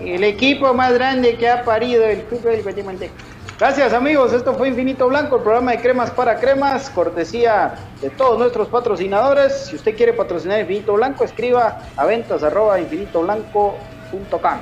El 0.00 0.24
equipo 0.24 0.74
más 0.74 0.92
grande 0.92 1.36
que 1.36 1.48
ha 1.48 1.64
parido 1.64 2.04
el 2.04 2.22
fútbol 2.22 2.62
guatemalteco. 2.62 3.14
Gracias, 3.58 3.92
amigos. 3.92 4.32
Esto 4.32 4.54
fue 4.54 4.68
Infinito 4.68 5.08
Blanco, 5.08 5.36
el 5.36 5.42
programa 5.42 5.70
de 5.70 5.78
cremas 5.78 6.10
para 6.10 6.40
cremas, 6.40 6.90
cortesía 6.90 7.76
de 8.00 8.10
todos 8.10 8.36
nuestros 8.36 8.66
patrocinadores. 8.66 9.66
Si 9.66 9.76
usted 9.76 9.96
quiere 9.96 10.12
patrocinar 10.12 10.60
Infinito 10.60 10.94
Blanco, 10.94 11.22
escriba 11.22 11.78
a 11.96 12.04
ventas 12.04 12.42
arroba 12.42 12.80
infinitoblanco.com. 12.80 14.58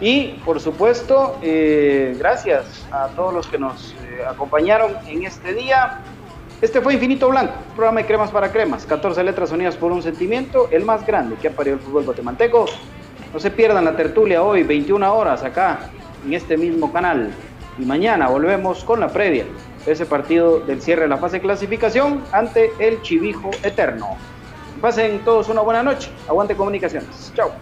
Y 0.00 0.28
por 0.46 0.60
supuesto, 0.60 1.36
eh, 1.42 2.16
gracias 2.18 2.86
a 2.90 3.08
todos 3.08 3.34
los 3.34 3.46
que 3.46 3.58
nos 3.58 3.92
eh, 3.92 4.24
acompañaron 4.26 4.96
en 5.06 5.24
este 5.24 5.52
día. 5.52 5.98
Este 6.62 6.80
fue 6.80 6.94
Infinito 6.94 7.28
Blanco, 7.28 7.52
programa 7.76 8.00
de 8.00 8.06
cremas 8.06 8.30
para 8.30 8.50
cremas, 8.50 8.86
14 8.86 9.22
letras 9.24 9.52
unidas 9.52 9.76
por 9.76 9.92
un 9.92 10.02
sentimiento, 10.02 10.68
el 10.70 10.86
más 10.86 11.06
grande 11.06 11.36
que 11.36 11.48
ha 11.48 11.52
parido 11.52 11.76
el 11.76 11.82
fútbol 11.82 12.04
guatemalteco. 12.04 12.64
No 13.32 13.38
se 13.38 13.50
pierdan 13.50 13.84
la 13.84 13.96
tertulia 13.96 14.42
hoy, 14.42 14.64
21 14.64 15.14
horas, 15.14 15.44
acá, 15.44 15.90
en 16.26 16.34
este 16.34 16.56
mismo 16.56 16.92
canal. 16.92 17.30
Y 17.78 17.84
mañana 17.84 18.28
volvemos 18.28 18.82
con 18.82 18.98
la 18.98 19.08
previa 19.08 19.44
de 19.86 19.92
ese 19.92 20.04
partido 20.04 20.60
del 20.60 20.82
cierre 20.82 21.02
de 21.02 21.08
la 21.08 21.16
fase 21.16 21.36
de 21.36 21.42
clasificación 21.42 22.22
ante 22.32 22.72
el 22.80 23.00
Chivijo 23.02 23.50
Eterno. 23.62 24.16
Pasen 24.80 25.20
todos 25.20 25.48
una 25.48 25.60
buena 25.60 25.82
noche. 25.82 26.10
Aguante 26.28 26.56
comunicaciones. 26.56 27.32
Chao. 27.36 27.52